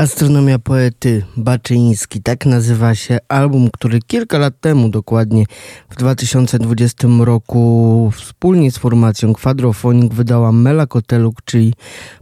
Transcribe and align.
Astronomia 0.00 0.58
poety 0.58 1.22
Baczyński, 1.36 2.22
tak 2.22 2.46
nazywa 2.46 2.94
się 2.94 3.18
album, 3.28 3.68
który 3.72 3.98
kilka 4.06 4.38
lat 4.38 4.60
temu, 4.60 4.88
dokładnie 4.88 5.44
w 5.90 5.96
2020 5.96 7.08
roku, 7.20 8.12
wspólnie 8.16 8.70
z 8.70 8.78
formacją 8.78 9.34
Quadrophonic 9.34 10.14
wydała 10.14 10.52
Mela 10.52 10.86
Koteluk, 10.86 11.42
czyli 11.44 11.74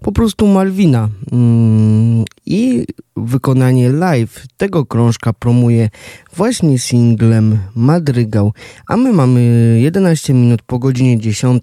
po 0.03 0.13
prostu 0.13 0.47
Malwina. 0.47 1.09
Mm, 1.33 2.25
I 2.47 2.87
wykonanie 3.29 3.89
live 3.89 4.47
tego 4.57 4.87
krążka 4.87 5.33
promuje 5.33 5.91
właśnie 6.37 6.79
singlem 6.79 7.59
Madrygał, 7.75 8.53
a 8.89 8.97
my 8.97 9.13
mamy 9.13 9.41
11 9.81 10.35
minut 10.35 10.63
po 10.63 10.79
godzinie 10.79 11.19
10 11.19 11.63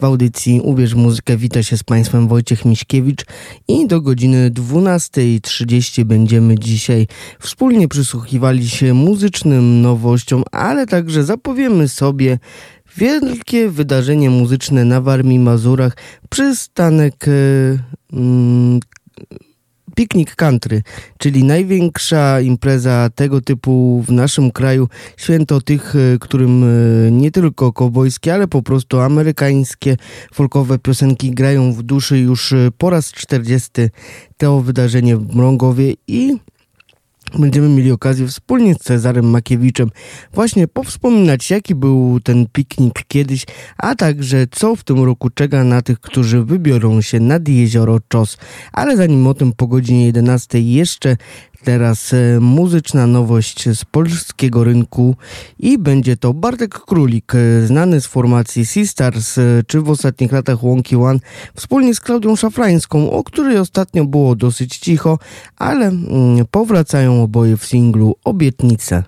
w 0.00 0.04
audycji 0.04 0.60
Uwierz 0.60 0.94
Muzykę. 0.94 1.36
Wita 1.36 1.62
się 1.62 1.76
z 1.76 1.82
Państwem 1.82 2.28
Wojciech 2.28 2.64
Miśkiewicz 2.64 3.24
i 3.68 3.86
do 3.86 4.00
godziny 4.00 4.50
12.30 4.50 6.04
będziemy 6.04 6.58
dzisiaj 6.58 7.06
wspólnie 7.40 7.88
przysłuchiwali 7.88 8.68
się 8.68 8.94
muzycznym 8.94 9.82
nowościom, 9.82 10.42
ale 10.52 10.86
także 10.86 11.24
zapowiemy 11.24 11.88
sobie 11.88 12.38
wielkie 12.96 13.68
wydarzenie 13.68 14.30
muzyczne 14.30 14.84
na 14.84 15.00
Warmii 15.00 15.38
Mazurach, 15.38 15.96
przystanek 16.30 17.26
mm, 18.12 18.80
Picnic 20.00 20.34
Country, 20.34 20.82
czyli 21.18 21.44
największa 21.44 22.40
impreza 22.40 23.10
tego 23.14 23.40
typu 23.40 24.04
w 24.06 24.12
naszym 24.12 24.50
kraju. 24.50 24.88
Święto 25.16 25.60
tych, 25.60 25.96
e, 25.96 26.18
którym 26.18 26.64
e, 26.64 27.10
nie 27.10 27.30
tylko 27.30 27.72
kowbojskie, 27.72 28.34
ale 28.34 28.48
po 28.48 28.62
prostu 28.62 29.00
amerykańskie 29.00 29.96
folkowe 30.34 30.78
piosenki 30.78 31.30
grają 31.30 31.72
w 31.72 31.82
duszy 31.82 32.18
już 32.18 32.52
e, 32.52 32.70
po 32.78 32.90
raz 32.90 33.12
40 33.12 33.70
to 34.36 34.60
wydarzenie 34.60 35.16
w 35.16 35.34
Mrągowie 35.36 35.94
i 36.06 36.36
będziemy 37.38 37.68
mieli 37.68 37.92
okazję 37.92 38.26
wspólnie 38.26 38.74
z 38.74 38.78
Cezarem 38.78 39.30
Makiewiczem 39.30 39.90
właśnie 40.32 40.68
powspominać, 40.68 41.50
jaki 41.50 41.74
był 41.74 42.20
ten 42.20 42.46
piknik 42.52 43.04
kiedyś, 43.08 43.46
a 43.78 43.94
także 43.94 44.46
co 44.50 44.76
w 44.76 44.84
tym 44.84 45.04
roku 45.04 45.30
czeka 45.30 45.64
na 45.64 45.82
tych, 45.82 46.00
którzy 46.00 46.44
wybiorą 46.44 47.00
się 47.00 47.20
nad 47.20 47.48
jezioro 47.48 47.98
Czos. 48.08 48.38
Ale 48.72 48.96
zanim 48.96 49.26
o 49.26 49.34
tym 49.34 49.52
po 49.52 49.66
godzinie 49.66 50.06
11 50.06 50.60
jeszcze 50.60 51.16
Teraz 51.64 52.12
e, 52.12 52.40
muzyczna 52.40 53.06
nowość 53.06 53.68
z 53.68 53.84
polskiego 53.84 54.64
rynku 54.64 55.16
i 55.58 55.78
będzie 55.78 56.16
to 56.16 56.34
Bartek 56.34 56.78
Królik, 56.78 57.32
e, 57.34 57.66
znany 57.66 58.00
z 58.00 58.06
formacji 58.06 58.66
Sisters, 58.66 59.38
e, 59.38 59.42
czy 59.66 59.80
w 59.80 59.90
ostatnich 59.90 60.32
latach 60.32 60.64
Łąki 60.64 60.96
One, 60.96 61.18
wspólnie 61.54 61.94
z 61.94 62.00
Klaudią 62.00 62.36
Szafrańską, 62.36 63.10
o 63.10 63.24
której 63.24 63.58
ostatnio 63.58 64.04
było 64.04 64.36
dosyć 64.36 64.78
cicho, 64.78 65.18
ale 65.56 65.86
mm, 65.86 66.46
powracają 66.50 67.22
oboje 67.22 67.56
w 67.56 67.64
singlu 67.64 68.14
Obietnice. 68.24 69.02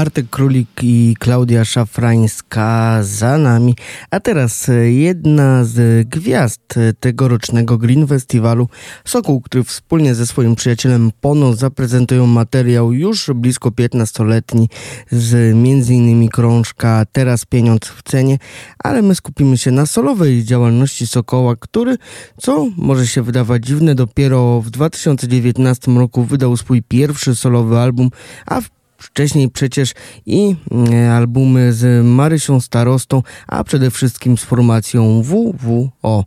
Bartek 0.00 0.30
Królik 0.30 0.80
i 0.82 1.16
Klaudia 1.18 1.64
Szafrańska 1.64 2.98
za 3.02 3.38
nami. 3.38 3.74
A 4.10 4.20
teraz 4.20 4.68
e, 4.68 4.92
jedna 4.92 5.64
z 5.64 6.08
gwiazd 6.08 6.74
tegorocznego 7.00 7.78
Green 7.78 8.06
Festiwalu 8.06 8.68
Sokół, 9.04 9.40
który 9.40 9.64
wspólnie 9.64 10.14
ze 10.14 10.26
swoim 10.26 10.54
przyjacielem 10.54 11.10
Pono 11.20 11.52
zaprezentują 11.52 12.26
materiał 12.26 12.92
już 12.92 13.30
blisko 13.34 13.70
15-letni 13.70 14.68
z 15.10 15.34
m.in. 15.34 16.28
krążka 16.28 17.04
Teraz 17.12 17.44
pieniądz 17.44 17.88
w 17.88 18.02
cenie, 18.02 18.38
ale 18.78 19.02
my 19.02 19.14
skupimy 19.14 19.58
się 19.58 19.70
na 19.70 19.86
solowej 19.86 20.44
działalności 20.44 21.06
Sokoła, 21.06 21.56
który, 21.56 21.96
co 22.38 22.66
może 22.76 23.06
się 23.06 23.22
wydawać 23.22 23.66
dziwne, 23.66 23.94
dopiero 23.94 24.60
w 24.60 24.70
2019 24.70 25.92
roku 25.92 26.24
wydał 26.24 26.56
swój 26.56 26.82
pierwszy 26.82 27.36
solowy 27.36 27.78
album, 27.78 28.10
a 28.46 28.60
w 28.60 28.79
wcześniej 29.00 29.50
przecież 29.50 29.94
i 30.26 30.56
e, 30.92 31.12
albumy 31.12 31.72
z 31.72 32.06
Marysią 32.06 32.60
Starostą, 32.60 33.22
a 33.46 33.64
przede 33.64 33.90
wszystkim 33.90 34.38
z 34.38 34.44
formacją 34.44 35.22
WWO. 35.22 36.24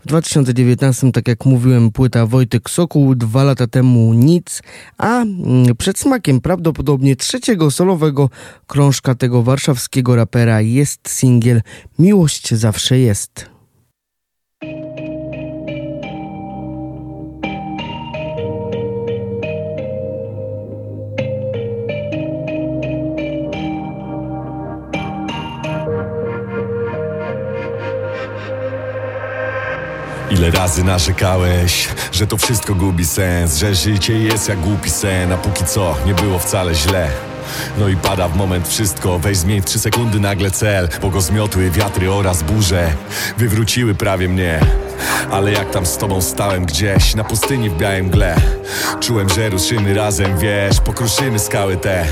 W 0.00 0.06
2019, 0.06 1.12
tak 1.12 1.28
jak 1.28 1.44
mówiłem, 1.44 1.92
płyta 1.92 2.26
Wojtek 2.26 2.70
Sokół, 2.70 3.14
dwa 3.14 3.44
lata 3.44 3.66
temu 3.66 4.14
nic, 4.14 4.62
a 4.98 5.22
mm, 5.22 5.76
przed 5.78 5.98
smakiem 5.98 6.40
prawdopodobnie 6.40 7.16
trzeciego 7.16 7.70
solowego 7.70 8.30
krążka 8.66 9.14
tego 9.14 9.42
warszawskiego 9.42 10.16
rapera 10.16 10.60
jest 10.60 11.08
singiel 11.08 11.62
Miłość 11.98 12.54
zawsze 12.54 12.98
jest. 12.98 13.57
Ile 30.38 30.50
razy 30.50 30.84
narzekałeś, 30.84 31.88
że 32.12 32.26
to 32.26 32.36
wszystko 32.36 32.74
gubi 32.74 33.04
sens 33.04 33.56
Że 33.56 33.74
życie 33.74 34.18
jest 34.18 34.48
jak 34.48 34.60
głupi 34.60 34.90
sen, 34.90 35.32
a 35.32 35.36
póki 35.36 35.64
co 35.64 35.96
nie 36.06 36.14
było 36.14 36.38
wcale 36.38 36.74
źle 36.74 37.10
no 37.78 37.88
i 37.88 37.96
pada 37.96 38.28
w 38.28 38.36
moment 38.36 38.68
wszystko. 38.68 39.18
Weź 39.18 39.36
zmień 39.36 39.60
w 39.60 39.64
trzy 39.64 39.78
sekundy 39.78 40.20
nagle 40.20 40.50
cel 40.50 40.88
Bo 41.02 41.10
go 41.10 41.20
zmiotły 41.20 41.70
wiatry 41.70 42.12
oraz 42.12 42.42
burze. 42.42 42.92
Wywróciły 43.38 43.94
prawie 43.94 44.28
mnie. 44.28 44.60
Ale 45.30 45.52
jak 45.52 45.70
tam 45.70 45.86
z 45.86 45.96
tobą 45.96 46.20
stałem 46.20 46.66
gdzieś? 46.66 47.14
Na 47.14 47.24
pustyni 47.24 47.70
w 47.70 47.76
białym 47.76 48.06
mgle. 48.06 48.36
Czułem, 49.00 49.28
że 49.28 49.48
ruszymy 49.48 49.94
razem, 49.94 50.38
wiesz 50.38 50.80
Pokruszymy 50.80 51.38
skały 51.38 51.76
te. 51.76 52.06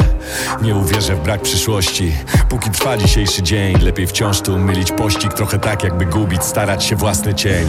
Nie 0.63 0.75
uwierzę 0.75 1.15
w 1.15 1.23
brak 1.23 1.43
przyszłości. 1.43 2.13
Póki 2.49 2.71
trwa 2.71 2.97
dzisiejszy 2.97 3.43
dzień 3.43 3.79
Lepiej 3.83 4.07
wciąż 4.07 4.41
tu 4.41 4.59
mylić 4.59 4.93
pościg 4.93 5.33
Trochę 5.33 5.59
tak 5.59 5.85
jakby 5.85 6.07
gubić, 6.07 6.45
starać 6.45 6.85
się 6.85 6.97
własny 6.97 7.35
cień. 7.35 7.67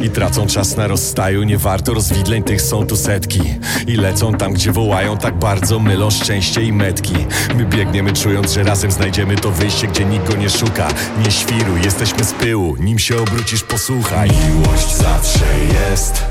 I 0.00 0.10
tracą 0.10 0.46
czas 0.46 0.76
na 0.76 0.86
rozstaju 0.86 1.42
Nie 1.42 1.58
warto 1.58 1.94
rozwidleń, 1.94 2.42
tych 2.42 2.62
są 2.62 2.86
tu 2.86 2.96
setki. 2.96 3.40
I 3.86 3.96
lecą 3.96 4.34
tam, 4.34 4.52
gdzie 4.52 4.72
wołają 4.72 5.18
tak 5.18 5.38
bardzo 5.38 5.78
Mylą 5.78 6.10
szczęście 6.10 6.62
i 6.62 6.72
metki 6.72 7.05
My 7.54 7.64
biegniemy 7.64 8.12
czując, 8.12 8.52
że 8.52 8.62
razem 8.62 8.90
znajdziemy 8.90 9.36
to 9.36 9.50
wyjście 9.50 9.86
Gdzie 9.86 10.04
nikt 10.04 10.28
go 10.28 10.36
nie 10.36 10.50
szuka. 10.50 10.88
Nie 11.24 11.30
świruj, 11.30 11.82
jesteśmy 11.82 12.24
z 12.24 12.32
pyłu 12.32 12.76
Nim 12.80 12.98
się 12.98 13.22
obrócisz, 13.22 13.62
posłuchaj. 13.62 14.30
Miłość 14.30 14.96
zawsze 14.96 15.44
jest. 15.88 16.24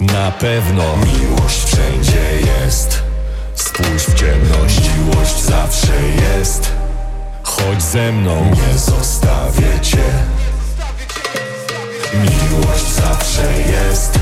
Na 0.00 0.30
pewno. 0.30 0.84
Miłość 0.96 1.64
wszędzie 1.64 2.20
jest. 2.46 3.02
Spójrz 3.54 4.02
w 4.02 4.14
ciemność. 4.14 4.80
Miłość 4.98 5.42
zawsze 5.42 5.92
jest. 6.36 6.72
Chodź 7.42 7.82
ze 7.82 8.12
mną. 8.12 8.50
Nie 8.50 8.78
zostawię 8.78 9.80
cię. 9.82 10.04
Miłość 12.14 12.86
zawsze 12.86 13.52
jest. 13.52 14.18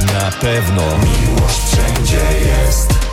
Na 0.00 0.30
pewno. 0.30 0.82
Miłość 0.82 1.60
wszędzie 1.66 2.48
jest 2.48 3.03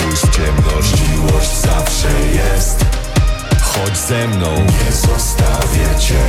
Spójrz 0.00 0.20
ciemność 0.20 0.92
Miłość 1.10 1.56
zawsze 1.56 2.08
jest. 2.34 2.84
Chodź 3.62 3.96
ze 3.96 4.28
mną. 4.28 4.54
Nie 4.54 4.92
zostawię 4.92 5.98
cię 5.98 6.20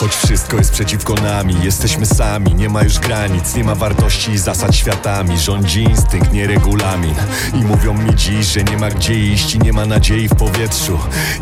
Choć 0.00 0.16
wszystko 0.16 0.56
jest 0.56 0.72
przeciwko 0.72 1.14
nami, 1.14 1.54
jesteśmy 1.62 2.06
sami. 2.06 2.54
Nie 2.54 2.68
ma 2.68 2.82
już 2.82 2.98
granic, 2.98 3.54
nie 3.54 3.64
ma 3.64 3.74
wartości 3.74 4.30
i 4.30 4.38
zasad 4.38 4.74
światami. 4.74 5.38
Rządzi 5.38 5.82
instynkt, 5.82 6.32
nie 6.32 6.46
regulamin. 6.46 7.14
I 7.54 7.64
mówią 7.64 7.94
mi 7.94 8.14
dziś, 8.14 8.46
że 8.46 8.64
nie 8.64 8.76
ma 8.76 8.90
gdzie 8.90 9.14
iść 9.14 9.54
I 9.54 9.58
nie 9.58 9.72
ma 9.72 9.86
nadziei 9.86 10.28
w 10.28 10.34
powietrzu. 10.34 10.98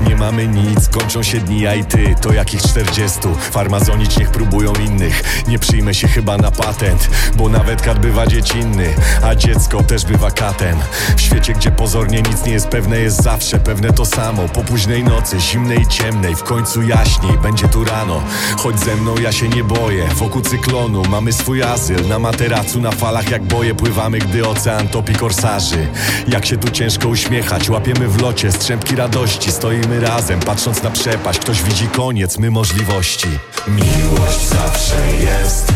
Nie 0.08 0.16
mamy 0.16 0.46
nic, 0.46 0.88
kończą 0.88 1.22
się 1.22 1.40
dni, 1.40 1.66
a 1.66 1.74
i 1.74 1.84
ty 1.84 2.14
To 2.20 2.32
jakich 2.32 2.62
czterdziestu. 2.62 3.34
Farmazonić 3.50 4.18
niech 4.18 4.30
próbują 4.30 4.72
innych. 4.74 5.44
Nie 5.48 5.58
przyjmę 5.58 5.94
się 5.94 6.08
chyba 6.08 6.36
na 6.36 6.50
patent 6.50 7.10
Bo 7.36 7.48
nawet 7.48 7.82
kat 7.82 7.98
bywa 7.98 8.26
dziecinny 8.26 8.94
A 9.22 9.34
dziecko 9.34 9.82
też 9.82 10.04
bywa 10.04 10.30
katem. 10.30 10.78
W 11.16 11.20
świecie, 11.20 11.52
gdzie 11.52 11.70
pozornie 11.70 12.22
nic 12.22 12.44
nie 12.44 12.52
jest 12.52 12.68
pewne 12.68 13.00
Jest 13.00 13.22
zawsze 13.22 13.58
pewne 13.58 13.92
to 13.92 14.04
samo. 14.04 14.48
Po 14.48 14.64
późnej 14.64 15.04
nocy, 15.04 15.40
zimnej 15.40 15.82
i 15.82 15.86
ciemnej 15.86 16.36
W 16.36 16.42
końcu 16.42 16.82
jaśniej, 16.82 17.38
będzie 17.42 17.68
tu 17.68 17.84
rano 17.84 18.22
Chodź 18.56 18.80
ze 18.80 18.96
mną, 18.96 19.14
ja 19.22 19.32
się 19.32 19.48
nie 19.48 19.64
boję. 19.64 20.08
Wokół 20.14 20.42
cyklonu 20.42 21.02
mamy 21.10 21.32
swój 21.32 21.62
azyl. 21.62 22.08
Na 22.08 22.18
materacu, 22.18 22.80
na 22.80 22.90
falach 22.90 23.30
jak 23.30 23.42
boje 23.42 23.74
Pływamy, 23.74 24.18
gdy 24.18 24.48
ocean 24.48 24.88
topi 24.88 25.14
korsarzy. 25.14 25.86
Jak 26.28 26.46
się 26.46 26.56
tu 26.56 26.70
ciężko 26.70 27.08
uśmiechać 27.08 27.70
Łapiemy 27.70 28.08
w 28.08 28.22
locie 28.22 28.52
strzępki 28.52 28.96
radości. 28.96 29.52
Stoimy 29.52 30.00
razem, 30.00 30.40
patrząc 30.40 30.82
na 30.82 30.90
przepaść. 30.90 31.38
Ktoś 31.38 31.62
widzi 31.62 31.88
koniec, 31.88 32.38
my 32.38 32.50
możliwości. 32.50 33.28
Miłość 33.68 34.46
zawsze 34.48 34.96
jest. 35.20 35.72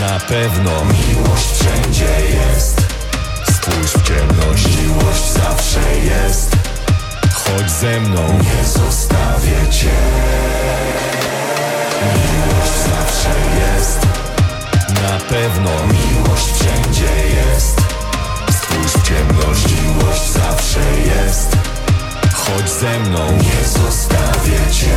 Na 0.00 0.20
pewno 0.20 0.70
Miłość 0.84 1.46
wszędzie 1.52 2.36
jest. 2.36 2.82
Spójrz 3.52 3.90
w 3.90 4.02
ciemność. 4.02 4.68
Miłość 4.82 5.30
zawsze 5.32 5.80
jest. 6.04 6.56
Chodź 7.34 7.70
ze 7.70 8.00
mną. 8.00 8.38
Nie 8.42 8.64
zostawię 8.68 9.70
cię 9.70 9.90
Miłość 12.04 12.72
zawsze 12.90 13.34
jest. 13.60 14.00
Na 15.02 15.18
pewno 15.28 15.70
Miłość 15.70 16.46
wszędzie 16.52 17.28
jest. 17.36 17.76
Spójrz 18.50 18.92
w 18.92 19.02
ciemność 19.02 19.66
Miłość 19.82 20.30
zawsze 20.30 20.80
jest. 20.80 21.56
Chodź 22.32 22.70
ze 22.70 22.98
mną. 22.98 23.32
Nie 23.32 23.68
zostawię 23.68 24.70
cię 24.72 24.96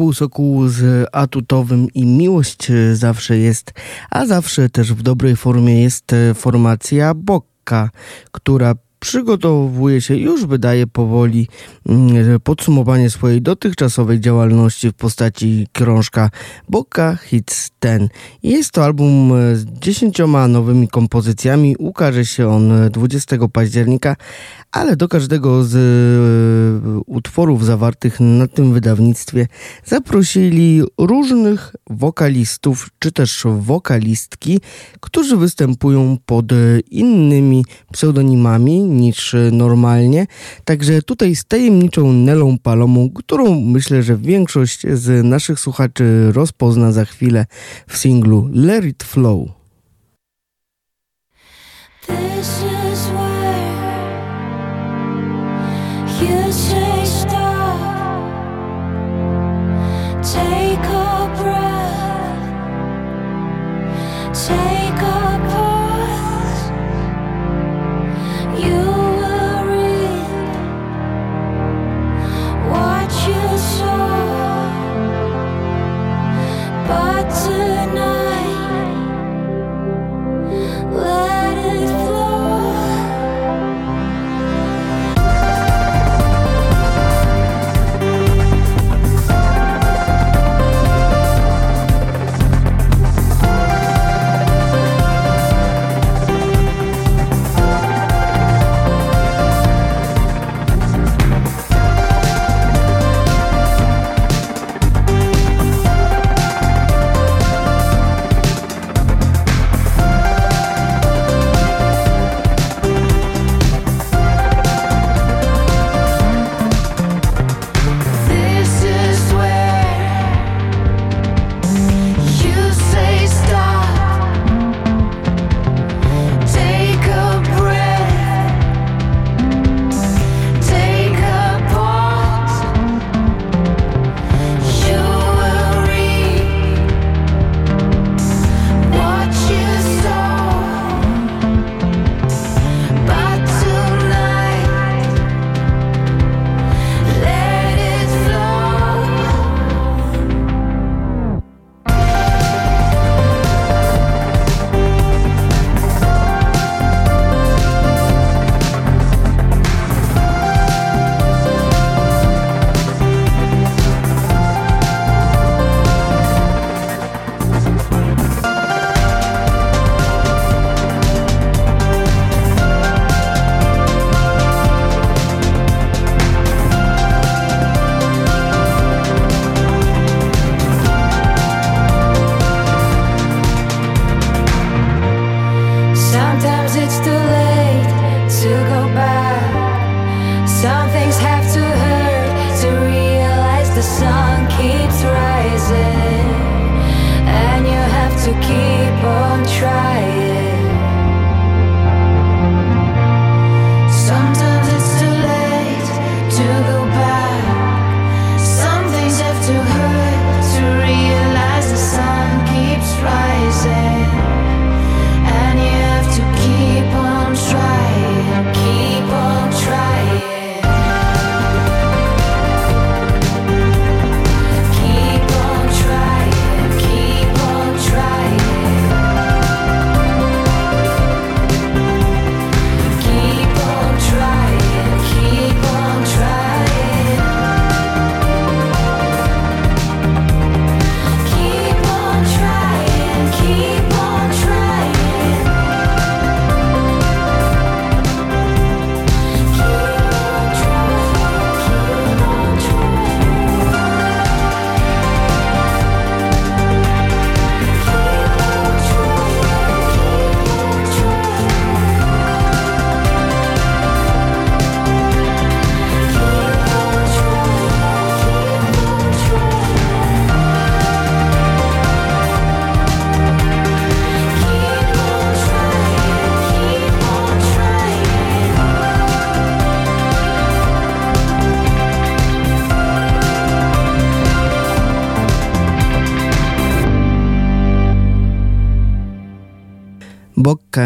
był 0.00 0.12
Sokół 0.12 0.68
z 0.68 1.08
Atutowym 1.12 1.88
i 1.94 2.06
miłość 2.06 2.70
e, 2.70 2.96
zawsze 2.96 3.38
jest, 3.38 3.72
a 4.10 4.26
zawsze 4.26 4.68
też 4.68 4.94
w 4.94 5.02
dobrej 5.02 5.36
formie 5.36 5.82
jest 5.82 6.12
e, 6.12 6.34
formacja 6.34 7.14
Bokka, 7.14 7.90
która 8.32 8.74
przygotowuje 9.00 10.00
się, 10.00 10.16
już 10.16 10.46
wydaje 10.46 10.86
powoli 10.86 11.48
mm, 11.88 12.40
podsumowanie 12.40 13.10
swojej 13.10 13.42
dotychczasowej 13.42 14.20
działalności 14.20 14.88
w 14.90 14.94
postaci 14.94 15.66
krążka 15.72 16.30
Boka 16.68 17.16
Hits 17.16 17.70
10. 17.82 18.12
Jest 18.42 18.70
to 18.70 18.84
album 18.84 19.32
z 19.54 19.64
dziesięcioma 19.64 20.48
nowymi 20.48 20.88
kompozycjami. 20.88 21.76
Ukaże 21.78 22.26
się 22.26 22.48
on 22.48 22.72
20 22.90 23.36
października, 23.52 24.16
ale 24.72 24.96
do 24.96 25.08
każdego 25.08 25.64
z 25.64 25.74
e, 25.76 27.00
utworów 27.06 27.64
zawartych 27.64 28.20
na 28.20 28.46
tym 28.46 28.72
wydawnictwie 28.72 29.46
zaprosili 29.84 30.82
różnych 30.98 31.74
wokalistów 31.90 32.88
czy 32.98 33.12
też 33.12 33.46
wokalistki, 33.58 34.60
którzy 35.00 35.36
występują 35.36 36.18
pod 36.26 36.46
innymi 36.90 37.64
pseudonimami 37.92 38.80
niż 38.80 39.36
normalnie. 39.52 40.26
Także 40.64 41.02
tutaj 41.02 41.36
z 41.36 41.44
tajemniczą 41.44 42.12
Nelą 42.12 42.58
Palomą, 42.58 43.10
którą 43.10 43.60
myślę, 43.60 44.02
że 44.02 44.16
większość 44.16 44.86
z 44.92 45.24
naszych 45.24 45.60
słuchaczy 45.60 46.32
rozpozna 46.32 46.92
za 46.92 47.04
chwilę 47.04 47.46
w 47.88 47.96
singlu 47.96 48.48
Let 48.52 48.84
It 48.84 49.02
Flow. 49.02 49.59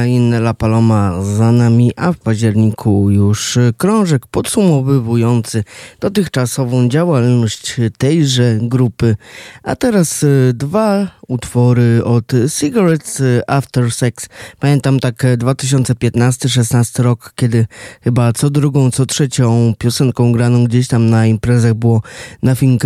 Bocca 0.05 0.07
in 0.07 0.35
La 0.35 0.55
Paloma 0.55 1.23
za 1.23 1.53
nami, 1.53 1.93
a 1.97 2.13
w 2.13 2.17
październiku 2.19 3.11
już 3.11 3.59
krążek 3.77 4.27
podsumowywujący 4.27 5.65
dotychczasową 6.01 6.89
działalność 6.89 7.77
tejże 7.99 8.59
grupy. 8.63 9.17
A 9.65 9.77
teraz 9.77 10.25
dwa 10.55 11.09
utwory 11.29 12.05
od 12.05 12.33
Cigarettes 12.59 13.23
After 13.47 13.93
Sex. 13.93 14.29
Pamiętam 14.61 15.01
tak 15.01 15.23
2015-16 15.39 17.03
rok, 17.03 17.33
kiedy 17.35 17.67
chyba 18.03 18.33
co 18.33 18.51
drugą, 18.51 18.91
co 18.91 19.07
trzecią 19.07 19.75
piosenką 19.79 20.33
graną 20.33 20.65
gdzieś 20.65 20.89
tam 20.89 21.11
na 21.11 21.27
imprezach 21.27 21.75
było 21.75 22.03
Nothing 22.43 22.83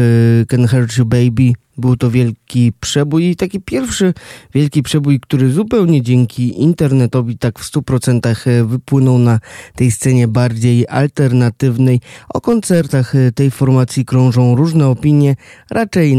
Can 0.48 0.68
Hurt 0.68 0.98
You 0.98 1.04
Baby. 1.04 1.52
Był 1.80 1.96
to 1.96 2.10
wielki 2.10 2.72
przebój 2.80 3.24
i 3.24 3.36
taki 3.36 3.60
pierwszy 3.60 4.14
wielki 4.54 4.82
przebój, 4.82 5.20
który 5.20 5.52
zupełnie 5.52 6.02
dzięki 6.02 6.62
internetowi 6.62 7.38
tak 7.38 7.58
w 7.58 7.72
100% 7.72 8.66
wypłynął 8.66 9.18
na 9.18 9.40
tej 9.74 9.90
scenie 9.90 10.28
bardziej 10.28 10.88
alternatywnej. 10.88 12.00
O 12.28 12.40
koncertach 12.40 13.12
tej 13.34 13.50
formacji 13.50 14.04
krążą 14.04 14.54
różne 14.54 14.86
opinie, 14.86 15.36
raczej 15.70 16.16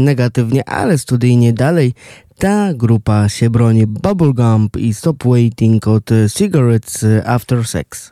negatywnie, 0.50 0.68
ale 0.68 0.98
studyjnie 0.98 1.52
dalej. 1.52 1.94
Ta 2.38 2.74
grupa 2.74 3.28
się 3.28 3.50
broni 3.50 3.86
Bubblegum 3.86 4.68
i 4.78 4.94
Stop 4.94 5.24
Waiting 5.24 5.88
od 5.88 6.10
Cigarettes 6.34 7.06
After 7.24 7.66
Sex. 7.66 8.10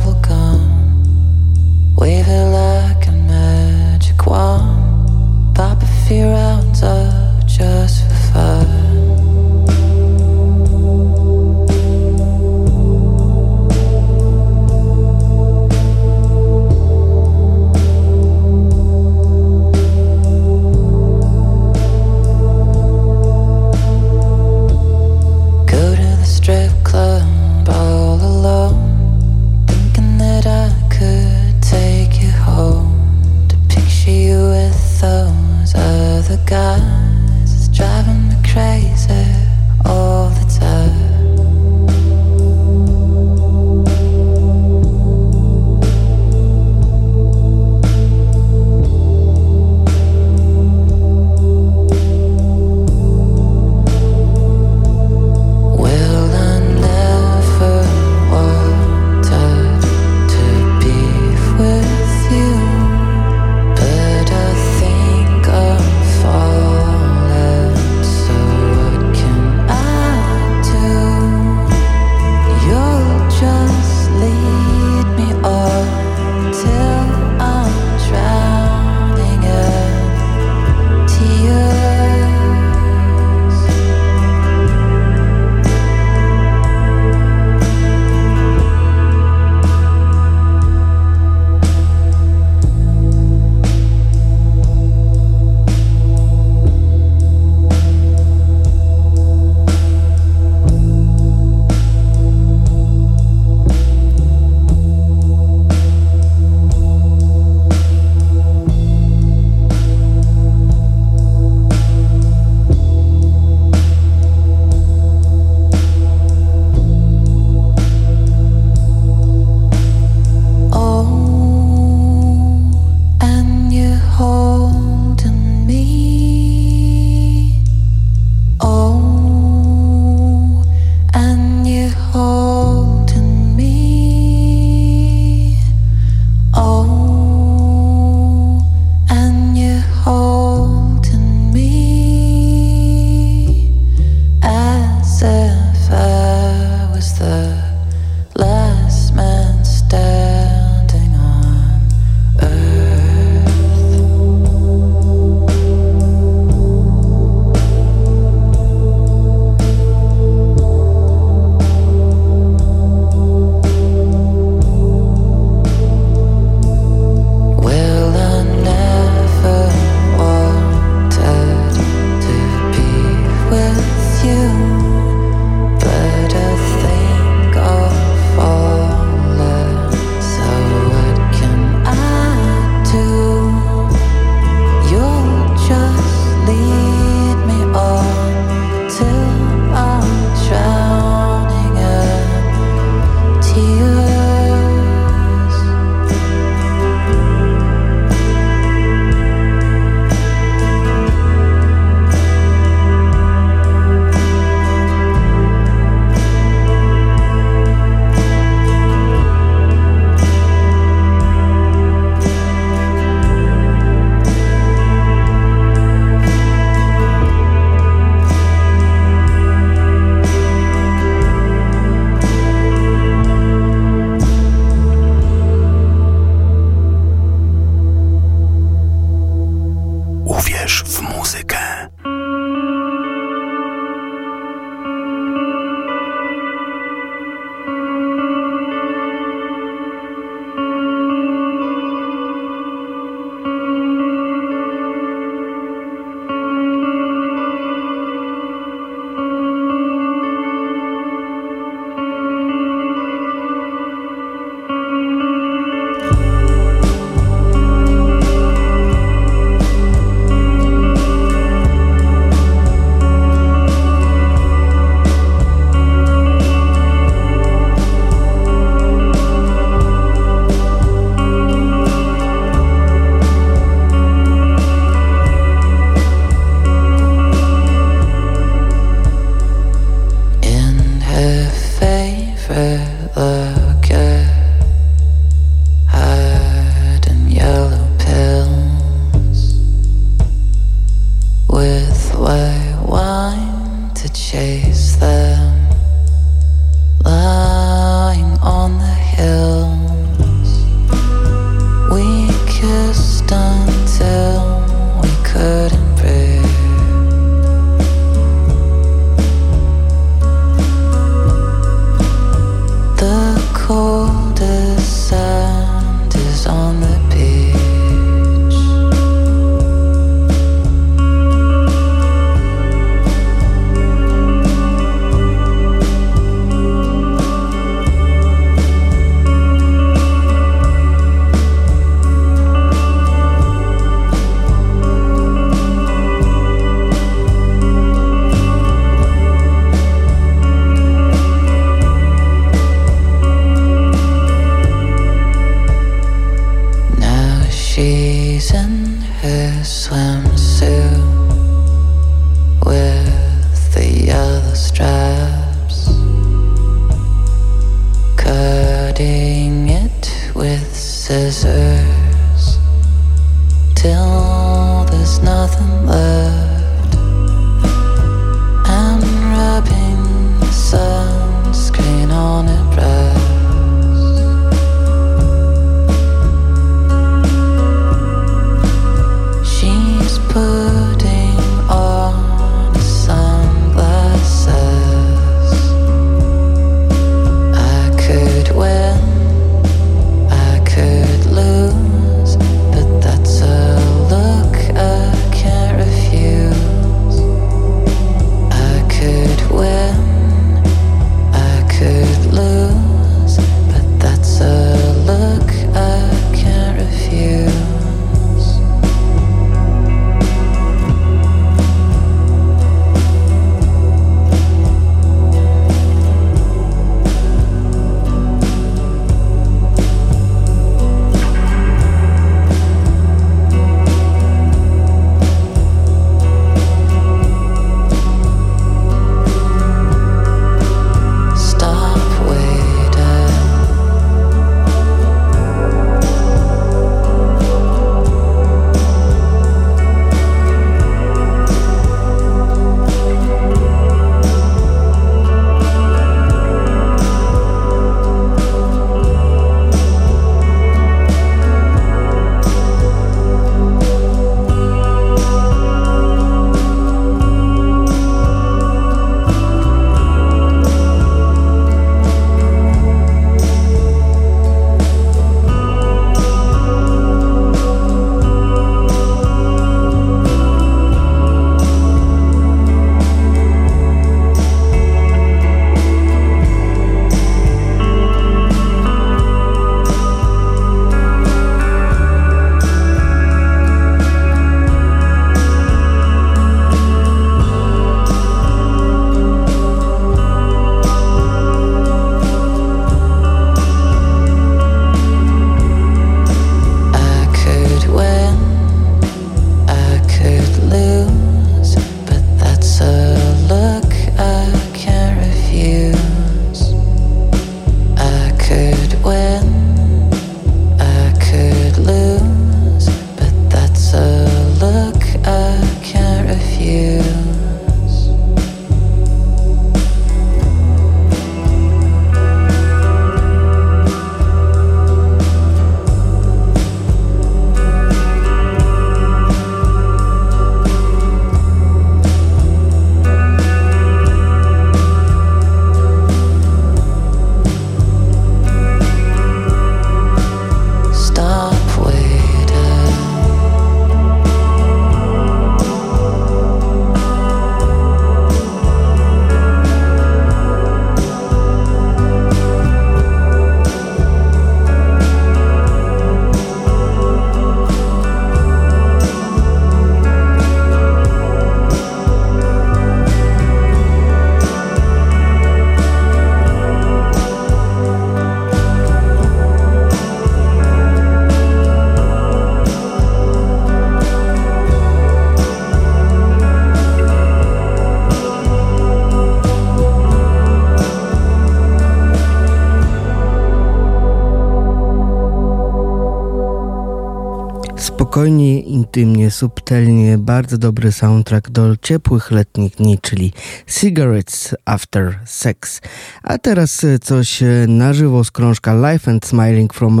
Spokojnie, 588.18 588.60
intymnie, 588.60 589.30
subtelnie, 589.30 590.18
bardzo 590.18 590.58
dobry 590.58 590.92
soundtrack 590.92 591.50
do 591.50 591.76
ciepłych 591.76 592.30
letnich 592.30 592.76
dni, 592.76 592.98
czyli 593.02 593.32
Cigarettes 593.66 594.54
After 594.64 595.18
Sex. 595.24 595.80
A 596.22 596.38
teraz 596.38 596.86
coś 597.00 597.42
na 597.68 597.92
żywo 597.92 598.24
z 598.24 598.30
krążka 598.30 598.92
Life 598.92 599.10
and 599.10 599.26
Smiling 599.26 599.74
from 599.74 600.00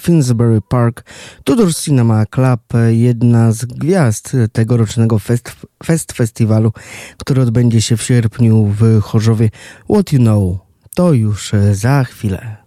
Finsbury 0.00 0.60
Park, 0.68 1.04
Tudor 1.44 1.74
Cinema 1.74 2.26
Club, 2.26 2.60
jedna 2.88 3.52
z 3.52 3.64
gwiazd 3.64 4.36
tegorocznego 4.52 5.18
fest, 5.18 5.52
fest 5.84 6.12
festiwalu, 6.12 6.72
który 7.18 7.42
odbędzie 7.42 7.82
się 7.82 7.96
w 7.96 8.02
sierpniu 8.02 8.74
w 8.78 9.00
Chorzowie. 9.02 9.50
What 9.90 10.12
You 10.12 10.18
Know, 10.18 10.58
to 10.94 11.12
już 11.12 11.52
za 11.72 12.04
chwilę. 12.04 12.63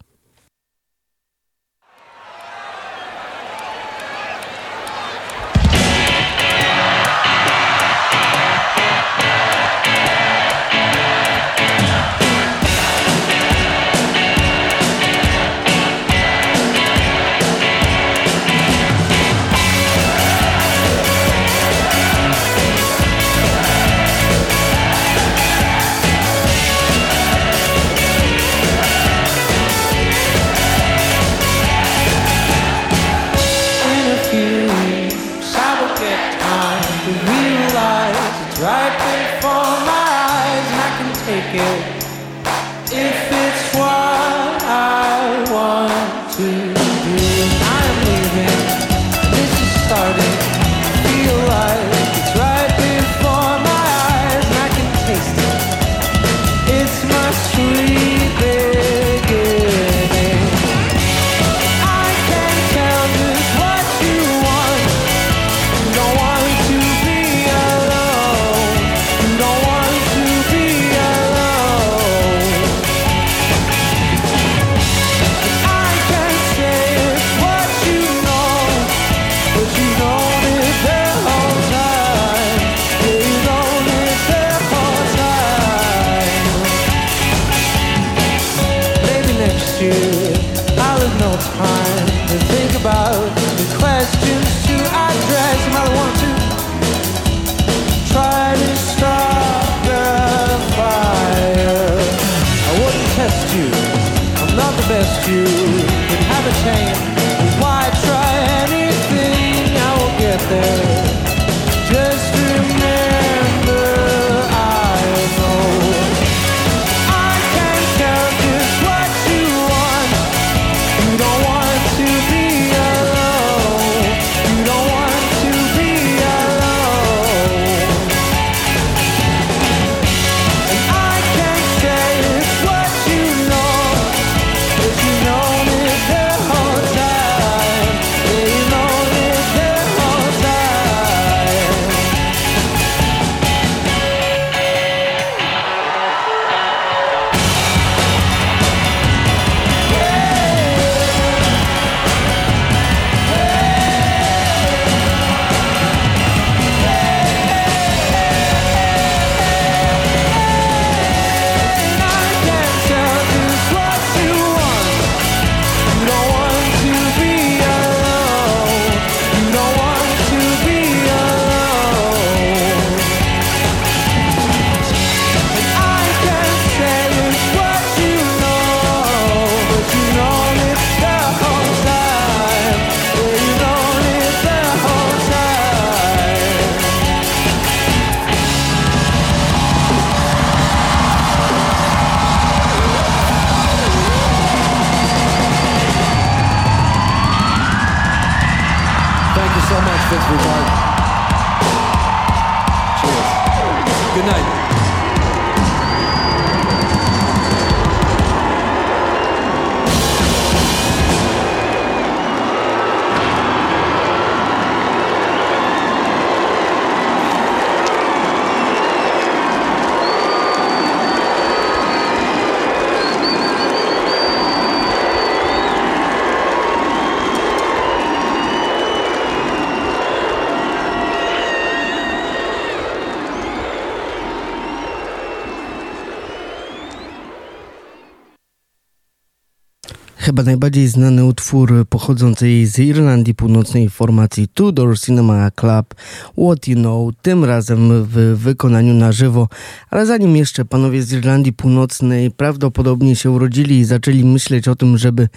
Chyba 240.38 240.46
najbardziej 240.46 240.88
znany 240.88 241.26
utwór 241.26 241.86
pochodzącej 241.90 242.66
z 242.66 242.80
Irlandii 242.80 243.36
Północnej 243.36 243.90
formacji 243.90 244.48
Tudor 244.48 245.00
Cinema 245.00 245.52
Club 245.52 245.96
What 246.32 246.68
You 246.68 246.76
Know, 246.76 247.14
tym 247.22 247.46
razem 247.46 248.06
w 248.06 248.38
wykonaniu 248.38 248.94
na 248.94 249.12
żywo. 249.12 249.48
Ale 249.90 250.06
zanim 250.06 250.36
jeszcze 250.36 250.66
panowie 250.66 251.04
z 251.04 251.14
Irlandii 251.14 251.54
Północnej 251.54 252.32
prawdopodobnie 252.32 253.16
się 253.16 253.32
urodzili 253.32 253.80
i 253.80 253.86
zaczęli 253.86 254.24
myśleć 254.24 254.68
o 254.68 254.76
tym, 254.76 254.98
żeby 254.98 255.28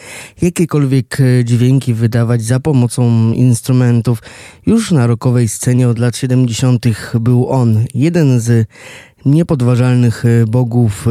jakiekolwiek 0.43 1.19
dźwięki 1.45 1.95
wydawać 1.95 2.43
za 2.43 2.61
pomocą 2.61 3.33
instrumentów, 3.33 4.23
już 4.67 4.91
na 4.91 5.07
rokowej 5.07 5.49
scenie 5.49 5.89
od 5.89 5.99
lat 5.99 6.17
70. 6.17 6.87
był 7.21 7.49
on, 7.49 7.85
jeden 7.95 8.41
z 8.41 8.69
niepodważalnych 9.25 10.25
e, 10.25 10.47
bogów 10.47 11.07
e, 11.07 11.11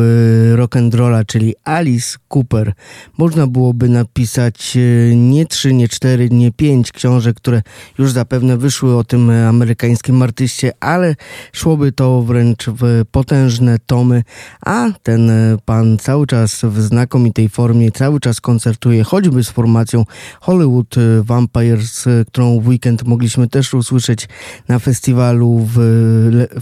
rock'n'rolla, 0.55 1.25
czyli 1.25 1.55
Alice 1.63 2.17
Cooper. 2.29 2.73
Można 3.17 3.47
byłoby 3.47 3.89
napisać 3.89 4.77
e, 4.77 5.15
nie 5.15 5.45
trzy, 5.45 5.73
nie 5.73 5.87
cztery, 5.87 6.29
nie 6.29 6.51
pięć 6.51 6.91
książek, 6.91 7.37
które 7.37 7.61
już 7.97 8.11
zapewne 8.11 8.57
wyszły 8.57 8.97
o 8.97 9.03
tym 9.03 9.29
amerykańskim 9.29 10.21
artyście, 10.21 10.71
ale 10.79 11.15
szłoby 11.53 11.91
to 11.91 12.21
wręcz 12.21 12.65
w 12.67 13.03
potężne 13.11 13.77
tomy, 13.85 14.23
a 14.65 14.87
ten 15.03 15.31
pan 15.65 15.97
cały 15.97 16.27
czas 16.27 16.61
w 16.63 16.81
znakomitej 16.81 17.49
formie, 17.49 17.91
cały 17.91 18.19
czas 18.19 18.41
koncertuje, 18.41 19.03
choćby 19.03 19.43
z 19.43 19.49
formacją 19.49 20.05
Hollywood 20.41 20.95
Vampires, 21.21 22.05
którą 22.27 22.59
w 22.59 22.67
weekend 22.67 23.03
mogliśmy 23.03 23.47
też 23.47 23.73
usłyszeć 23.73 24.27
na 24.67 24.79
festiwalu 24.79 25.67
w 25.73 25.79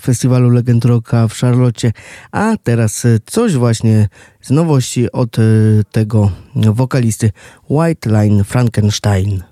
festiwalu 0.02 0.50
Legend 0.50 0.86
Rocka 0.86 1.28
w 1.28 1.37
Charlotte, 1.40 1.92
a 2.32 2.56
teraz 2.64 3.06
e, 3.06 3.20
coś 3.26 3.54
właśnie 3.54 4.08
z 4.42 4.50
nowości 4.50 5.12
od 5.12 5.40
e, 5.40 5.42
tego 5.92 6.32
wokalisty 6.56 7.32
White 7.70 8.10
Line 8.10 8.44
Frankenstein. 8.44 9.44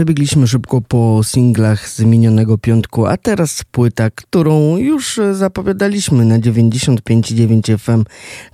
Przebiegliśmy 0.00 0.46
szybko 0.46 0.80
po 0.80 1.20
singlach 1.24 1.88
z 1.88 2.00
minionego 2.00 2.58
piątku, 2.58 3.06
a 3.06 3.16
teraz 3.16 3.64
płyta, 3.70 4.10
którą 4.10 4.76
już 4.76 5.20
zapowiadaliśmy 5.32 6.24
na 6.24 6.38
95,9 6.38 7.78
FM. 7.78 8.04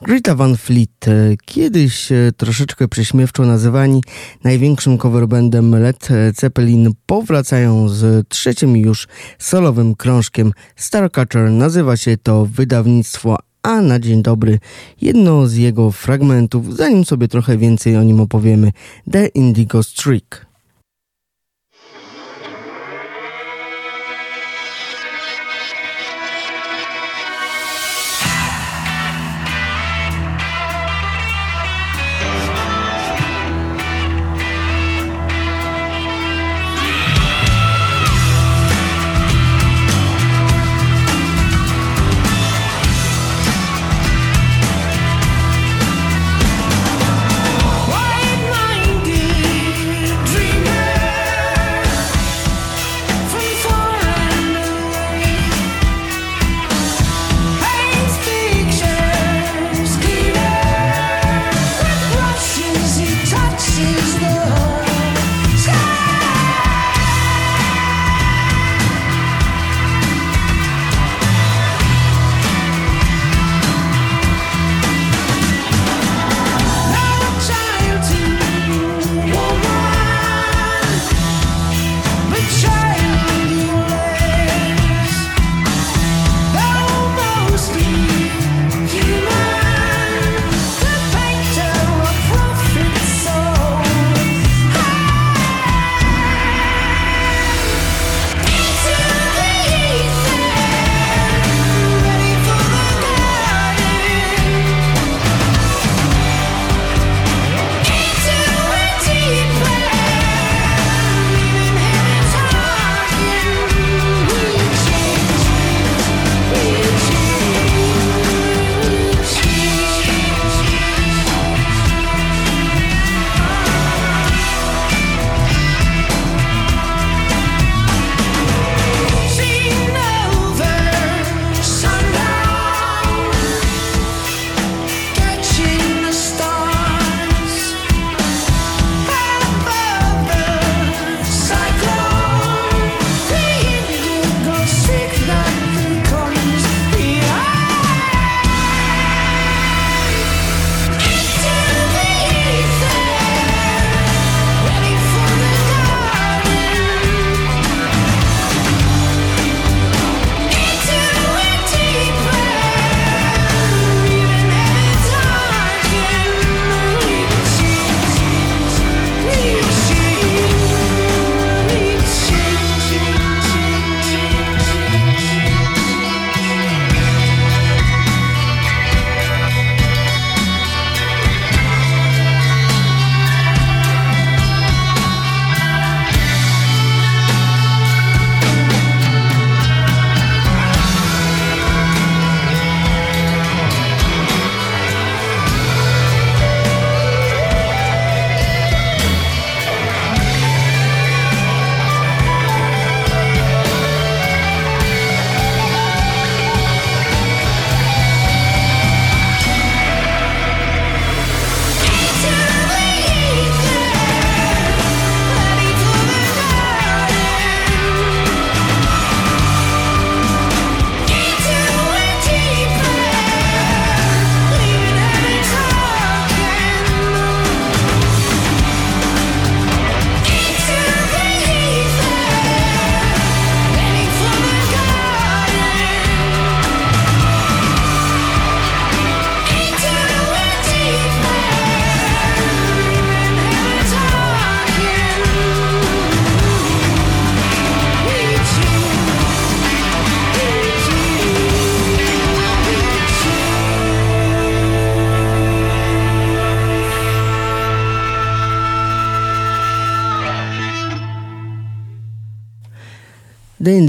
Greta 0.03 0.35
Van 0.35 0.57
Fleet, 0.57 1.07
kiedyś 1.45 2.09
troszeczkę 2.37 2.89
prześmiewczo 2.89 3.43
nazywani 3.43 4.03
największym 4.45 4.99
coverbandem 4.99 5.83
Led 5.83 6.09
Zeppelin, 6.35 6.91
powracają 7.07 7.89
z 7.89 8.29
trzecim 8.29 8.77
już 8.77 9.09
solowym 9.39 9.95
krążkiem 9.95 10.53
Starcatcher. 10.77 11.51
Nazywa 11.51 11.97
się 11.97 12.17
to 12.17 12.47
wydawnictwo 12.47 13.37
a 13.63 13.81
na 13.81 13.99
dzień 13.99 14.23
dobry 14.23 14.59
jedno 15.01 15.47
z 15.47 15.55
jego 15.55 15.91
fragmentów, 15.91 16.77
zanim 16.77 17.05
sobie 17.05 17.29
trochę 17.29 17.59
więcej 17.59 17.97
o 17.97 18.03
nim 18.03 18.21
opowiemy, 18.21 18.73
The 19.11 19.27
Indigo 19.27 19.83
Streak. 19.83 20.46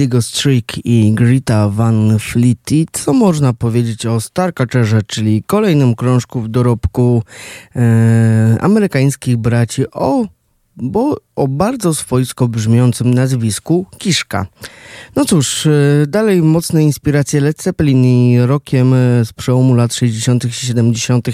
Indigo 0.08 0.22
Streak 0.22 0.86
i 0.86 1.12
Greta 1.14 1.70
Van 1.70 2.20
Fleet. 2.20 2.72
I 2.72 2.86
co 2.92 3.14
można 3.14 3.54
powiedzieć 3.54 4.06
o 4.06 4.22
Starcatcherze, 4.22 5.02
czyli 5.08 5.44
kolejnym 5.44 5.96
krążku 5.96 6.42
w 6.42 6.48
dorobku 6.48 7.24
e, 7.76 8.58
amerykańskich 8.62 9.38
braci 9.38 9.92
o 9.92 10.26
bo 10.78 11.18
o 11.36 11.48
bardzo 11.48 11.94
swojsko 11.94 12.48
brzmiącym 12.48 13.14
nazwisku 13.14 13.86
Kiszka. 13.98 14.46
No 15.16 15.26
cóż, 15.26 15.66
e, 15.66 15.72
dalej 16.08 16.42
mocne 16.42 16.84
inspiracje 16.84 17.42
Led 17.42 17.64
Zeppelin 17.64 18.06
i 18.06 18.40
rockiem 18.40 18.94
e, 18.94 19.26
z 19.26 19.34
przełomu 19.34 19.74
lat 19.74 19.94
60. 19.94 20.46
i 20.46 20.52
70. 20.52 21.28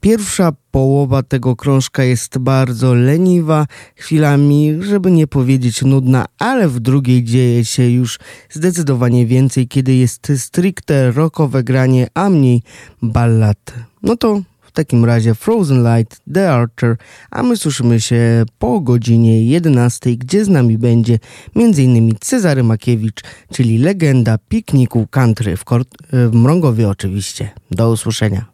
Pierwsza 0.00 0.52
połowa 0.70 1.22
tego 1.22 1.56
krążka 1.56 2.04
jest 2.04 2.38
bardzo 2.38 2.94
leniwa, 2.94 3.66
chwilami, 3.96 4.76
żeby 4.80 5.10
nie 5.10 5.26
powiedzieć 5.26 5.82
nudna, 5.82 6.26
ale 6.38 6.68
w 6.68 6.80
drugiej 6.80 7.24
dzieje 7.24 7.64
się 7.64 7.90
już 7.90 8.18
zdecydowanie 8.50 9.26
więcej, 9.26 9.68
kiedy 9.68 9.94
jest 9.94 10.32
stricte 10.36 11.10
rockowe 11.10 11.62
granie, 11.62 12.06
a 12.14 12.30
mniej 12.30 12.62
ballad. 13.02 13.74
No 14.02 14.16
to 14.16 14.42
takim 14.74 15.04
razie 15.04 15.34
Frozen 15.34 15.84
Light, 15.84 16.20
The 16.34 16.52
Archer, 16.52 16.96
a 17.30 17.42
my 17.42 17.56
słyszymy 17.56 18.00
się 18.00 18.44
po 18.58 18.80
godzinie 18.80 19.46
11, 19.46 20.16
gdzie 20.16 20.44
z 20.44 20.48
nami 20.48 20.78
będzie 20.78 21.18
m.in. 21.56 22.14
Cezary 22.20 22.62
Makiewicz, 22.62 23.20
czyli 23.52 23.78
legenda 23.78 24.38
pikniku 24.48 25.06
country 25.10 25.56
w, 25.56 25.64
w 26.12 26.34
Mrągowie 26.34 26.88
oczywiście. 26.88 27.50
Do 27.70 27.90
usłyszenia. 27.90 28.53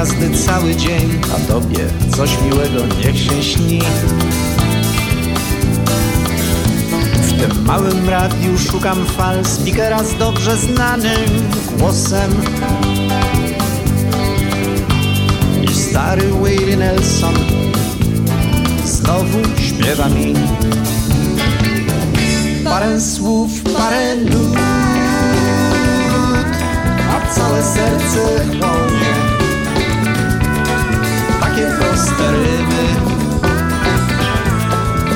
Jazdy 0.00 0.30
cały 0.46 0.76
dzień, 0.76 1.20
a 1.34 1.52
tobie 1.52 1.78
coś 2.16 2.30
miłego 2.42 2.94
niech 3.04 3.18
się 3.18 3.42
śni. 3.42 3.80
W 7.22 7.40
tym 7.40 7.64
małym 7.64 8.08
radiu 8.08 8.58
szukam 8.58 9.06
fal 9.06 9.44
speakera 9.44 10.04
z 10.04 10.16
dobrze 10.16 10.56
znanym 10.56 11.50
głosem. 11.78 12.32
I 15.62 15.74
stary 15.74 16.30
Willie 16.44 16.76
Nelson 16.76 17.34
znowu 18.84 19.38
śpiewa 19.58 20.08
mi. 20.08 20.34
Parę 22.64 23.00
słów, 23.00 23.50
parę 23.76 24.16
nut 24.16 24.58
A 27.10 27.34
całe 27.34 27.62
serce 27.62 28.44
chłonie 28.46 28.99
Takie 31.80 31.92
proste 31.92 32.32
rymy 32.32 32.84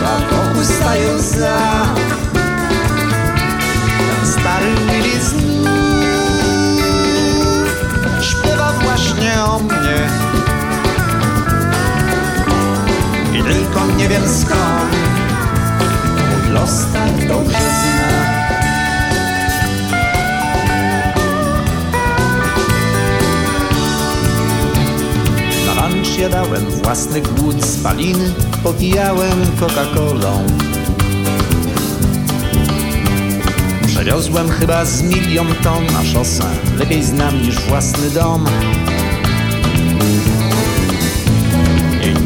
A 0.05 0.35
wokół 0.35 0.65
stają 0.65 1.19
za 1.19 1.59
Ten 3.99 4.33
stary 4.33 4.75
Willy 4.75 5.21
znów 5.25 5.55
Śpiewa 8.21 8.73
właśnie 8.73 9.45
o 9.45 9.59
mnie. 9.59 10.09
I 13.39 13.43
tylko 13.43 13.87
nie 13.97 14.09
wiem 14.09 14.23
skąd. 14.29 14.95
Los 16.51 16.87
tak 16.93 17.29
dobrze 17.29 17.59
zna. 17.59 17.94
Na 26.15 26.21
lunch 26.21 26.33
jadałem 26.33 26.71
własny 26.71 27.21
głód 27.21 27.65
spaliny, 27.65 28.33
popijałem 28.63 29.47
Coca-Colą. 29.61 30.47
Przewiozłem 33.87 34.51
chyba 34.51 34.85
z 34.85 35.03
milion 35.03 35.55
ton 35.63 35.87
na 35.87 36.05
szosę, 36.05 36.45
lepiej 36.79 37.05
znam 37.05 37.43
niż 37.43 37.61
własny 37.61 38.11
dom. 38.11 38.47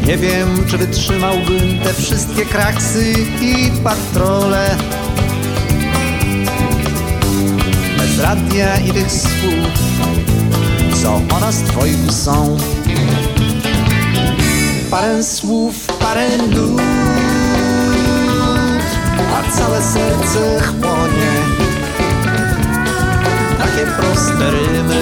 Nie 0.07 0.17
wiem, 0.17 0.65
czy 0.67 0.77
wytrzymałbym 0.77 1.79
te 1.83 1.93
wszystkie 1.93 2.45
kraksy 2.45 3.13
i 3.41 3.71
patrole 3.83 4.77
Bez 7.97 8.19
radia 8.19 8.77
i 8.77 8.91
tych 8.91 9.11
słów, 9.11 9.71
co 11.03 11.35
o 11.35 11.39
nas 11.39 11.55
twoim 11.55 12.11
są 12.11 12.57
Parę 14.91 15.23
słów, 15.23 15.87
parę 15.99 16.37
nut, 16.37 16.81
a 19.33 19.51
całe 19.51 19.81
serce 19.81 20.61
chłonie. 20.61 21.31
Takie 23.57 23.85
proste 23.91 24.51
rymy, 24.51 25.01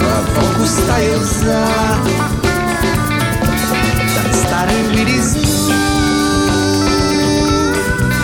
a 0.00 0.40
wokół 0.40 0.66
stają 0.66 1.18
za 1.24 1.66
stary 4.32 4.74
Willy 4.90 5.22
znów 5.22 5.74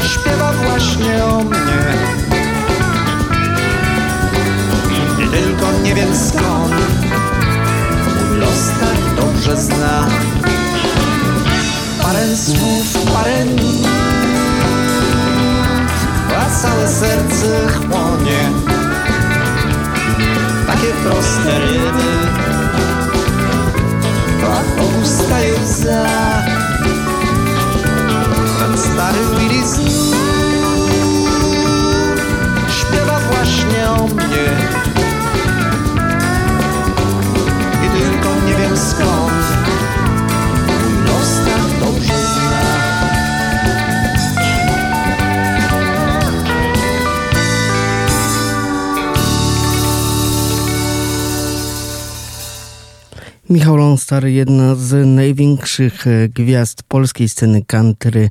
śpiewa 0.05 0.53
właśnie 0.53 1.25
o 1.25 1.45
mnie. 1.45 1.95
Tylko 5.31 5.73
nie 5.83 5.95
wiem 5.95 6.17
skąd. 6.17 6.73
tak 6.73 7.12
dobrze 9.47 9.63
zna. 9.63 10.07
Parę 12.03 12.37
słów, 12.37 13.13
parę 13.15 13.45
nut 13.45 13.89
A 16.39 16.63
całe 16.63 16.89
serce 16.89 17.69
chłonie. 17.69 18.51
Takie 20.67 20.87
proste 20.87 21.59
rymy 21.59 22.13
a 24.45 25.01
ustaje 25.03 25.53
łza. 25.53 26.07
Ten 28.59 28.79
stary 28.79 29.19
Willy 29.39 29.67
znów 29.67 30.17
śpiewa 32.69 33.19
właśnie 33.31 33.91
o 33.91 34.09
mnie 34.09 34.82
Michał 53.53 53.77
Lonstar, 53.77 54.27
jedna 54.27 54.75
z 54.75 55.07
największych 55.07 56.07
e, 56.07 56.29
gwiazd 56.29 56.83
polskiej 56.83 57.29
sceny 57.29 57.65
country, 57.65 58.31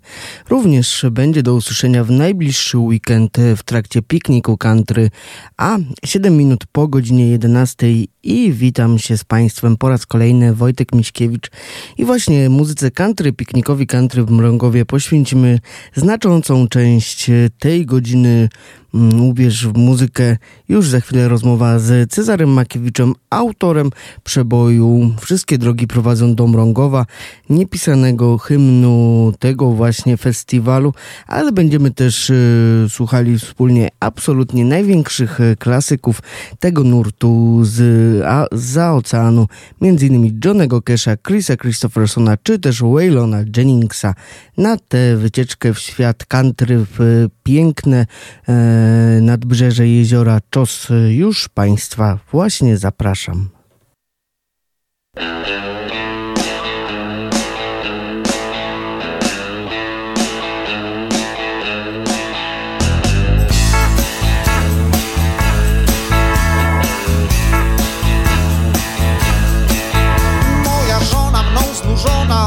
również 0.49 1.05
będzie 1.11 1.43
do 1.43 1.55
usłyszenia 1.55 2.03
w 2.03 2.11
najbliższy 2.11 2.77
weekend 2.77 3.37
w 3.57 3.63
trakcie 3.63 4.01
pikniku 4.01 4.57
country, 4.57 5.09
a 5.57 5.77
7 6.05 6.37
minut 6.37 6.65
po 6.71 6.87
godzinie 6.87 7.29
11 7.29 7.87
i 8.23 8.51
witam 8.51 8.99
się 8.99 9.17
z 9.17 9.23
Państwem 9.23 9.77
po 9.77 9.89
raz 9.89 10.05
kolejny, 10.05 10.53
Wojtek 10.53 10.95
Miśkiewicz 10.95 11.51
i 11.97 12.05
właśnie 12.05 12.49
muzyce 12.49 12.91
country, 12.91 13.33
piknikowi 13.33 13.87
country 13.87 14.23
w 14.23 14.31
Mrągowie 14.31 14.85
poświęcimy 14.85 15.59
znaczącą 15.95 16.67
część 16.67 17.31
tej 17.59 17.85
godziny 17.85 18.49
Mm, 18.93 19.21
uwierz 19.21 19.67
w 19.67 19.77
muzykę. 19.77 20.37
Już 20.69 20.87
za 20.87 20.99
chwilę 20.99 21.27
rozmowa 21.27 21.79
z 21.79 22.11
Cezarem 22.11 22.49
Makiewiczem, 22.49 23.13
autorem 23.29 23.89
przeboju 24.23 25.11
Wszystkie 25.21 25.57
drogi 25.57 25.87
prowadzą 25.87 26.35
do 26.35 26.47
Mrągowa, 26.47 27.05
niepisanego 27.49 28.37
hymnu 28.37 29.33
tego 29.39 29.71
właśnie 29.71 30.17
festiwalu, 30.17 30.93
ale 31.27 31.51
będziemy 31.51 31.91
też 31.91 32.29
y, 32.29 32.85
słuchali 32.89 33.39
wspólnie 33.39 33.89
absolutnie 33.99 34.65
największych 34.65 35.39
y, 35.39 35.55
klasyków 35.59 36.21
tego 36.59 36.83
nurtu 36.83 37.59
z, 37.63 37.81
a, 38.25 38.45
za 38.51 38.93
oceanu, 38.93 39.47
m.in. 39.81 40.39
Johnego 40.45 40.81
Kesha, 40.81 41.17
Chrisa 41.27 41.57
Christophersona, 41.57 42.37
czy 42.43 42.59
też 42.59 42.81
Waylona 42.81 43.37
Jenningsa 43.57 44.13
na 44.57 44.77
tę 44.77 45.17
wycieczkę 45.17 45.73
w 45.73 45.79
świat 45.79 46.25
country, 46.25 46.85
w 46.97 47.27
piękne 47.43 48.05
e, 48.49 48.80
nadbrzeże 49.21 49.87
jeziora 49.87 50.39
Czos. 50.49 50.87
Już 51.09 51.49
Państwa 51.49 52.19
właśnie 52.31 52.77
zapraszam. 52.77 53.49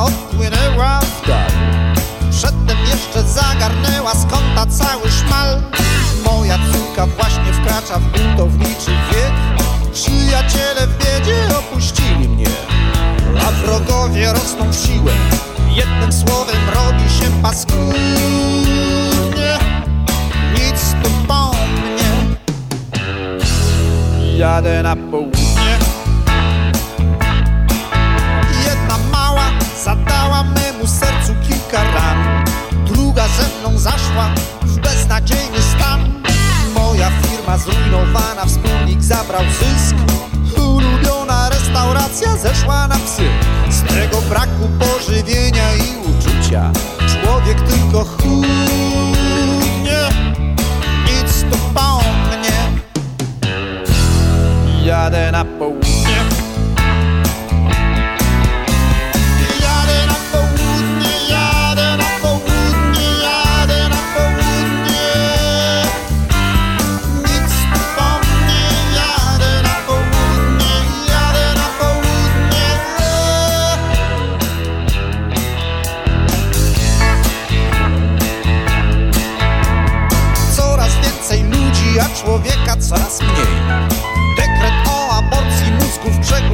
Odpłynęła 0.05 1.01
w 1.01 1.27
dal. 1.27 1.51
Przedtem 2.31 2.79
jeszcze 2.79 3.23
zagarnęła 3.23 4.15
z 4.15 4.27
kąta 4.27 4.67
cały. 4.67 5.04
Córka 6.95 7.07
właśnie 7.07 7.53
wkracza 7.53 7.99
w 7.99 8.03
buntowniczy 8.03 8.91
wiek. 8.91 9.33
Przyjaciele 9.93 10.87
w 10.87 10.99
biedzie 10.99 11.59
opuścili 11.59 12.29
mnie 12.29 12.47
A 13.47 13.53
wrogowie 13.53 14.33
rosną 14.33 14.71
w 14.71 14.77
siłę. 14.77 15.13
Jednym 15.71 16.13
słowem 16.13 16.57
robi 16.75 17.11
się 17.11 17.43
paskudnie. 17.43 17.99
Nic 20.53 20.95
tu 21.03 21.11
po 21.29 21.51
mnie. 21.51 22.37
Jadę 24.37 24.83
na 24.83 24.97
południe. 24.97 25.79
Jedna 28.67 28.99
mała 29.13 29.51
zadała 29.85 30.43
memu 30.43 30.87
sercu 30.87 31.35
kilka 31.49 31.85
ran. 31.85 32.45
Druga 32.87 33.29
ze 33.29 33.61
mną 33.61 33.79
zaszła 33.79 34.29
zrujnowana, 37.59 38.47
wspólnik 38.47 39.03
zabrał 39.03 39.43
zysk. 39.45 39.97
Ulubiona 40.57 41.49
restauracja 41.49 42.37
zeszła 42.37 42.89
na 42.89 42.97
psy. 42.97 43.23
Z 43.71 43.83
tego 43.83 44.23
braku 44.23 44.69
pożywienia 44.79 45.75
i 45.75 46.11
uczucia. 46.11 46.73
Człowiek 46.99 47.61
tylko 47.61 48.05
chudnie. 48.05 48.49
Nic 51.07 51.43
tu 51.51 51.59
po 51.75 51.99
mnie. 51.99 52.83
Jadę 54.85 55.33
na 55.33 55.45
południe 55.45 55.94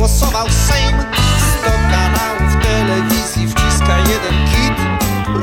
przegłosował 0.00 0.46
Sejm. 0.48 0.96
Sto 1.50 1.70
kanałów 1.90 2.62
telewizji 2.62 3.48
wciska 3.48 3.98
jeden 3.98 4.46
kit. 4.46 4.74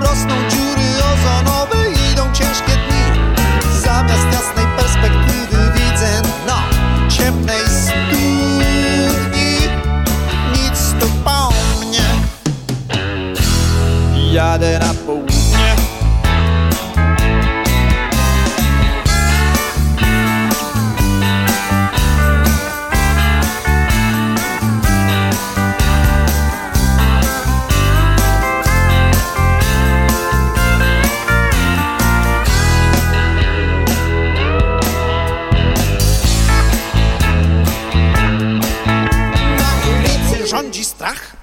Rosną 0.02 0.36
dziury 0.50 0.88
ozonowe, 1.14 1.78
idą 2.12 2.34
ciężkie 2.34 2.72
dni. 2.72 3.22
Zamiast 3.82 4.26
jasnej 4.34 4.66
perspektywy 4.78 5.72
widzę 5.74 6.22
dno 6.22 6.58
ciemnej 7.10 7.62
studni. 7.68 9.48
Nic 10.54 10.94
tu 11.00 11.08
po 11.24 11.50
mnie. 11.80 12.08
Jadę 14.32 14.80
na 14.80 14.94
południe 15.06 15.27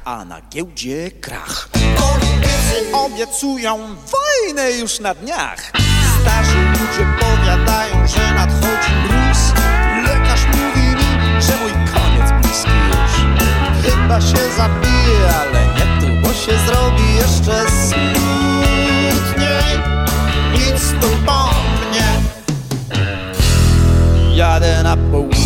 a 0.04 0.24
na 0.24 0.40
giełdzie 0.50 1.10
krach. 1.10 1.68
Politycy 1.72 2.92
obiecują 2.92 3.78
wojnę 3.86 4.72
już 4.72 5.00
na 5.00 5.14
dniach. 5.14 5.72
Starzy 6.20 6.58
ludzie 6.58 7.06
powiadają, 7.20 8.08
że 8.08 8.34
nadchodzi 8.34 8.92
mróz. 9.02 9.38
Lekarz 10.04 10.40
mówi 10.46 10.86
mi, 10.88 11.42
że 11.42 11.56
mój 11.56 11.72
koniec 11.72 12.32
bliski 12.42 12.70
już. 12.88 13.12
Chyba 13.84 14.20
się 14.20 14.52
zabije, 14.56 15.34
ale 15.40 15.66
nie 15.66 15.86
tu, 16.00 16.06
bo 16.22 16.28
się 16.34 16.58
zrobi 16.66 17.14
jeszcze 17.14 17.70
smutniej. 17.70 19.68
Nic 20.52 20.82
tu 21.00 21.08
po 21.26 21.44
mnie. 21.44 22.08
Jadę 24.36 24.82
na 24.82 24.96
południe. 24.96 25.43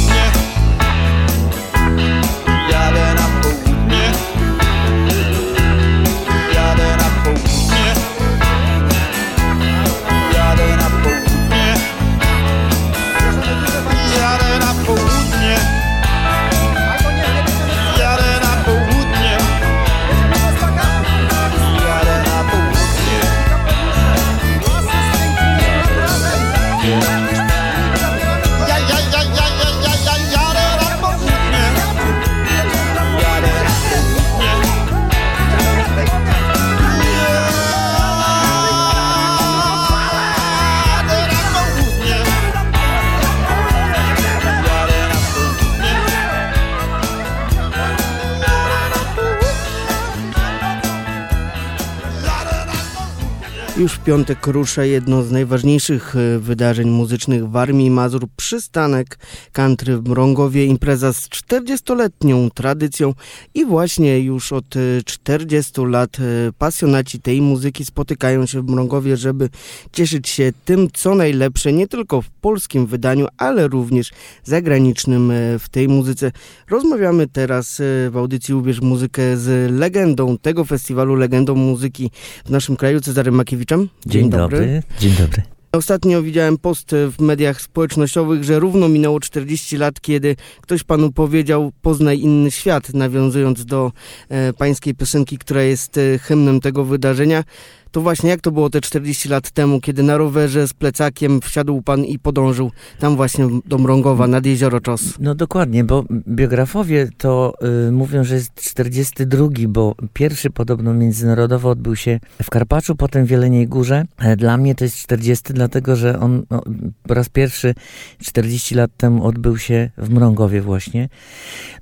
Piątek 54.08 54.46
rusza 54.46 54.84
jedno 54.84 55.22
z 55.22 55.30
najważniejszych 55.30 56.16
e, 56.16 56.38
wydarzeń 56.38 56.90
muzycznych 56.90 57.50
w 57.50 57.56
Armii 57.56 57.90
Mazur 57.90 58.28
przystanek 58.36 59.18
country 59.52 59.98
w 59.98 60.08
Mrągowie. 60.08 60.64
Impreza 60.64 61.12
z 61.12 61.28
40-letnią 61.28 62.50
tradycją 62.54 63.14
i 63.54 63.64
właśnie 63.64 64.20
już 64.20 64.52
od 64.52 64.76
e, 64.76 64.80
40 65.04 65.72
lat 65.80 66.16
e, 66.20 66.22
pasjonaci 66.58 67.20
tej 67.20 67.42
muzyki 67.42 67.84
spotykają 67.84 68.46
się 68.46 68.62
w 68.62 68.70
Mrągowie, 68.70 69.16
żeby 69.16 69.48
cieszyć 69.92 70.28
się 70.28 70.52
tym, 70.64 70.88
co 70.92 71.14
najlepsze, 71.14 71.72
nie 71.72 71.88
tylko 71.88 72.22
w 72.22 72.30
polskim 72.30 72.86
wydaniu, 72.86 73.26
ale 73.36 73.68
również 73.68 74.10
zagranicznym 74.44 75.30
e, 75.30 75.58
w 75.58 75.68
tej 75.68 75.88
muzyce. 75.88 76.32
Rozmawiamy 76.70 77.26
teraz 77.26 77.80
e, 77.80 78.10
w 78.10 78.16
audycji 78.16 78.54
Ubierz 78.54 78.80
Muzykę 78.80 79.36
z 79.36 79.72
legendą 79.72 80.38
tego 80.38 80.64
festiwalu, 80.64 81.14
legendą 81.14 81.54
muzyki 81.54 82.10
w 82.44 82.50
naszym 82.50 82.76
kraju, 82.76 83.00
Cezarym 83.00 83.34
Makiewiczem. 83.34 83.88
Dzień, 84.06 84.30
dobry. 84.30 84.82
Dzień 84.98 85.12
dobry. 85.12 85.42
Ostatnio 85.72 86.22
widziałem 86.22 86.58
post 86.58 86.90
w 86.92 87.20
mediach 87.20 87.60
społecznościowych, 87.60 88.44
że 88.44 88.58
równo 88.58 88.88
minęło 88.88 89.20
40 89.20 89.76
lat, 89.76 90.00
kiedy 90.00 90.36
ktoś 90.60 90.84
panu 90.84 91.12
powiedział 91.12 91.72
poznaj 91.82 92.20
inny 92.20 92.50
świat, 92.50 92.94
nawiązując 92.94 93.64
do 93.64 93.92
e, 94.28 94.52
pańskiej 94.52 94.94
piosenki, 94.94 95.38
która 95.38 95.62
jest 95.62 95.98
e, 95.98 96.18
hymnem 96.18 96.60
tego 96.60 96.84
wydarzenia. 96.84 97.44
To 97.92 98.00
właśnie 98.00 98.30
jak 98.30 98.40
to 98.40 98.50
było 98.50 98.70
te 98.70 98.80
40 98.80 99.28
lat 99.28 99.50
temu, 99.50 99.80
kiedy 99.80 100.02
na 100.02 100.16
rowerze 100.16 100.68
z 100.68 100.72
plecakiem 100.72 101.40
wsiadł 101.40 101.82
pan 101.82 102.04
i 102.04 102.18
podążył 102.18 102.70
tam 102.98 103.16
właśnie 103.16 103.48
do 103.66 103.78
Mrągowa 103.78 104.26
nad 104.26 104.46
jezioro 104.46 104.80
Czos. 104.80 105.00
No 105.20 105.34
dokładnie, 105.34 105.84
bo 105.84 106.04
biografowie 106.28 107.08
to 107.18 107.54
y, 107.88 107.92
mówią, 107.92 108.24
że 108.24 108.34
jest 108.34 108.54
42, 108.54 109.48
bo 109.68 109.94
pierwszy 110.12 110.50
podobno 110.50 110.94
międzynarodowo 110.94 111.68
odbył 111.68 111.96
się 111.96 112.20
w 112.42 112.50
Karpaczu, 112.50 112.96
potem 112.96 113.26
w 113.26 113.30
Jeleniej 113.30 113.68
Górze. 113.68 114.04
E, 114.18 114.36
Dla 114.36 114.56
mnie 114.56 114.74
to 114.74 114.84
jest 114.84 114.96
40, 114.96 115.52
dlatego 115.52 115.96
że 115.96 116.20
on 116.20 116.42
no, 116.50 116.62
po 117.02 117.14
raz 117.14 117.28
pierwszy 117.28 117.74
40 118.22 118.74
lat 118.74 118.90
temu 118.96 119.24
odbył 119.24 119.58
się 119.58 119.90
w 119.98 120.10
Mrągowie 120.10 120.62
właśnie. 120.62 121.08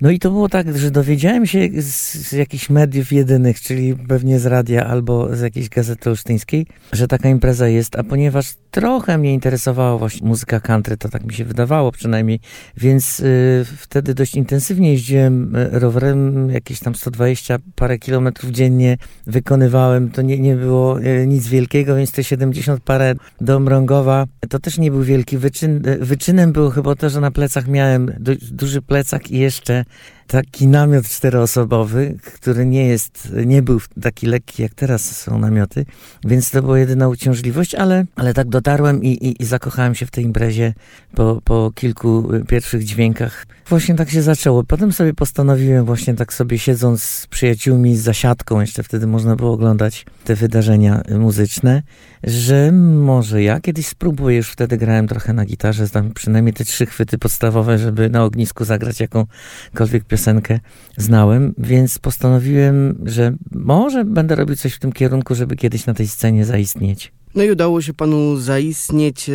No 0.00 0.10
i 0.10 0.18
to 0.18 0.30
było 0.30 0.48
tak, 0.48 0.78
że 0.78 0.90
dowiedziałem 0.90 1.46
się 1.46 1.68
z, 1.82 2.14
z 2.28 2.32
jakichś 2.32 2.70
mediów 2.70 3.12
jedynych, 3.12 3.60
czyli 3.60 3.96
pewnie 3.96 4.38
z 4.38 4.46
radia 4.46 4.86
albo 4.86 5.36
z 5.36 5.40
jakiejś 5.40 5.68
gazety 5.68 5.95
olsztyńskiej, 6.06 6.66
że 6.92 7.08
taka 7.08 7.28
impreza 7.28 7.68
jest, 7.68 7.96
a 7.96 8.04
ponieważ 8.04 8.54
trochę 8.70 9.18
mnie 9.18 9.34
interesowała 9.34 9.98
właśnie 9.98 10.28
muzyka 10.28 10.60
country, 10.60 10.96
to 10.96 11.08
tak 11.08 11.24
mi 11.24 11.34
się 11.34 11.44
wydawało 11.44 11.92
przynajmniej, 11.92 12.40
więc 12.76 13.20
y, 13.20 13.64
wtedy 13.76 14.14
dość 14.14 14.34
intensywnie 14.34 14.92
jeździłem 14.92 15.56
y, 15.56 15.68
rowerem, 15.72 16.50
jakieś 16.50 16.80
tam 16.80 16.94
120 16.94 17.58
parę 17.74 17.98
kilometrów 17.98 18.50
dziennie 18.50 18.96
wykonywałem, 19.26 20.10
to 20.10 20.22
nie, 20.22 20.38
nie 20.38 20.56
było 20.56 21.00
y, 21.00 21.26
nic 21.26 21.48
wielkiego, 21.48 21.96
więc 21.96 22.12
te 22.12 22.24
70 22.24 22.80
parę 22.80 23.14
do 23.40 23.60
Mrągowa, 23.60 24.26
to 24.48 24.58
też 24.58 24.78
nie 24.78 24.90
był 24.90 25.02
wielki 25.02 25.38
wyczyn. 25.38 25.88
Y, 25.88 25.98
Wyczynem 25.98 26.52
było 26.52 26.70
chyba 26.70 26.94
to, 26.94 27.10
że 27.10 27.20
na 27.20 27.30
plecach 27.30 27.68
miałem 27.68 28.12
du 28.20 28.32
duży 28.50 28.82
plecak 28.82 29.30
i 29.30 29.38
jeszcze 29.38 29.84
taki 30.26 30.66
namiot 30.66 31.08
czteroosobowy, 31.08 32.16
który 32.34 32.66
nie 32.66 32.86
jest, 32.86 33.32
nie 33.46 33.62
był 33.62 33.80
taki 34.02 34.26
lekki 34.26 34.62
jak 34.62 34.74
teraz 34.74 35.16
są 35.16 35.38
namioty, 35.38 35.86
więc 36.24 36.50
to 36.50 36.62
była 36.62 36.78
jedyna 36.78 37.08
uciążliwość, 37.08 37.74
ale, 37.74 38.04
ale 38.16 38.34
tak 38.34 38.48
dotarłem 38.48 39.02
i, 39.02 39.08
i, 39.08 39.42
i 39.42 39.46
zakochałem 39.46 39.94
się 39.94 40.06
w 40.06 40.10
tej 40.10 40.24
imprezie 40.24 40.74
po, 41.14 41.40
po 41.44 41.72
kilku 41.74 42.28
pierwszych 42.48 42.84
dźwiękach. 42.84 43.46
Właśnie 43.68 43.94
tak 43.94 44.10
się 44.10 44.22
zaczęło. 44.22 44.64
Potem 44.64 44.92
sobie 44.92 45.14
postanowiłem 45.14 45.84
właśnie 45.84 46.14
tak 46.14 46.32
sobie 46.32 46.58
siedząc 46.58 47.02
z 47.02 47.26
przyjaciółmi 47.26 47.96
z 47.96 48.00
zasiadką, 48.00 48.60
jeszcze 48.60 48.82
wtedy 48.82 49.06
można 49.06 49.36
było 49.36 49.52
oglądać 49.52 50.06
te 50.24 50.34
wydarzenia 50.34 51.02
muzyczne, 51.18 51.82
że 52.24 52.72
może 52.72 53.42
ja 53.42 53.60
kiedyś 53.60 53.86
spróbuję, 53.86 54.36
już 54.36 54.50
wtedy 54.50 54.76
grałem 54.76 55.08
trochę 55.08 55.32
na 55.32 55.44
gitarze, 55.44 55.86
znam 55.86 56.12
przynajmniej 56.12 56.54
te 56.54 56.64
trzy 56.64 56.86
chwyty 56.86 57.18
podstawowe, 57.18 57.78
żeby 57.78 58.10
na 58.10 58.24
ognisku 58.24 58.64
zagrać 58.64 59.00
jakąkolwiek 59.00 60.04
piosenkę 60.04 60.60
znałem, 60.96 61.54
więc 61.58 61.98
postanowiłem, 61.98 62.98
że 63.04 63.32
może 63.52 64.04
będę 64.04 64.34
robił 64.34 64.56
coś 64.56 64.74
w 64.74 64.78
tym 64.78 64.92
kierunku, 64.92 65.34
żeby 65.34 65.56
kiedyś 65.56 65.86
na 65.86 65.94
tej 65.94 66.08
scenie 66.08 66.44
zaistnieć. 66.44 67.12
No 67.36 67.44
i 67.44 67.50
udało 67.50 67.82
się 67.82 67.94
panu 67.94 68.36
zaistnieć. 68.36 69.28
E, 69.28 69.32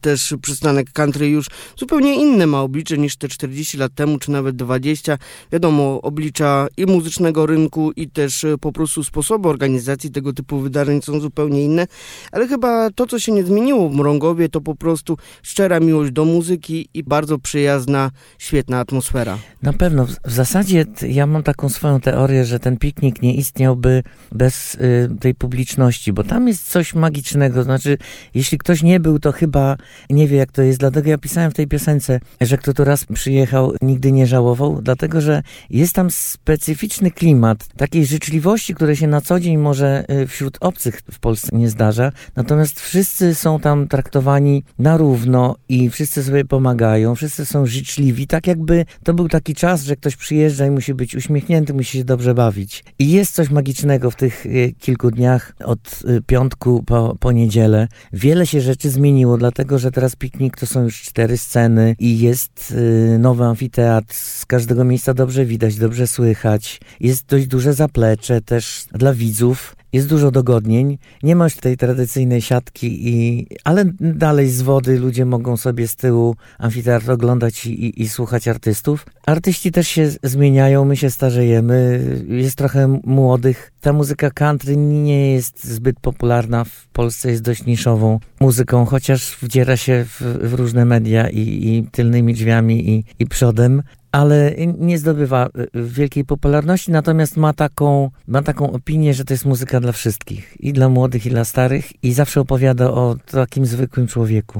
też 0.00 0.34
przystanek 0.42 0.92
country 0.92 1.28
już 1.28 1.46
zupełnie 1.76 2.14
inne 2.14 2.46
ma 2.46 2.60
oblicze 2.60 2.98
niż 2.98 3.16
te 3.16 3.28
40 3.28 3.78
lat 3.78 3.94
temu, 3.94 4.18
czy 4.18 4.30
nawet 4.30 4.56
20. 4.56 5.18
Wiadomo, 5.52 6.00
oblicza 6.02 6.66
i 6.76 6.86
muzycznego 6.86 7.46
rynku, 7.46 7.92
i 7.96 8.10
też 8.10 8.44
e, 8.44 8.58
po 8.58 8.72
prostu 8.72 9.04
sposobu 9.04 9.48
organizacji 9.48 10.10
tego 10.10 10.32
typu 10.32 10.58
wydarzeń 10.58 11.02
są 11.02 11.20
zupełnie 11.20 11.64
inne. 11.64 11.86
Ale 12.32 12.48
chyba 12.48 12.90
to, 12.90 13.06
co 13.06 13.18
się 13.18 13.32
nie 13.32 13.44
zmieniło 13.44 13.88
w 13.88 13.94
Mrągowie, 13.94 14.48
to 14.48 14.60
po 14.60 14.74
prostu 14.74 15.16
szczera 15.42 15.80
miłość 15.80 16.12
do 16.12 16.24
muzyki 16.24 16.88
i 16.94 17.02
bardzo 17.02 17.38
przyjazna, 17.38 18.10
świetna 18.38 18.80
atmosfera. 18.80 19.38
Na 19.62 19.72
pewno. 19.72 20.06
W 20.06 20.32
zasadzie 20.32 20.86
ja 21.08 21.26
mam 21.26 21.42
taką 21.42 21.68
swoją 21.68 22.00
teorię, 22.00 22.44
że 22.44 22.58
ten 22.58 22.76
piknik 22.76 23.22
nie 23.22 23.34
istniałby 23.34 24.02
bez 24.32 24.74
y, 24.74 25.08
tej 25.20 25.34
publiczności, 25.34 26.12
bo 26.12 26.24
tam 26.24 26.48
jest 26.48 26.68
coś 26.68 26.94
magicznego 26.94 27.23
magicznego. 27.24 27.64
Znaczy, 27.64 27.98
jeśli 28.34 28.58
ktoś 28.58 28.82
nie 28.82 29.00
był, 29.00 29.18
to 29.18 29.32
chyba 29.32 29.76
nie 30.10 30.28
wie, 30.28 30.36
jak 30.36 30.52
to 30.52 30.62
jest. 30.62 30.78
Dlatego 30.78 31.10
ja 31.10 31.18
pisałem 31.18 31.50
w 31.50 31.54
tej 31.54 31.66
piosence, 31.66 32.20
że 32.40 32.58
kto 32.58 32.74
tu 32.74 32.84
raz 32.84 33.04
przyjechał, 33.04 33.72
nigdy 33.82 34.12
nie 34.12 34.26
żałował, 34.26 34.82
dlatego 34.82 35.20
że 35.20 35.42
jest 35.70 35.94
tam 35.94 36.10
specyficzny 36.10 37.10
klimat 37.10 37.68
takiej 37.76 38.06
życzliwości, 38.06 38.74
które 38.74 38.96
się 38.96 39.06
na 39.06 39.20
co 39.20 39.40
dzień 39.40 39.56
może 39.56 40.04
y, 40.10 40.26
wśród 40.26 40.58
obcych 40.60 41.00
w 41.12 41.18
Polsce 41.18 41.56
nie 41.56 41.68
zdarza. 41.68 42.12
Natomiast 42.36 42.80
wszyscy 42.80 43.34
są 43.34 43.60
tam 43.60 43.88
traktowani 43.88 44.64
na 44.78 44.96
równo 44.96 45.56
i 45.68 45.90
wszyscy 45.90 46.24
sobie 46.24 46.44
pomagają, 46.44 47.14
wszyscy 47.14 47.46
są 47.46 47.66
życzliwi, 47.66 48.26
tak 48.26 48.46
jakby 48.46 48.84
to 49.04 49.14
był 49.14 49.28
taki 49.28 49.54
czas, 49.54 49.84
że 49.84 49.96
ktoś 49.96 50.16
przyjeżdża 50.16 50.66
i 50.66 50.70
musi 50.70 50.94
być 50.94 51.14
uśmiechnięty, 51.14 51.74
musi 51.74 51.98
się 51.98 52.04
dobrze 52.04 52.34
bawić. 52.34 52.84
I 52.98 53.10
jest 53.10 53.34
coś 53.34 53.50
magicznego 53.50 54.10
w 54.10 54.16
tych 54.16 54.46
y, 54.46 54.74
kilku 54.80 55.10
dniach 55.10 55.52
od 55.64 56.02
y, 56.08 56.22
piątku 56.26 56.82
po 56.86 57.13
po, 57.20 57.32
niedzielę. 57.32 57.88
Wiele 58.12 58.46
się 58.46 58.60
rzeczy 58.60 58.90
zmieniło, 58.90 59.38
dlatego 59.38 59.78
że 59.78 59.90
teraz 59.90 60.16
piknik 60.16 60.56
to 60.56 60.66
są 60.66 60.82
już 60.82 61.02
cztery 61.02 61.38
sceny 61.38 61.96
i 61.98 62.18
jest 62.18 62.74
y, 62.76 63.18
nowy 63.18 63.44
amfiteatr. 63.44 64.14
Z 64.14 64.46
każdego 64.46 64.84
miejsca 64.84 65.14
dobrze 65.14 65.44
widać, 65.44 65.76
dobrze 65.76 66.06
słychać. 66.06 66.80
Jest 67.00 67.26
dość 67.26 67.46
duże 67.46 67.74
zaplecze 67.74 68.40
też 68.40 68.84
dla 68.92 69.14
widzów. 69.14 69.76
Jest 69.94 70.08
dużo 70.08 70.30
dogodnień. 70.30 70.98
Nie 71.22 71.36
ma 71.36 71.44
już 71.44 71.56
tej 71.56 71.76
tradycyjnej 71.76 72.42
siatki, 72.42 73.08
i, 73.08 73.46
ale 73.64 73.84
dalej 74.00 74.48
z 74.48 74.62
wody 74.62 74.98
ludzie 74.98 75.24
mogą 75.24 75.56
sobie 75.56 75.88
z 75.88 75.96
tyłu 75.96 76.36
amfiteatr 76.58 77.10
oglądać 77.10 77.66
i, 77.66 77.86
i, 77.86 78.02
i 78.02 78.08
słuchać 78.08 78.48
artystów. 78.48 79.06
Artyści 79.26 79.72
też 79.72 79.88
się 79.88 80.10
zmieniają, 80.22 80.84
my 80.84 80.96
się 80.96 81.10
starzejemy, 81.10 82.00
jest 82.28 82.56
trochę 82.56 83.00
młodych. 83.04 83.72
Ta 83.80 83.92
muzyka 83.92 84.30
country 84.30 84.76
nie 84.76 85.32
jest 85.32 85.64
zbyt 85.64 86.00
popularna 86.00 86.64
w 86.64 86.88
Polsce, 86.92 87.30
jest 87.30 87.42
dość 87.42 87.66
niszową 87.66 88.20
muzyką, 88.40 88.84
chociaż 88.84 89.36
wdziera 89.42 89.76
się 89.76 90.04
w, 90.08 90.20
w 90.50 90.54
różne 90.54 90.84
media 90.84 91.30
i, 91.30 91.40
i 91.40 91.86
tylnymi 91.92 92.34
drzwiami 92.34 92.90
i, 92.90 93.04
i 93.18 93.26
przodem 93.26 93.82
ale 94.14 94.54
nie 94.78 94.98
zdobywa 94.98 95.46
y, 95.46 95.68
wielkiej 95.74 96.24
popularności, 96.24 96.92
natomiast 96.92 97.36
ma 97.36 97.52
taką, 97.52 98.10
ma 98.26 98.42
taką 98.42 98.72
opinię, 98.72 99.14
że 99.14 99.24
to 99.24 99.34
jest 99.34 99.44
muzyka 99.44 99.80
dla 99.80 99.92
wszystkich, 99.92 100.56
i 100.60 100.72
dla 100.72 100.88
młodych, 100.88 101.26
i 101.26 101.30
dla 101.30 101.44
starych, 101.44 102.04
i 102.04 102.12
zawsze 102.12 102.40
opowiada 102.40 102.90
o 102.90 103.16
takim 103.30 103.66
zwykłym 103.66 104.06
człowieku. 104.06 104.58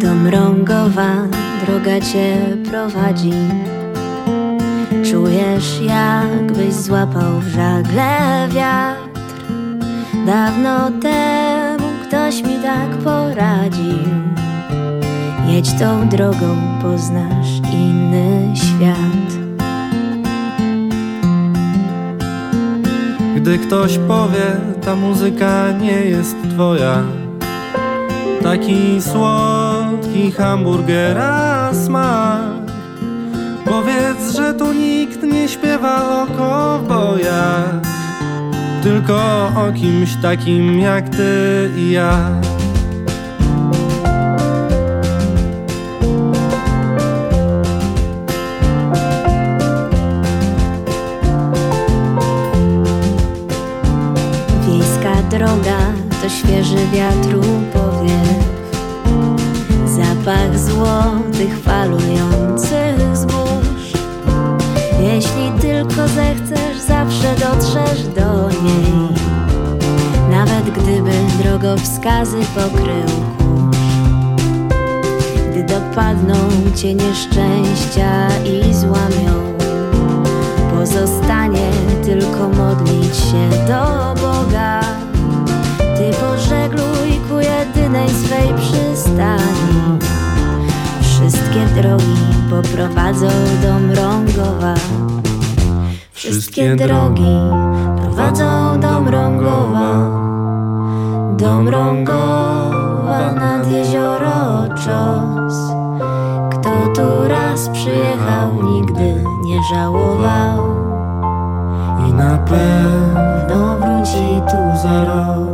Do 0.00 0.14
Mrągowa 0.14 1.28
droga 1.66 2.00
cię 2.00 2.36
prowadzi. 2.70 3.32
Czujesz, 5.10 5.80
jakbyś 5.80 6.74
złapał 6.74 7.40
w 7.40 7.48
żagle 7.48 8.48
wiatr. 8.54 9.10
Dawno 10.26 10.90
temu 10.90 11.88
ktoś 12.06 12.42
mi 12.42 12.62
tak 12.62 12.90
poradził 12.90 14.39
Jedź 15.50 15.72
tą 15.72 16.08
drogą, 16.08 16.56
poznasz 16.82 17.48
inny 17.72 18.56
świat. 18.56 19.38
Gdy 23.36 23.58
ktoś 23.58 23.98
powie, 23.98 24.56
ta 24.84 24.96
muzyka 24.96 25.72
nie 25.72 26.04
jest 26.04 26.36
twoja, 26.54 27.02
taki 28.42 29.02
słodki 29.02 30.32
hamburgera 30.32 31.70
smak. 31.74 32.40
Powiedz, 33.64 34.36
że 34.36 34.54
tu 34.54 34.72
nikt 34.72 35.22
nie 35.22 35.48
śpiewa 35.48 36.22
o 36.22 36.26
kowbojach, 36.26 37.74
tylko 38.82 39.16
o 39.46 39.72
kimś 39.74 40.16
takim 40.22 40.80
jak 40.80 41.08
ty 41.08 41.70
i 41.76 41.90
ja. 41.90 42.40
Świeży 56.28 56.86
wiatru 56.92 57.40
powiew 57.72 58.50
Zapach 59.86 60.58
złotych 60.58 61.58
falujących 61.58 63.16
zbóż. 63.16 63.92
Jeśli 65.00 65.52
tylko 65.60 66.08
zechcesz, 66.08 66.78
zawsze 66.88 67.34
dotrzesz 67.34 68.02
do 68.02 68.48
niej. 68.48 69.08
Nawet 70.30 70.70
gdyby 70.70 71.12
drogowskazy 71.42 72.38
pokrył 72.54 73.06
kurz. 73.38 73.76
Gdy 75.50 75.62
dopadną 75.64 76.34
cię 76.76 76.94
nieszczęścia 76.94 78.28
i 78.44 78.74
złamią 78.74 79.56
Pozostanie 80.74 81.70
tylko 82.04 82.48
modlić 82.48 83.16
się 83.16 83.50
do 83.68 84.14
Boga 84.20 84.80
ku 87.90 87.96
jedynej 87.96 88.08
swej 88.08 88.54
przystani. 88.54 89.98
Wszystkie 91.02 91.66
drogi 91.82 92.16
poprowadzą 92.50 93.28
do 93.62 93.78
Mrągowa. 93.78 94.74
Wszystkie 96.12 96.76
drogi 96.76 97.36
prowadzą 97.96 98.80
do 98.80 99.00
Mrągowa. 99.00 99.90
Do 101.36 101.62
Mrągowa 101.62 103.32
nad 103.32 103.72
jezioro 103.72 104.68
Czos. 104.68 105.54
Kto 106.50 106.70
tu 106.94 107.28
raz 107.28 107.68
przyjechał, 107.68 108.62
nigdy 108.62 109.24
nie 109.44 109.58
żałował. 109.74 110.76
I 112.08 112.12
na 112.12 112.38
pewno 112.38 113.76
wróci 113.76 114.42
tu 114.50 114.82
za 114.82 115.04
rok 115.04 115.49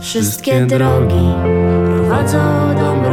Wszystkie 0.00 0.66
drogi 0.66 1.34
prowadzą 1.94 2.38
do 2.74 2.94
Mrągowa 2.94 3.07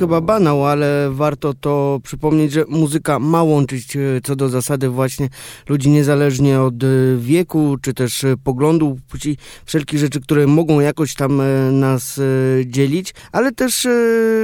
chyba 0.00 0.20
banał, 0.20 0.66
ale 0.66 1.10
warto 1.10 1.54
to 1.54 2.00
przypomnieć, 2.02 2.52
że 2.52 2.64
muzyka 2.68 3.18
ma 3.18 3.42
łączyć 3.42 3.96
e, 3.96 4.00
co 4.22 4.36
do 4.36 4.48
zasady 4.48 4.88
właśnie 4.88 5.28
ludzi 5.68 5.90
niezależnie 5.90 6.60
od 6.60 6.84
e, 6.84 6.86
wieku, 7.18 7.76
czy 7.82 7.94
też 7.94 8.24
e, 8.24 8.36
poglądu, 8.44 8.98
płci, 9.08 9.36
wszelkich 9.64 9.98
rzeczy, 9.98 10.20
które 10.20 10.46
mogą 10.46 10.80
jakoś 10.80 11.14
tam 11.14 11.42
nas 11.72 12.20
dzielić, 12.66 13.14
ale 13.32 13.52
też 13.52 13.88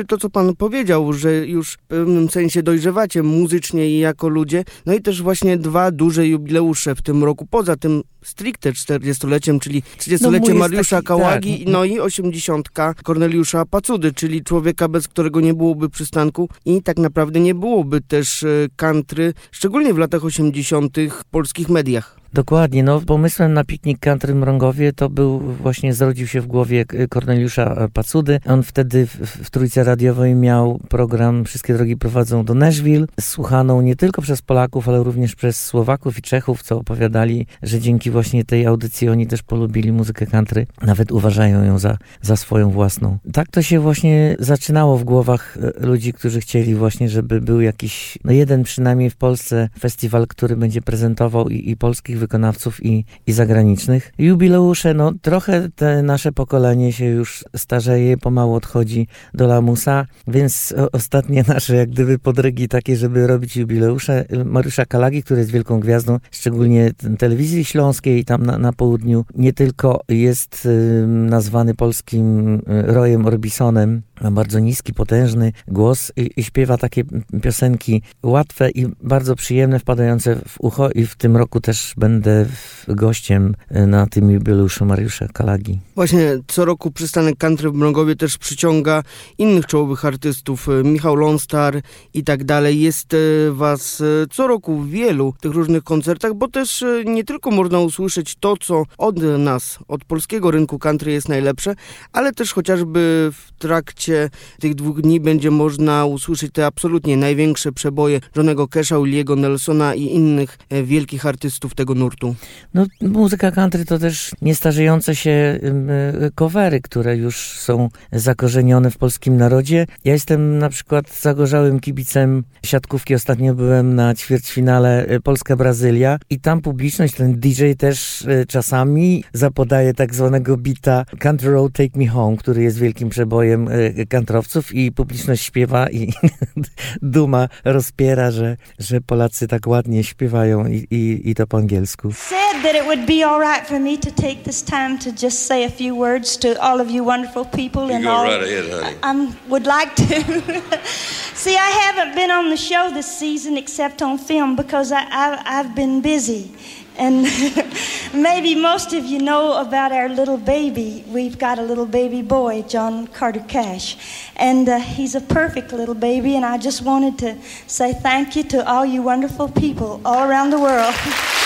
to, 0.08 0.18
co 0.18 0.30
pan 0.30 0.56
powiedział, 0.56 1.12
że 1.12 1.46
już 1.46 1.72
w 1.72 1.78
pewnym 1.78 2.30
sensie 2.30 2.62
dojrzewacie 2.62 3.22
muzycznie 3.22 3.90
i 3.90 3.98
jako 3.98 4.28
ludzie, 4.28 4.64
no 4.86 4.94
i 4.94 5.02
też 5.02 5.22
właśnie 5.22 5.56
dwa 5.56 5.90
duże 5.90 6.26
jubileusze 6.26 6.94
w 6.94 7.02
tym 7.02 7.24
roku, 7.24 7.46
poza 7.50 7.76
tym 7.76 8.02
stricte 8.26 8.72
40-leciem, 8.72 9.58
czyli 9.60 9.82
30-lecie 9.98 10.52
No, 10.52 10.58
Mariusza 10.58 10.96
taki- 10.96 11.06
Kałagi, 11.06 11.58
tak. 11.64 11.72
no 11.72 11.84
i 11.84 12.00
80 12.00 12.68
Korneliusza 13.02 13.64
Pacudy, 13.66 14.12
czyli 14.12 14.42
człowieka, 14.44 14.88
bez 14.88 15.08
którego 15.08 15.40
nie 15.40 15.54
byłoby 15.54 15.90
przystanku 15.90 16.48
i 16.64 16.82
tak 16.82 16.96
naprawdę 16.96 17.40
nie 17.40 17.54
byłoby 17.54 18.00
też 18.00 18.42
e, 18.42 18.48
country, 18.76 19.34
szczególnie 19.50 19.94
w 19.94 19.98
latach 19.98 20.24
80. 20.24 20.96
w 21.20 21.24
polskich 21.24 21.68
mediach. 21.68 22.20
Dokładnie, 22.36 22.82
no 22.82 23.00
pomysłem 23.00 23.52
na 23.52 23.64
piknik 23.64 23.98
country 23.98 24.32
w 24.32 24.36
Mrągowie 24.36 24.92
to 24.92 25.10
był 25.10 25.38
właśnie, 25.38 25.94
zrodził 25.94 26.26
się 26.26 26.40
w 26.40 26.46
głowie 26.46 26.84
Korneliusza 27.10 27.88
Pacudy. 27.92 28.40
On 28.46 28.62
wtedy 28.62 29.06
w, 29.06 29.16
w 29.20 29.50
Trójce 29.50 29.84
Radiowej 29.84 30.34
miał 30.34 30.80
program 30.88 31.44
Wszystkie 31.44 31.74
drogi 31.74 31.96
prowadzą 31.96 32.44
do 32.44 32.54
Nashville, 32.54 33.06
słuchaną 33.20 33.80
nie 33.80 33.96
tylko 33.96 34.22
przez 34.22 34.42
Polaków, 34.42 34.88
ale 34.88 35.02
również 35.02 35.34
przez 35.34 35.64
Słowaków 35.64 36.18
i 36.18 36.22
Czechów, 36.22 36.62
co 36.62 36.78
opowiadali, 36.78 37.46
że 37.62 37.80
dzięki 37.80 38.10
właśnie 38.10 38.44
tej 38.44 38.66
audycji 38.66 39.08
oni 39.08 39.26
też 39.26 39.42
polubili 39.42 39.92
muzykę 39.92 40.26
country, 40.26 40.66
nawet 40.82 41.12
uważają 41.12 41.64
ją 41.64 41.78
za, 41.78 41.98
za 42.22 42.36
swoją 42.36 42.70
własną. 42.70 43.18
Tak 43.32 43.48
to 43.48 43.62
się 43.62 43.80
właśnie 43.80 44.36
zaczynało 44.38 44.98
w 44.98 45.04
głowach 45.04 45.58
e, 45.80 45.86
ludzi, 45.86 46.12
którzy 46.12 46.40
chcieli 46.40 46.74
właśnie, 46.74 47.08
żeby 47.08 47.40
był 47.40 47.60
jakiś, 47.60 48.18
no 48.24 48.32
jeden 48.32 48.62
przynajmniej 48.62 49.10
w 49.10 49.16
Polsce 49.16 49.68
festiwal, 49.78 50.26
który 50.26 50.56
będzie 50.56 50.82
prezentował 50.82 51.48
i, 51.48 51.70
i 51.70 51.76
polskich 51.76 52.18
wykonawców 52.26 52.84
i, 52.84 53.04
i 53.26 53.32
zagranicznych. 53.32 54.12
Jubileusze, 54.18 54.94
no 54.94 55.12
trochę 55.22 55.68
te 55.76 56.02
nasze 56.02 56.32
pokolenie 56.32 56.92
się 56.92 57.04
już 57.04 57.44
starzeje, 57.56 58.16
pomału 58.16 58.54
odchodzi 58.54 59.06
do 59.34 59.46
lamusa, 59.46 60.06
więc 60.26 60.74
ostatnie 60.92 61.44
nasze 61.54 61.76
jak 61.76 61.90
gdyby 61.90 62.18
podrygi 62.18 62.68
takie, 62.68 62.96
żeby 62.96 63.26
robić 63.26 63.56
jubileusze. 63.56 64.24
Mariusza 64.44 64.86
Kalagi, 64.86 65.22
który 65.22 65.40
jest 65.40 65.50
wielką 65.50 65.80
gwiazdą, 65.80 66.18
szczególnie 66.30 66.90
telewizji 67.18 67.64
śląskiej 67.64 68.24
tam 68.24 68.46
na, 68.46 68.58
na 68.58 68.72
południu, 68.72 69.24
nie 69.34 69.52
tylko 69.52 70.00
jest 70.08 70.66
y, 70.66 71.06
nazwany 71.06 71.74
polskim 71.74 72.54
y, 72.54 72.60
Royem 72.66 73.26
Orbisonem, 73.26 74.02
ma 74.20 74.30
bardzo 74.30 74.58
niski, 74.58 74.94
potężny 74.94 75.52
głos 75.68 76.12
i, 76.16 76.30
i 76.36 76.44
śpiewa 76.44 76.78
takie 76.78 77.04
piosenki 77.42 78.02
łatwe 78.22 78.70
i 78.70 78.86
bardzo 79.02 79.36
przyjemne, 79.36 79.78
wpadające 79.78 80.36
w 80.36 80.60
ucho 80.60 80.90
i 80.90 81.06
w 81.06 81.16
tym 81.16 81.36
roku 81.36 81.60
też 81.60 81.94
będę 82.20 82.46
gościem 82.88 83.54
y, 83.76 83.86
na 83.86 84.06
tym 84.06 84.30
jubileuszu 84.30 84.84
Mariusza 84.84 85.28
Kalagi. 85.28 85.80
Właśnie 85.94 86.38
co 86.46 86.64
roku 86.64 86.90
przystanek 86.90 87.36
country 87.36 87.70
w 87.70 87.74
Mrągowie 87.74 88.16
też 88.16 88.38
przyciąga 88.38 89.02
innych 89.38 89.66
czołowych 89.66 90.04
artystów, 90.04 90.68
e, 90.68 90.82
Michał 90.84 91.16
Lonstar 91.16 91.80
i 92.14 92.24
tak 92.24 92.44
dalej. 92.44 92.80
Jest 92.80 93.14
e, 93.14 93.16
was 93.50 94.00
e, 94.00 94.04
co 94.30 94.46
roku 94.46 94.78
w 94.78 94.90
wielu 94.90 95.34
tych 95.40 95.52
różnych 95.52 95.82
koncertach, 95.82 96.34
bo 96.34 96.48
też 96.48 96.82
e, 96.82 97.04
nie 97.04 97.24
tylko 97.24 97.50
można 97.50 97.80
usłyszeć 97.80 98.34
to, 98.40 98.56
co 98.56 98.84
od 98.98 99.16
nas, 99.38 99.78
od 99.88 100.04
polskiego 100.04 100.50
rynku 100.50 100.78
country 100.78 101.12
jest 101.12 101.28
najlepsze, 101.28 101.74
ale 102.12 102.32
też 102.32 102.52
chociażby 102.52 103.30
w 103.32 103.52
trakcie 103.58 104.30
tych 104.60 104.74
dwóch 104.74 105.00
dni 105.00 105.20
będzie 105.20 105.50
można 105.50 106.04
usłyszeć 106.04 106.52
te 106.52 106.66
absolutnie 106.66 107.16
największe 107.16 107.72
przeboje 107.72 108.20
Johnego 108.36 108.68
Casha, 108.68 109.00
Williego 109.00 109.36
Nelsona 109.36 109.94
i 109.94 110.02
innych 110.02 110.58
e, 110.70 110.82
wielkich 110.82 111.26
artystów 111.26 111.74
tego 111.74 111.94
nurtu. 111.96 112.34
No, 112.74 112.86
muzyka 113.00 113.50
country 113.50 113.84
to 113.84 113.98
też 113.98 114.32
niestarzejące 114.42 115.14
się 115.14 115.30
y, 115.30 116.30
covery, 116.34 116.80
które 116.80 117.16
już 117.16 117.36
są 117.36 117.88
zakorzenione 118.12 118.90
w 118.90 118.98
polskim 118.98 119.36
narodzie. 119.36 119.86
Ja 120.04 120.12
jestem 120.12 120.58
na 120.58 120.68
przykład 120.68 121.20
zagorzałym 121.20 121.80
kibicem 121.80 122.44
siatkówki. 122.64 123.14
Ostatnio 123.14 123.54
byłem 123.54 123.94
na 123.94 124.14
ćwierćfinale 124.14 125.10
y, 125.10 125.20
Polska-Brazylia 125.20 126.18
i 126.30 126.40
tam 126.40 126.60
publiczność, 126.60 127.14
ten 127.14 127.40
DJ 127.40 127.72
też 127.78 128.22
y, 128.22 128.44
czasami 128.48 129.24
zapodaje 129.32 129.94
tak 129.94 130.14
zwanego 130.14 130.56
bita 130.56 131.04
Country 131.18 131.50
Road 131.50 131.72
Take 131.72 131.98
Me 131.98 132.06
Home, 132.06 132.36
który 132.36 132.62
jest 132.62 132.78
wielkim 132.78 133.08
przebojem 133.08 133.68
kantrowców 134.08 134.74
i 134.74 134.92
publiczność 134.92 135.44
śpiewa 135.44 135.90
i 135.90 136.12
duma 137.02 137.48
rozpiera, 137.64 138.30
że, 138.30 138.56
że 138.78 139.00
Polacy 139.00 139.48
tak 139.48 139.66
ładnie 139.66 140.04
śpiewają 140.04 140.66
i, 140.66 140.86
i, 140.90 141.30
i 141.30 141.34
to 141.34 141.46
po 141.46 141.56
angielsku. 141.56 141.85
Said 141.86 142.62
that 142.62 142.74
it 142.74 142.84
would 142.84 143.06
be 143.06 143.22
all 143.22 143.38
right 143.40 143.66
for 143.66 143.78
me 143.78 143.96
to 143.96 144.10
take 144.10 144.44
this 144.44 144.62
time 144.62 144.98
to 144.98 145.12
just 145.12 145.46
say 145.46 145.64
a 145.64 145.70
few 145.70 145.94
words 145.94 146.36
to 146.38 146.60
all 146.60 146.80
of 146.80 146.90
you 146.90 147.04
wonderful 147.04 147.44
people 147.44 147.90
and 147.90 148.04
go 148.04 148.10
all. 148.10 148.24
right 148.24 148.42
ahead, 148.42 148.70
honey. 148.70 148.98
I 149.02 149.36
would 149.48 149.66
like 149.66 149.94
to. 149.96 150.80
See, 150.84 151.56
I 151.56 151.70
haven't 151.70 152.14
been 152.14 152.30
on 152.30 152.50
the 152.50 152.56
show 152.56 152.90
this 152.90 153.18
season 153.18 153.56
except 153.56 154.02
on 154.02 154.18
film 154.18 154.56
because 154.56 154.90
I, 154.92 155.02
I, 155.02 155.42
I've 155.44 155.74
been 155.74 156.00
busy. 156.00 156.52
And 156.98 157.22
maybe 158.14 158.54
most 158.54 158.94
of 158.94 159.04
you 159.04 159.18
know 159.18 159.60
about 159.60 159.92
our 159.92 160.08
little 160.08 160.38
baby. 160.38 161.04
We've 161.06 161.38
got 161.38 161.58
a 161.58 161.62
little 161.62 161.84
baby 161.84 162.22
boy, 162.22 162.62
John 162.62 163.06
Carter 163.08 163.44
Cash. 163.46 163.98
And 164.36 164.68
uh, 164.68 164.78
he's 164.78 165.14
a 165.14 165.20
perfect 165.20 165.72
little 165.72 165.94
baby. 165.94 166.36
And 166.36 166.44
I 166.44 166.56
just 166.56 166.82
wanted 166.82 167.18
to 167.18 167.36
say 167.66 167.92
thank 167.92 168.34
you 168.34 168.42
to 168.44 168.66
all 168.66 168.86
you 168.86 169.02
wonderful 169.02 169.48
people 169.48 170.00
all 170.04 170.28
around 170.28 170.50
the 170.50 170.58
world. 170.58 170.94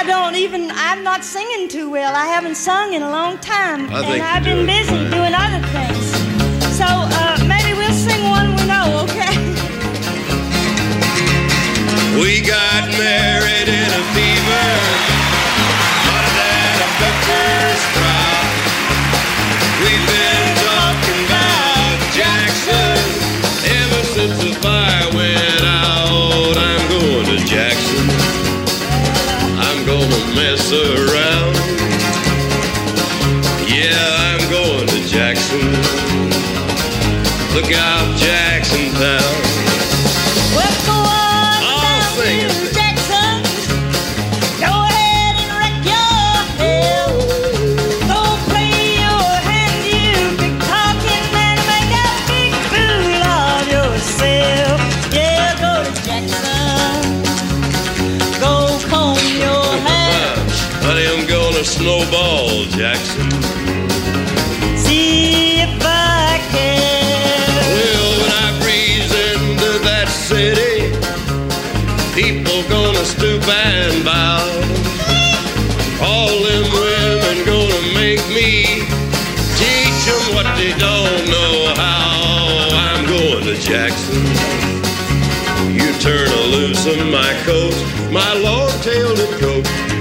I 0.00 0.02
don't 0.02 0.34
even, 0.34 0.70
I'm 0.72 1.04
not 1.04 1.22
singing 1.22 1.68
too 1.68 1.90
well. 1.90 2.16
I 2.16 2.24
haven't 2.24 2.54
sung 2.54 2.94
in 2.94 3.02
a 3.02 3.10
long 3.10 3.36
time. 3.36 3.90
I 3.90 4.00
and 4.00 4.22
I've 4.22 4.42
been 4.42 4.64
busy 4.64 4.88
fine. 4.88 5.10
doing 5.10 5.34
other 5.34 5.60
things. 5.76 6.06
So 6.74 6.86
uh, 6.88 7.36
maybe 7.46 7.76
we'll 7.76 7.92
sing 7.92 8.22
one 8.30 8.56
we 8.56 8.64
know, 8.64 9.04
okay? 9.04 9.36
We 12.18 12.40
got 12.40 12.88
married 12.96 13.68
in 13.68 13.90
a 13.92 14.04
fever. 14.16 15.09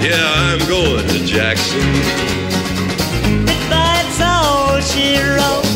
Yeah, 0.09 0.17
I'm 0.17 0.67
going 0.67 1.07
to 1.07 1.23
Jackson. 1.23 1.77
If 3.47 3.69
that's 3.69 4.19
all 4.19 4.81
she 4.81 5.19
wrote. 5.19 5.68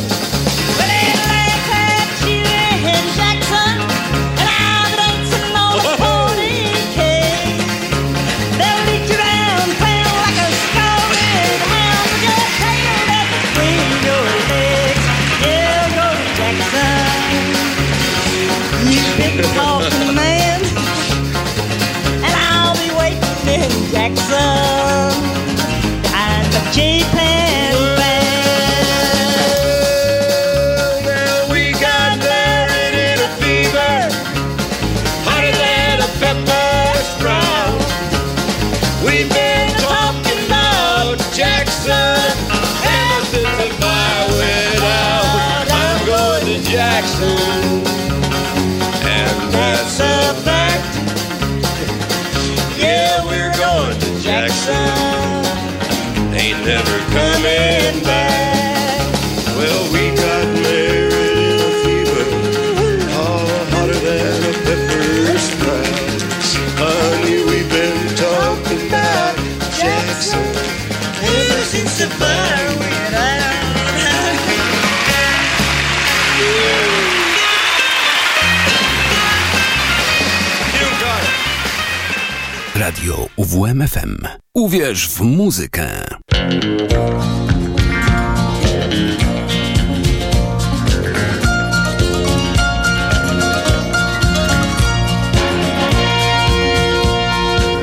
UWMFM. 83.54 84.18
Uwierz 84.54 85.08
w 85.08 85.22
muzykę. 85.22 86.08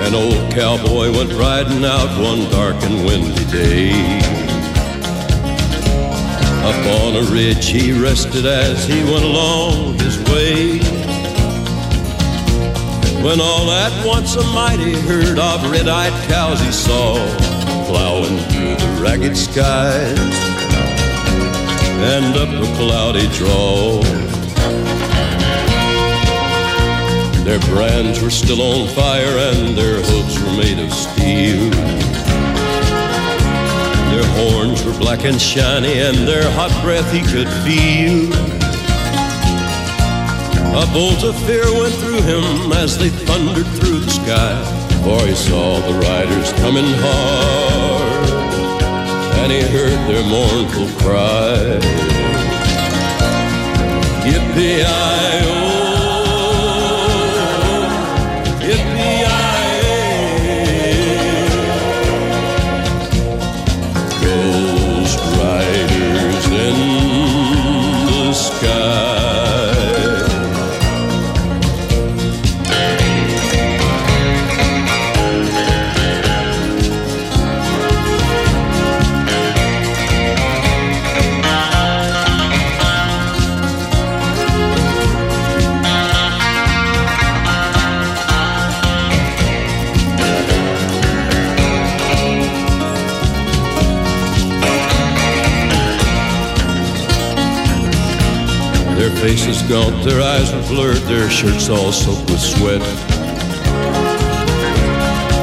An 0.07 0.15
old 0.15 0.55
cowboy 0.55 1.13
went 1.13 1.33
riding 1.33 1.85
out 1.85 2.11
one 2.19 2.51
dark 2.51 2.85
and 2.85 3.05
windy 3.07 3.45
day. 3.45 3.93
Up 6.65 6.87
on 7.05 7.17
a 7.17 7.23
ridge 7.33 7.67
he 7.69 7.93
rested 7.93 8.47
as 8.47 8.89
he 8.89 9.05
went 9.05 9.25
along 9.25 10.01
When 13.23 13.39
all 13.39 13.71
at 13.71 14.07
once 14.07 14.35
a 14.37 14.43
mighty 14.55 14.95
herd 14.95 15.39
of 15.39 15.71
red-eyed 15.71 16.29
cows 16.31 16.59
he 16.59 16.73
saw 16.73 17.17
plowing 17.87 18.39
through 18.49 18.77
the 18.77 18.99
ragged 19.03 19.37
skies 19.37 20.19
and 22.01 22.35
up 22.35 22.49
a 22.49 22.77
cloudy 22.77 23.29
draw. 23.37 24.01
Their 27.45 27.61
brands 27.69 28.23
were 28.23 28.31
still 28.31 28.63
on 28.63 28.89
fire 28.89 29.37
and 29.37 29.77
their 29.77 30.01
hooves 30.01 30.43
were 30.43 30.57
made 30.57 30.79
of 30.79 30.91
steel. 30.91 31.71
Their 34.11 34.27
horns 34.39 34.83
were 34.83 34.99
black 34.99 35.27
and 35.27 35.39
shiny 35.39 36.01
and 36.01 36.27
their 36.27 36.51
hot 36.53 36.73
breath 36.83 37.13
he 37.13 37.21
could 37.21 37.49
feel. 37.65 38.60
A 40.73 40.87
bolt 40.93 41.25
of 41.25 41.37
fear 41.47 41.65
went 41.81 41.95
through 41.95 42.23
him 42.23 42.73
as 42.73 42.97
they 42.97 43.09
thundered 43.09 43.67
through 43.79 43.99
the 43.99 44.11
sky, 44.11 44.55
for 45.03 45.27
he 45.27 45.35
saw 45.35 45.81
the 45.81 45.95
riders 45.99 46.53
coming 46.63 46.87
hard, 47.05 48.31
and 49.41 49.51
he 49.51 49.63
heard 49.63 49.99
their 50.09 50.23
mournful 50.23 50.89
cry. 51.03 51.81
Yippee-i-oh, 54.25 55.10
gaunt, 99.71 100.03
their 100.03 100.21
eyes 100.21 100.53
were 100.53 100.67
blurred, 100.67 101.03
their 101.07 101.31
shirts 101.31 101.69
all 101.69 101.93
soaked 101.93 102.29
with 102.29 102.41
sweat. 102.41 102.83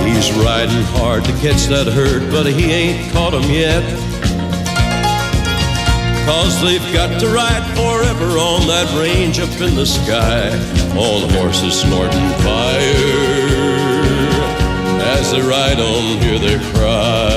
He's 0.05 0.29
riding 0.43 0.83
hard 0.99 1.23
to 1.23 1.31
catch 1.39 1.67
that 1.67 1.87
herd, 1.87 2.29
but 2.29 2.45
he 2.45 2.65
ain't 2.69 3.13
caught 3.13 3.33
'em 3.33 3.49
yet. 3.49 3.83
Cause 6.25 6.59
they've 6.61 6.89
got 6.91 7.17
to 7.21 7.27
ride 7.29 7.63
forever 7.79 8.37
on 8.37 8.67
that 8.67 8.89
range 8.99 9.39
up 9.39 9.61
in 9.61 9.75
the 9.75 9.85
sky, 9.85 10.49
on 10.91 11.29
horses 11.29 11.79
snorting 11.79 12.29
fire. 12.43 13.27
As 15.15 15.31
they 15.31 15.39
ride 15.39 15.79
on, 15.79 16.21
hear 16.21 16.37
their 16.37 16.59
cry. 16.73 17.36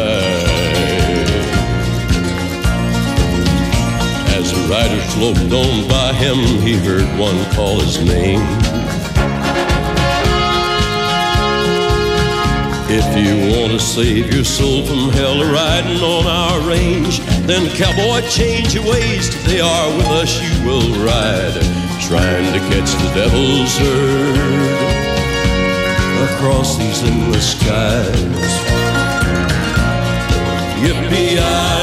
Rider 4.71 5.03
sloped 5.11 5.53
on 5.53 5.89
by 5.89 6.13
him, 6.13 6.39
he 6.63 6.77
heard 6.79 7.09
one 7.19 7.45
call 7.55 7.81
his 7.81 7.99
name. 7.99 8.41
If 12.89 13.07
you 13.19 13.59
want 13.59 13.73
to 13.73 13.81
save 13.81 14.33
your 14.33 14.45
soul 14.45 14.87
from 14.87 15.11
hell 15.11 15.43
riding 15.43 16.01
on 16.03 16.27
our 16.27 16.61
range, 16.69 17.19
then 17.49 17.69
cowboy, 17.75 18.21
change 18.29 18.75
your 18.75 18.85
ways. 18.85 19.29
If 19.35 19.45
They 19.45 19.61
are 19.61 19.97
with 19.97 20.07
us, 20.23 20.41
you 20.41 20.65
will 20.65 20.89
ride, 21.05 21.59
trying 22.07 22.53
to 22.53 22.61
catch 22.71 22.91
the 23.03 23.11
devil's 23.15 23.77
herd 23.77 25.01
across 26.31 26.79
these 26.79 27.03
endless 27.03 27.59
skies. 27.59 28.55
Yippee-i-oh, 30.83 31.80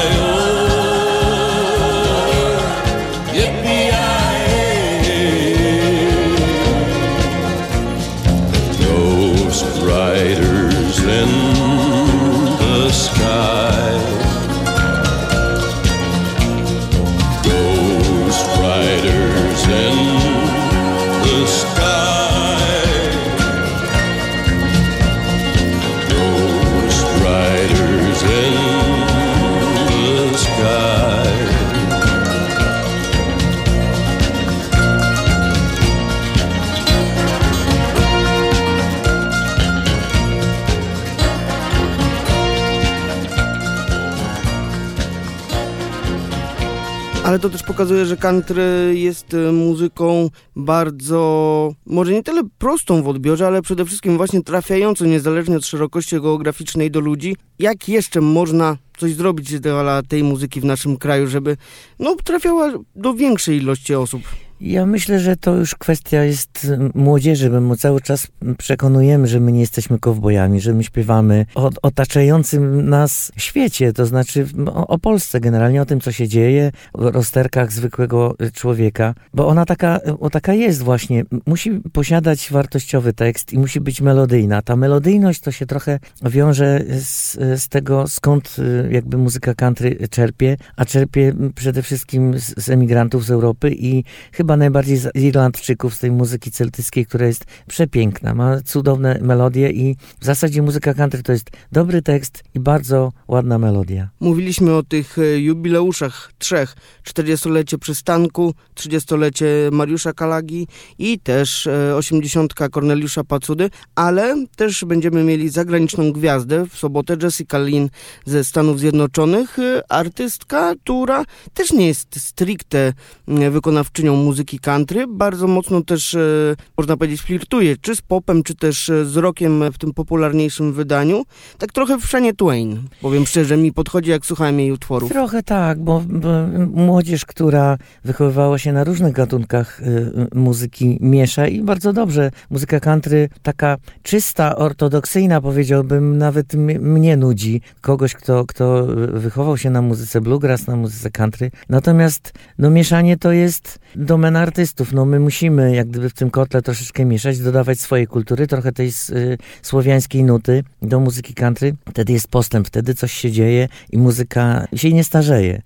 Ale 47.38 47.42
to 47.42 47.50
też 47.50 47.62
pokazuje, 47.62 48.06
że 48.06 48.16
country 48.16 48.92
jest 48.94 49.34
e, 49.34 49.52
muzyką 49.52 50.30
bardzo, 50.56 51.72
może 51.86 52.12
nie 52.12 52.22
tyle 52.22 52.42
prostą 52.58 53.02
w 53.02 53.08
odbiorze, 53.08 53.46
ale 53.46 53.62
przede 53.62 53.84
wszystkim 53.84 54.16
właśnie 54.16 54.42
trafiającą 54.42 55.04
niezależnie 55.04 55.56
od 55.56 55.66
szerokości 55.66 56.20
geograficznej 56.20 56.90
do 56.90 57.00
ludzi. 57.00 57.36
Jak 57.58 57.88
jeszcze 57.88 58.20
można 58.20 58.76
coś 58.98 59.14
zrobić 59.14 59.60
dla 59.60 60.02
tej 60.02 60.24
muzyki 60.24 60.60
w 60.60 60.64
naszym 60.64 60.96
kraju, 60.96 61.26
żeby 61.26 61.56
no, 61.98 62.16
trafiała 62.24 62.72
do 62.96 63.14
większej 63.14 63.56
ilości 63.56 63.94
osób? 63.94 64.22
Ja 64.60 64.86
myślę, 64.86 65.20
że 65.20 65.36
to 65.36 65.54
już 65.54 65.74
kwestia 65.74 66.24
jest 66.24 66.72
młodzieży, 66.94 67.50
bo 67.50 67.60
my 67.60 67.76
cały 67.76 68.00
czas 68.00 68.26
przekonujemy, 68.58 69.28
że 69.28 69.40
my 69.40 69.52
nie 69.52 69.60
jesteśmy 69.60 69.98
kowbojami, 69.98 70.60
że 70.60 70.74
my 70.74 70.84
śpiewamy 70.84 71.46
o 71.54 71.70
otaczającym 71.82 72.88
nas 72.88 73.32
świecie, 73.36 73.92
to 73.92 74.06
znaczy 74.06 74.46
o, 74.66 74.86
o 74.86 74.98
Polsce 74.98 75.40
generalnie, 75.40 75.82
o 75.82 75.86
tym, 75.86 76.00
co 76.00 76.12
się 76.12 76.28
dzieje, 76.28 76.72
o 76.92 77.10
rozterkach 77.10 77.72
zwykłego 77.72 78.36
człowieka, 78.54 79.14
bo 79.34 79.46
ona 79.48 79.64
taka, 79.64 80.00
o, 80.20 80.30
taka 80.30 80.54
jest 80.54 80.82
właśnie. 80.82 81.24
Musi 81.46 81.70
posiadać 81.92 82.48
wartościowy 82.50 83.12
tekst 83.12 83.52
i 83.52 83.58
musi 83.58 83.80
być 83.80 84.00
melodyjna. 84.00 84.62
Ta 84.62 84.76
melodyjność 84.76 85.40
to 85.40 85.52
się 85.52 85.66
trochę 85.66 85.98
wiąże 86.22 86.80
z, 87.00 87.32
z 87.62 87.68
tego, 87.68 88.06
skąd 88.06 88.56
y, 88.58 88.88
jakby 88.92 89.18
muzyka 89.18 89.54
country 89.54 90.08
czerpie, 90.10 90.56
a 90.76 90.84
czerpie 90.84 91.34
przede 91.54 91.82
wszystkim 91.82 92.38
z, 92.38 92.64
z 92.64 92.70
emigrantów 92.70 93.24
z 93.24 93.30
Europy 93.30 93.70
i 93.74 94.04
chyba 94.32 94.47
najbardziej 94.56 94.96
z 94.96 95.14
Irlandczyków, 95.14 95.94
z 95.94 95.98
tej 95.98 96.10
muzyki 96.10 96.50
celtyckiej, 96.50 97.06
która 97.06 97.26
jest 97.26 97.44
przepiękna, 97.66 98.34
ma 98.34 98.60
cudowne 98.60 99.18
melodie 99.22 99.70
i 99.70 99.96
w 100.20 100.24
zasadzie 100.24 100.62
muzyka 100.62 100.94
country 100.94 101.22
to 101.22 101.32
jest 101.32 101.50
dobry 101.72 102.02
tekst 102.02 102.44
i 102.54 102.60
bardzo 102.60 103.12
ładna 103.28 103.58
melodia. 103.58 104.08
Mówiliśmy 104.20 104.74
o 104.74 104.82
tych 104.82 105.18
e, 105.18 105.38
jubileuszach 105.38 106.32
trzech. 106.38 106.74
40-lecie 107.04 107.78
przystanku, 107.78 108.54
30-lecie 108.74 109.46
Mariusza 109.72 110.12
Kalagi 110.12 110.66
i 110.98 111.20
też 111.20 111.66
e, 111.66 111.96
80 111.96 112.54
Korneliusza 112.54 113.24
Pacudy, 113.24 113.70
ale 113.94 114.44
też 114.56 114.84
będziemy 114.84 115.24
mieli 115.24 115.48
zagraniczną 115.48 116.12
gwiazdę 116.12 116.66
w 116.66 116.78
sobotę 116.78 117.16
Jessica 117.22 117.58
Lynn 117.58 117.88
ze 118.24 118.44
Stanów 118.44 118.80
Zjednoczonych, 118.80 119.58
e, 119.58 119.92
artystka, 119.92 120.74
która 120.84 121.24
też 121.54 121.72
nie 121.72 121.86
jest 121.86 122.20
stricte 122.20 122.92
e, 123.28 123.50
wykonawczynią 123.50 124.16
muzyki 124.16 124.37
country, 124.44 125.06
bardzo 125.08 125.46
mocno 125.46 125.82
też, 125.82 126.14
e, 126.14 126.56
można 126.78 126.96
powiedzieć, 126.96 127.20
flirtuje, 127.20 127.76
czy 127.76 127.96
z 127.96 128.02
popem, 128.02 128.42
czy 128.42 128.54
też 128.54 128.90
e, 128.90 129.04
z 129.04 129.16
rockiem 129.16 129.72
w 129.72 129.78
tym 129.78 129.92
popularniejszym 129.92 130.72
wydaniu. 130.72 131.24
Tak 131.58 131.72
trochę 131.72 131.98
w 131.98 132.04
Shania 132.04 132.32
Twain, 132.32 132.82
powiem 133.02 133.26
szczerze, 133.26 133.56
mi 133.56 133.72
podchodzi 133.72 134.10
jak 134.10 134.26
słuchałem 134.26 134.60
jej 134.60 134.72
utworów. 134.72 135.10
Trochę 135.10 135.42
tak, 135.42 135.78
bo, 135.78 136.02
bo 136.08 136.28
młodzież, 136.72 137.26
która 137.26 137.78
wychowywała 138.04 138.58
się 138.58 138.72
na 138.72 138.84
różnych 138.84 139.12
gatunkach 139.12 139.80
y, 139.80 140.28
muzyki, 140.34 140.98
miesza 141.00 141.46
i 141.46 141.62
bardzo 141.62 141.92
dobrze. 141.92 142.30
Muzyka 142.50 142.80
country 142.80 143.28
taka 143.42 143.76
czysta, 144.02 144.56
ortodoksyjna, 144.56 145.40
powiedziałbym, 145.40 146.18
nawet 146.18 146.54
mnie 146.80 147.16
nudzi. 147.16 147.60
Kogoś, 147.80 148.14
kto, 148.14 148.44
kto 148.46 148.86
wychował 149.12 149.58
się 149.58 149.70
na 149.70 149.82
muzyce 149.82 150.20
bluegrass, 150.20 150.66
na 150.66 150.76
muzyce 150.76 151.10
country. 151.10 151.50
Natomiast 151.68 152.32
no, 152.58 152.70
mieszanie 152.70 153.16
to 153.16 153.32
jest 153.32 153.78
domena 153.98 154.40
artystów. 154.40 154.92
No, 154.92 155.04
my 155.04 155.20
musimy 155.20 155.74
jak 155.74 155.88
gdyby 155.88 156.10
w 156.10 156.12
tym 156.12 156.30
kotle 156.30 156.62
troszeczkę 156.62 157.04
mieszać, 157.04 157.38
dodawać 157.38 157.80
swojej 157.80 158.06
kultury, 158.06 158.46
trochę 158.46 158.72
tej 158.72 158.88
y, 159.10 159.38
słowiańskiej 159.62 160.24
nuty 160.24 160.64
do 160.82 161.00
muzyki 161.00 161.34
country. 161.34 161.74
Wtedy 161.90 162.12
jest 162.12 162.28
postęp, 162.28 162.66
wtedy 162.66 162.94
coś 162.94 163.12
się 163.12 163.30
dzieje 163.30 163.68
i 163.92 163.98
muzyka 163.98 164.66
się 164.74 164.92
nie 164.92 165.04
starzeje. 165.04 165.62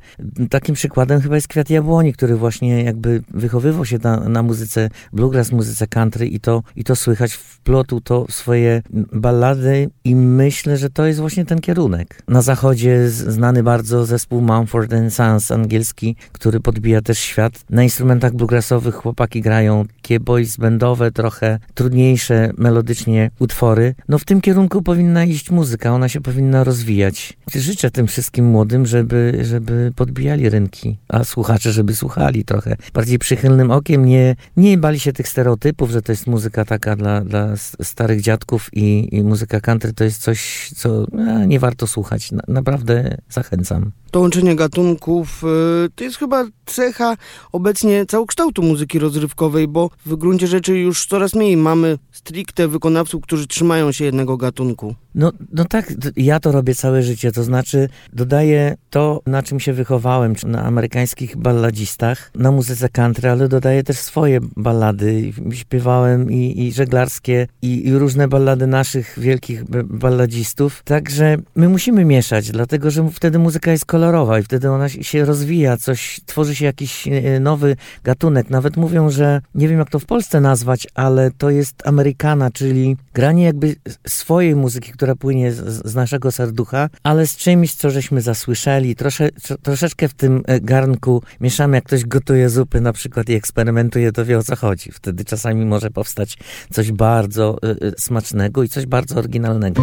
Takim 0.51 0.75
przykładem 0.75 1.21
chyba 1.21 1.35
jest 1.35 1.49
Kwiat 1.49 1.71
Jabłoni, 1.71 2.13
który 2.13 2.37
właśnie 2.37 2.83
jakby 2.83 3.23
wychowywał 3.29 3.85
się 3.85 3.99
na, 4.03 4.17
na 4.17 4.43
muzyce 4.43 4.91
bluegrass, 5.13 5.53
muzyce 5.53 5.87
country 5.87 6.27
i 6.27 6.41
to, 6.41 6.63
i 6.77 6.85
to 6.85 6.97
słychać, 6.97 7.33
wplotł 7.33 8.01
to 8.01 8.27
swoje 8.31 8.83
ballady 9.13 9.91
i 10.05 10.17
myślę, 10.17 10.77
że 10.77 10.91
to 10.91 11.07
jest 11.07 11.21
właśnie 11.21 11.45
ten 11.45 11.61
kierunek. 11.61 12.23
Na 12.29 12.43
zachodzie 12.43 13.09
znany 13.11 13.63
bardzo 13.63 14.07
zespół 14.07 14.41
Mumford 14.41 14.93
Sons 15.11 15.51
angielski, 15.51 16.17
który 16.33 16.61
podbija 16.61 17.03
też 17.03 17.19
świat. 17.19 17.65
Na 17.71 17.83
instrumentach 18.23 18.39
bluegrassowych 18.39 18.95
chłopaki 18.95 19.41
grają 19.41 19.85
takie 20.03 20.21
boys 20.21 20.57
bandowe, 20.57 21.11
trochę 21.11 21.59
trudniejsze 21.75 22.51
melodycznie 22.57 23.31
utwory. 23.39 23.95
No 24.09 24.19
w 24.19 24.25
tym 24.25 24.41
kierunku 24.41 24.83
powinna 24.83 25.25
iść 25.25 25.51
muzyka, 25.51 25.91
ona 25.91 26.09
się 26.09 26.21
powinna 26.21 26.65
rozwijać. 26.65 27.39
Życzę 27.55 27.91
tym 27.91 28.07
wszystkim 28.07 28.45
młodym, 28.45 28.87
żeby, 28.87 29.39
żeby 29.43 29.93
podbijali 29.97 30.49
rynki, 30.49 30.99
a 31.09 31.25
słuchacze, 31.25 31.73
żeby 31.73 31.95
słuchali 31.95 32.45
trochę 32.45 32.77
bardziej 32.95 33.19
przychylnym 33.19 33.71
okiem, 33.71 34.05
nie, 34.05 34.37
nie 34.57 34.79
bali 34.79 35.01
się 35.01 35.13
tych 35.13 35.29
stereotypów, 35.29 35.91
że 35.91 36.03
to 36.03 36.13
jest 36.13 36.27
muzyka 36.27 36.65
taka 36.65 36.97
dla, 36.97 37.21
dla 37.21 37.57
starych 37.83 38.21
dziadków 38.21 38.69
i, 38.73 39.09
i 39.17 39.23
muzyka 39.23 39.61
country 39.61 39.93
to 39.93 40.05
jest 40.05 40.23
coś, 40.23 40.71
co 40.77 41.07
e, 41.19 41.47
nie 41.47 41.61
warto 41.61 41.87
słuchać. 41.87 42.33
Na, 42.33 42.43
naprawdę 42.49 43.19
zachęcam. 43.29 43.93
To 44.13 44.21
łączenie 44.21 44.57
gatunków 44.57 45.45
y, 45.87 45.91
to 45.95 46.05
jest 46.05 46.17
chyba 46.17 46.45
cecha 46.67 47.17
obecnie 47.53 48.07
całokształtu 48.07 48.63
muzyki 48.63 48.99
rozrywkowej, 48.99 49.69
bo 49.69 49.91
w 50.07 50.17
gruncie 50.17 50.47
rzeczy 50.47 50.79
już 50.79 51.07
coraz 51.07 51.35
mniej 51.35 51.57
mamy 51.57 51.99
stricte 52.13 52.69
wykonawców, 52.69 53.23
którzy 53.23 53.47
trzymają 53.47 53.93
się 53.93 54.05
jednego 54.05 54.37
gatunku. 54.37 54.95
No, 55.15 55.33
no 55.53 55.65
tak, 55.65 55.93
ja 56.17 56.41
to 56.41 56.53
robię 56.53 56.75
całe 56.75 57.03
życie, 57.03 57.33
to 57.33 57.43
znaczy 57.43 57.89
dodaję 58.13 58.77
to, 58.91 59.21
na 59.27 59.43
czym 59.43 59.61
się 59.61 59.73
wychowałem, 59.73 60.35
czy 60.35 60.47
na 60.47 60.65
amerykańskich 60.65 61.37
balladzistach, 61.37 62.31
na 62.35 62.51
muzyce 62.51 62.89
country, 62.89 63.31
ale 63.31 63.49
dodaję 63.49 63.83
też 63.83 63.99
swoje 63.99 64.41
ballady. 64.57 65.33
Śpiewałem 65.53 66.31
i, 66.31 66.67
i 66.67 66.73
żeglarskie, 66.73 67.47
i, 67.63 67.89
i 67.89 67.93
różne 67.99 68.29
ballady 68.29 68.67
naszych 68.67 69.19
wielkich 69.19 69.65
balladzistów. 69.85 70.83
Także 70.85 71.37
my 71.55 71.69
musimy 71.69 72.05
mieszać, 72.05 72.51
dlatego 72.51 72.91
że 72.91 73.11
wtedy 73.11 73.39
muzyka 73.39 73.71
jest 73.71 73.85
kolorowa 73.85 74.02
i 74.41 74.43
wtedy 74.43 74.71
ona 74.71 74.89
się- 74.89 75.25
rozwija, 75.25 75.77
coś, 75.77 76.21
tworzy 76.27 76.55
się 76.55 76.65
jakiś 76.65 77.09
e, 77.09 77.41
nowy 77.41 77.77
gatunek. 78.05 78.51
Nawet 78.51 78.77
mówią, 78.77 79.11
że 79.11 79.41
nie 79.55 79.69
wiem 79.69 79.79
jak 79.79 79.91
to 79.91 79.99
w 79.99 80.05
Polsce 80.05 80.41
nazwać, 80.41 80.87
ale 80.95 81.31
to 81.31 81.51
jest 81.51 81.87
Amerykana, 81.87 82.51
czyli 82.51 82.97
granie 83.15 83.45
jakby 83.45 83.77
swojej 84.09 84.57
muzyki, 84.57 84.93
która 84.93 85.15
płynie 85.15 85.53
z, 85.53 85.87
z 85.87 85.95
naszego 85.95 86.33
serducha, 86.33 86.89
ale 87.03 87.27
z 87.27 87.37
czymś, 87.37 87.75
co 87.75 87.91
żeśmy 87.91 88.21
zasłyszeli. 88.21 88.97
Trosze, 88.97 89.31
tro, 89.31 89.57
troszeczkę 89.59 90.09
w 90.09 90.15
tym 90.15 90.43
e, 90.47 90.61
garnku 90.61 91.23
mieszamy, 91.41 91.77
jak 91.77 91.85
ktoś 91.85 92.05
gotuje 92.05 92.51
zupy 92.51 92.81
na 92.81 92.93
przykład 92.93 93.29
i 93.29 93.35
eksperymentuje, 93.35 94.13
to 94.13 94.25
wie 94.25 94.39
o 94.39 94.43
co 94.43 94.57
chodzi. 94.57 94.93
Wtedy 94.93 95.25
czasami 95.25 95.67
może 95.67 95.91
powstać 95.91 96.39
coś 96.73 96.93
bardzo 96.93 97.59
e, 97.63 97.91
smacznego 97.99 98.63
i 98.63 98.69
coś 98.69 98.87
bardzo 98.87 99.17
oryginalnego. 99.17 99.83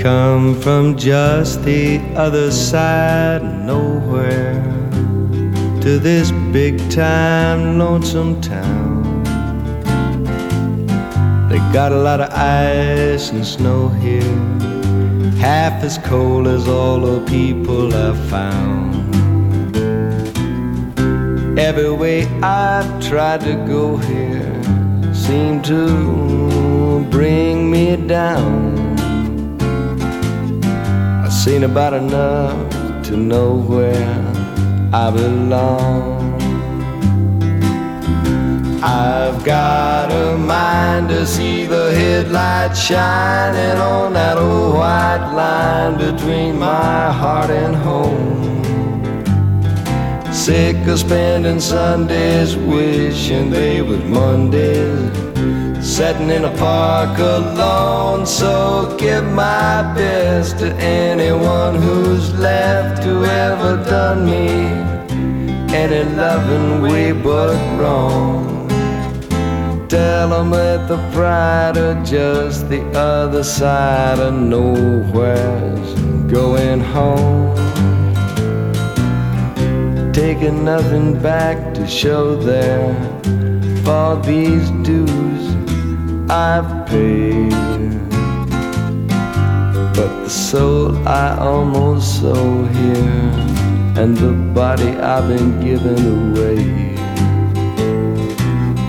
Come 0.00 0.58
from 0.58 0.96
just 0.96 1.62
the 1.62 2.00
other 2.16 2.50
side 2.50 3.42
nowhere. 3.66 4.62
to 5.82 5.98
this 5.98 6.30
big 6.52 6.78
time 6.90 7.78
lonesome 7.78 8.40
town. 8.40 9.22
They 11.48 11.58
got 11.72 11.92
a 11.92 11.96
lot 11.96 12.20
of 12.20 12.30
ice 12.30 13.30
and 13.30 13.44
snow 13.44 13.88
here, 13.88 14.36
half 15.38 15.82
as 15.82 15.98
cold 15.98 16.46
as 16.46 16.66
all 16.68 17.00
the 17.00 17.20
people 17.26 17.94
I've 17.94 18.18
found. 18.28 19.06
Every 21.58 21.92
way 21.92 22.26
I've 22.42 23.02
tried 23.02 23.40
to 23.42 23.54
go 23.66 23.96
here 23.96 25.14
seemed 25.14 25.64
to 25.66 27.06
bring 27.10 27.70
me 27.70 27.96
down. 27.96 28.89
Seen 31.44 31.64
about 31.64 31.94
enough 31.94 32.70
to 33.04 33.16
know 33.16 33.54
where 33.54 34.14
I 34.92 35.10
belong. 35.10 36.34
I've 38.82 39.42
got 39.42 40.12
a 40.12 40.36
mind 40.36 41.08
to 41.08 41.26
see 41.26 41.64
the 41.64 41.94
headlights 41.94 42.78
shining 42.82 43.78
on 43.80 44.12
that 44.12 44.36
old 44.36 44.74
white 44.74 45.32
line 45.32 45.96
between 45.96 46.58
my 46.58 47.10
heart 47.10 47.48
and 47.48 47.74
home. 47.74 48.62
Sick 50.34 50.76
of 50.88 50.98
spending 50.98 51.58
Sundays 51.58 52.54
wishing 52.54 53.48
they 53.48 53.80
was 53.80 54.04
Mondays. 54.04 55.29
Sitting 55.90 56.30
in 56.30 56.44
a 56.44 56.56
park 56.56 57.18
alone, 57.18 58.24
so 58.24 58.96
give 58.96 59.24
my 59.24 59.92
best 59.92 60.60
to 60.60 60.72
anyone 60.76 61.74
who's 61.74 62.32
left, 62.38 63.02
who 63.02 63.24
ever 63.24 63.82
done 63.84 64.24
me 64.24 64.46
any 65.74 66.04
loving 66.14 66.80
way 66.80 67.10
but 67.10 67.56
wrong. 67.76 68.68
Tell 69.88 70.28
them 70.28 70.50
that 70.50 70.86
the 70.86 70.98
pride 71.12 71.76
of 71.76 72.06
just 72.06 72.68
the 72.68 72.82
other 72.92 73.42
side 73.42 74.20
of 74.20 74.32
nowhere's 74.32 75.94
going 76.30 76.80
home 76.80 77.56
taking 80.12 80.64
nothing 80.64 81.20
back 81.20 81.74
to 81.74 81.84
show 81.88 82.36
there 82.36 82.94
for 83.84 84.14
these 84.22 84.70
dues 84.86 85.29
I've 86.30 86.86
paid. 86.86 87.50
But 89.96 90.10
the 90.22 90.28
soul 90.28 90.96
I 91.08 91.36
almost 91.38 92.20
sold 92.20 92.68
here, 92.70 93.32
and 94.00 94.16
the 94.16 94.32
body 94.54 94.90
I've 94.90 95.26
been 95.26 95.60
giving 95.60 96.04
away. 96.18 96.96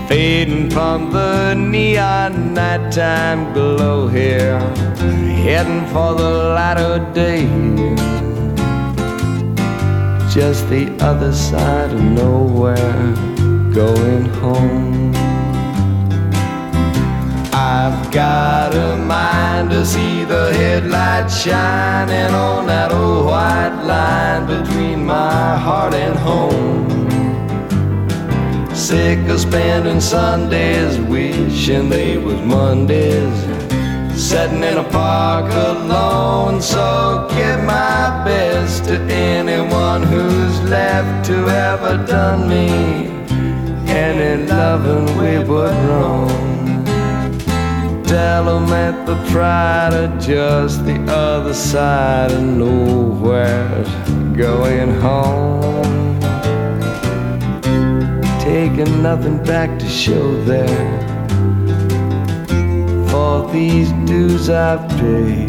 Fading 0.06 0.70
from 0.70 1.10
the 1.10 1.54
neon 1.54 2.54
nighttime 2.54 3.52
glow 3.52 4.06
here, 4.06 4.60
heading 5.44 5.84
for 5.88 6.14
the 6.14 6.30
light 6.54 6.78
of 6.78 7.12
day 7.12 7.48
just 10.32 10.66
the 10.70 10.88
other 11.04 11.30
side 11.30 11.90
of 11.92 12.02
nowhere, 12.02 13.14
going 13.74 14.24
home. 14.40 15.21
I've 17.74 18.12
got 18.12 18.74
a 18.74 18.98
mind 18.98 19.70
to 19.70 19.86
see 19.86 20.24
the 20.24 20.52
headlights 20.52 21.42
shining 21.42 22.34
on 22.34 22.66
that 22.66 22.92
old 22.92 23.24
white 23.24 23.82
line 23.86 24.44
between 24.46 25.06
my 25.06 25.56
heart 25.56 25.94
and 25.94 26.14
home. 26.14 27.08
Sick 28.74 29.26
of 29.26 29.40
spending 29.40 30.02
Sundays 30.02 30.98
wishing 30.98 31.88
they 31.88 32.18
was 32.18 32.42
Mondays 32.42 33.38
sitting 34.22 34.62
in 34.62 34.76
a 34.76 34.88
park 34.90 35.50
alone. 35.50 36.60
So 36.60 37.26
give 37.30 37.64
my 37.64 38.22
best 38.26 38.84
to 38.84 39.00
anyone 39.00 40.02
who's 40.02 40.60
left 40.68 41.24
to 41.28 41.36
ever 41.48 42.04
done 42.06 42.50
me 42.50 42.68
any 43.88 44.46
loving 44.46 45.16
way 45.16 45.38
but 45.42 45.72
wrong. 45.88 46.51
Them 48.12 48.66
the 49.06 49.16
pride 49.32 49.94
of 49.94 50.20
just 50.20 50.84
the 50.84 51.02
other 51.10 51.54
side 51.54 52.30
of 52.30 52.42
nowhere's 52.42 53.88
going 54.36 54.92
home. 55.00 56.20
Taking 58.38 59.02
nothing 59.02 59.42
back 59.44 59.78
to 59.78 59.88
show 59.88 60.44
there 60.44 61.00
for 63.08 63.50
these 63.50 63.90
dues 64.04 64.50
I've 64.50 64.86
paid. 65.00 65.48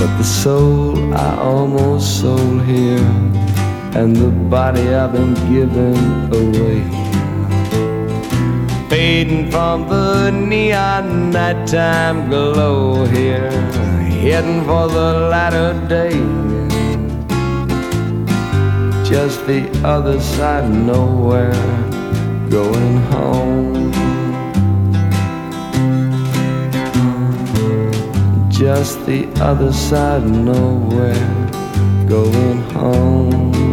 But 0.00 0.16
the 0.18 0.24
soul 0.24 1.14
I 1.14 1.38
almost 1.38 2.20
sold 2.20 2.62
here, 2.64 3.08
and 3.94 4.16
the 4.16 4.30
body 4.50 4.92
I've 4.92 5.12
been 5.12 5.34
giving 5.48 5.96
away. 6.34 7.07
Fading 8.88 9.50
from 9.50 9.88
the 9.88 10.30
neon 10.30 11.30
nighttime 11.30 12.28
glow 12.28 13.04
here, 13.04 13.50
heading 14.22 14.64
for 14.64 14.88
the 14.88 15.28
light 15.30 15.54
of 15.54 15.88
day. 15.88 16.18
Just 19.08 19.46
the 19.46 19.70
other 19.84 20.18
side 20.20 20.64
of 20.64 20.70
nowhere, 20.70 21.52
going 22.50 22.96
home. 23.12 23.78
just 28.58 29.06
the 29.06 29.24
other 29.40 29.72
side 29.72 30.20
of 30.20 30.30
nowhere, 30.30 31.14
going 32.08 32.60
home. 32.72 33.67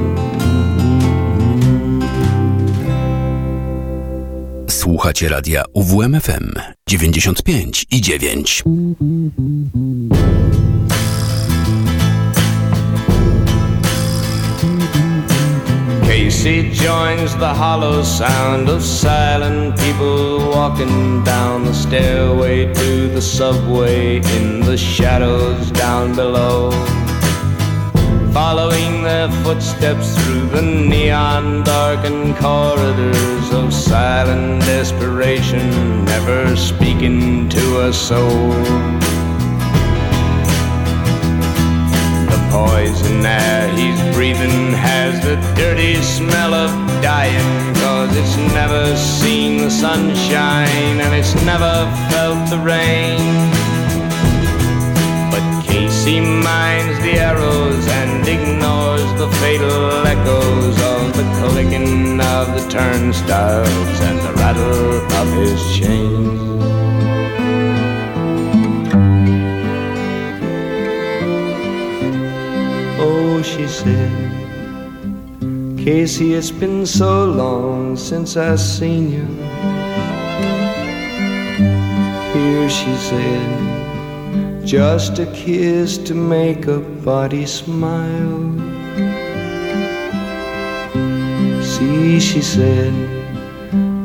Słuchacie 4.95 5.29
radia 5.29 5.63
UWMFM 5.73 6.53
95 6.87 7.85
i 7.91 8.01
9. 8.01 8.43
Casey 16.07 16.71
joins 16.71 17.35
the 17.39 17.53
hollow 17.53 18.05
sound 18.05 18.69
of 18.69 18.85
silent 18.85 19.75
people 19.81 20.51
walking 20.55 21.23
down 21.25 21.65
the 21.65 21.73
stairway 21.73 22.73
to 22.73 23.09
the 23.15 23.21
subway 23.21 24.21
in 24.39 24.61
the 24.61 24.77
shadows 24.77 25.71
down 25.71 26.15
below. 26.15 26.71
Following 28.35 29.01
their 29.01 29.31
footsteps 29.45 30.13
through 30.17 30.47
the 30.47 30.61
neon 30.61 31.63
darkened 31.63 32.35
corridors 32.35 33.53
of 33.53 33.73
silent 33.73 34.61
desperation, 34.63 36.03
never 36.03 36.53
speaking 36.57 37.47
to 37.47 37.87
a 37.87 37.93
soul. 37.93 38.49
The 42.27 42.47
poison 42.51 43.25
air 43.25 43.69
he's 43.73 44.01
breathing 44.13 44.73
has 44.73 45.23
the 45.23 45.37
dirty 45.55 45.95
smell 46.01 46.53
of 46.53 46.71
dying 47.01 47.73
Cause 47.75 48.17
it's 48.17 48.35
never 48.53 48.97
seen 48.97 49.59
the 49.59 49.71
sunshine 49.71 50.99
and 50.99 51.15
it's 51.15 51.35
never 51.45 51.89
felt 52.11 52.49
the 52.49 52.59
rain 52.59 53.74
Casey 56.05 56.21
minds 56.21 56.99
the 56.99 57.13
arrows 57.13 57.87
and 57.87 58.27
ignores 58.27 59.11
the 59.17 59.27
fatal 59.41 60.05
echoes 60.05 60.77
Of 60.93 61.17
the 61.17 61.23
clicking 61.39 62.21
of 62.21 62.45
the 62.53 62.67
turnstiles 62.69 64.01
and 64.01 64.19
the 64.19 64.33
rattle 64.33 65.01
of 65.01 65.27
his 65.33 65.59
chains 65.75 66.61
Oh, 72.99 73.41
she 73.41 73.65
said, 73.67 74.11
Casey, 75.83 76.35
it's 76.35 76.51
been 76.51 76.85
so 76.85 77.25
long 77.25 77.97
since 77.97 78.37
I 78.37 78.55
seen 78.57 79.11
you. 79.11 79.25
Here, 82.31 82.69
she 82.69 82.93
said, 82.95 83.94
just 84.65 85.19
a 85.19 85.27
kiss 85.27 85.97
to 85.99 86.15
make 86.15 86.65
a 86.65 86.79
body 86.79 87.45
smile. 87.45 88.51
See, 91.61 92.19
she 92.19 92.41
said, 92.41 92.93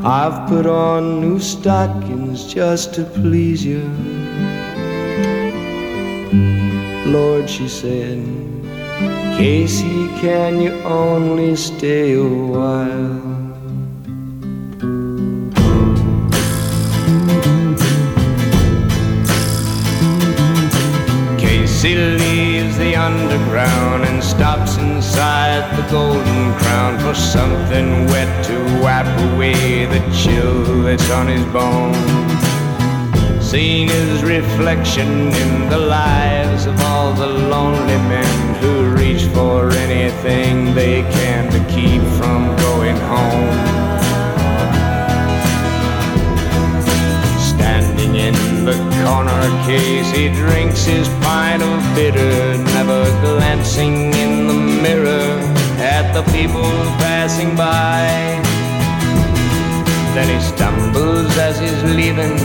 I've 0.05 0.47
put 0.47 0.67
on 0.67 1.19
new 1.19 1.39
stockings 1.39 2.45
just 2.53 2.93
to 2.93 3.03
please 3.05 3.65
you. 3.65 3.81
Lord, 7.07 7.49
she 7.49 7.67
said, 7.67 8.23
Casey, 9.37 10.07
can 10.21 10.61
you 10.61 10.73
only 10.83 11.55
stay 11.55 12.13
a 12.13 12.23
while? 12.23 13.30
Casey 21.81 21.95
leaves 21.95 22.77
the 22.77 22.95
underground 22.95 24.03
and 24.03 24.23
stops 24.23 24.77
inside 24.77 25.63
the 25.75 25.81
Golden 25.89 26.53
Crown 26.59 26.99
for 26.99 27.15
something 27.15 28.05
wet 28.05 28.45
to 28.45 28.55
wipe 28.83 29.07
away 29.33 29.85
the 29.87 29.99
chill 30.15 30.83
that's 30.83 31.09
on 31.09 31.25
his 31.25 31.43
bones 31.45 31.97
seen 33.43 33.89
his 33.89 34.21
reflection 34.23 35.09
in 35.33 35.69
the 35.69 35.77
lives 35.79 36.67
of 36.67 36.79
all 36.81 37.13
the 37.13 37.25
lonely 37.25 37.97
men 38.13 38.55
who 38.61 38.95
reach 38.95 39.23
for 39.33 39.71
anything 39.71 40.75
they 40.75 41.01
can 41.13 41.51
to 41.51 41.59
keep 41.73 42.03
from 42.19 42.55
going 42.57 42.95
home. 42.97 43.60
Corner 49.21 49.65
case, 49.65 50.09
he 50.11 50.29
drinks 50.29 50.83
his 50.83 51.07
pint 51.21 51.61
of 51.61 51.95
bitter, 51.95 52.57
never 52.73 53.03
glancing 53.21 54.13
in 54.13 54.47
the 54.47 54.53
mirror 54.81 55.27
at 55.77 56.11
the 56.13 56.23
people 56.31 56.71
passing 56.97 57.55
by. 57.55 58.07
Then 60.15 60.27
he 60.27 60.39
stumbles 60.41 61.37
as 61.37 61.59
he's 61.59 61.83
leaving 61.83 62.37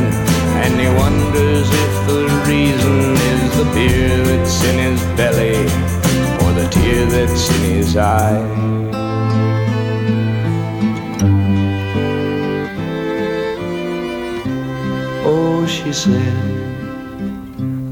and 0.63 0.81
he 0.81 0.89
wonders 1.01 1.69
if 1.85 1.95
the 2.11 2.23
reason 2.47 2.97
is 3.33 3.57
the 3.57 3.65
beer 3.75 4.19
that's 4.25 4.63
in 4.65 4.79
his 4.79 5.03
belly 5.17 5.57
or 6.43 6.53
the 6.53 6.69
tear 6.71 7.07
that's 7.07 7.49
in 7.57 7.75
his 7.77 7.97
eye. 7.97 8.67
Oh, 15.29 15.67
she 15.67 15.93
said, 15.93 16.56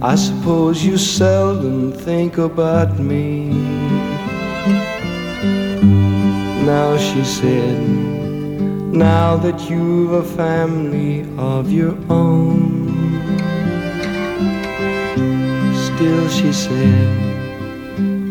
I 0.05 0.17
suppose 0.17 0.85
you 0.85 0.99
seldom 0.99 1.91
think 1.91 2.37
about 2.37 2.99
me. 2.99 3.49
Now 6.67 6.99
she 6.99 7.25
said, 7.25 7.81
now 8.93 9.39
that 9.39 9.71
you've 9.71 10.13
a 10.13 10.23
family 10.23 11.27
of 11.39 11.73
your 11.73 11.97
own. 12.11 12.93
Still, 15.87 16.29
she 16.29 16.53
said, 16.53 17.09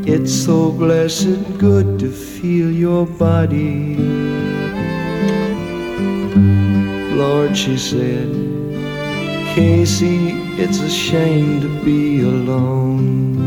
it's 0.07 0.31
so 0.31 0.71
blessed 0.71 1.57
good 1.57 1.97
to 2.01 2.11
feel 2.11 2.69
your 2.69 3.07
body. 3.07 3.95
Lord, 7.17 7.57
she 7.57 7.79
said, 7.79 8.42
Casey, 9.53 10.31
it's 10.57 10.79
a 10.79 10.89
shame 10.89 11.61
to 11.61 11.69
be 11.85 12.21
alone. 12.21 13.42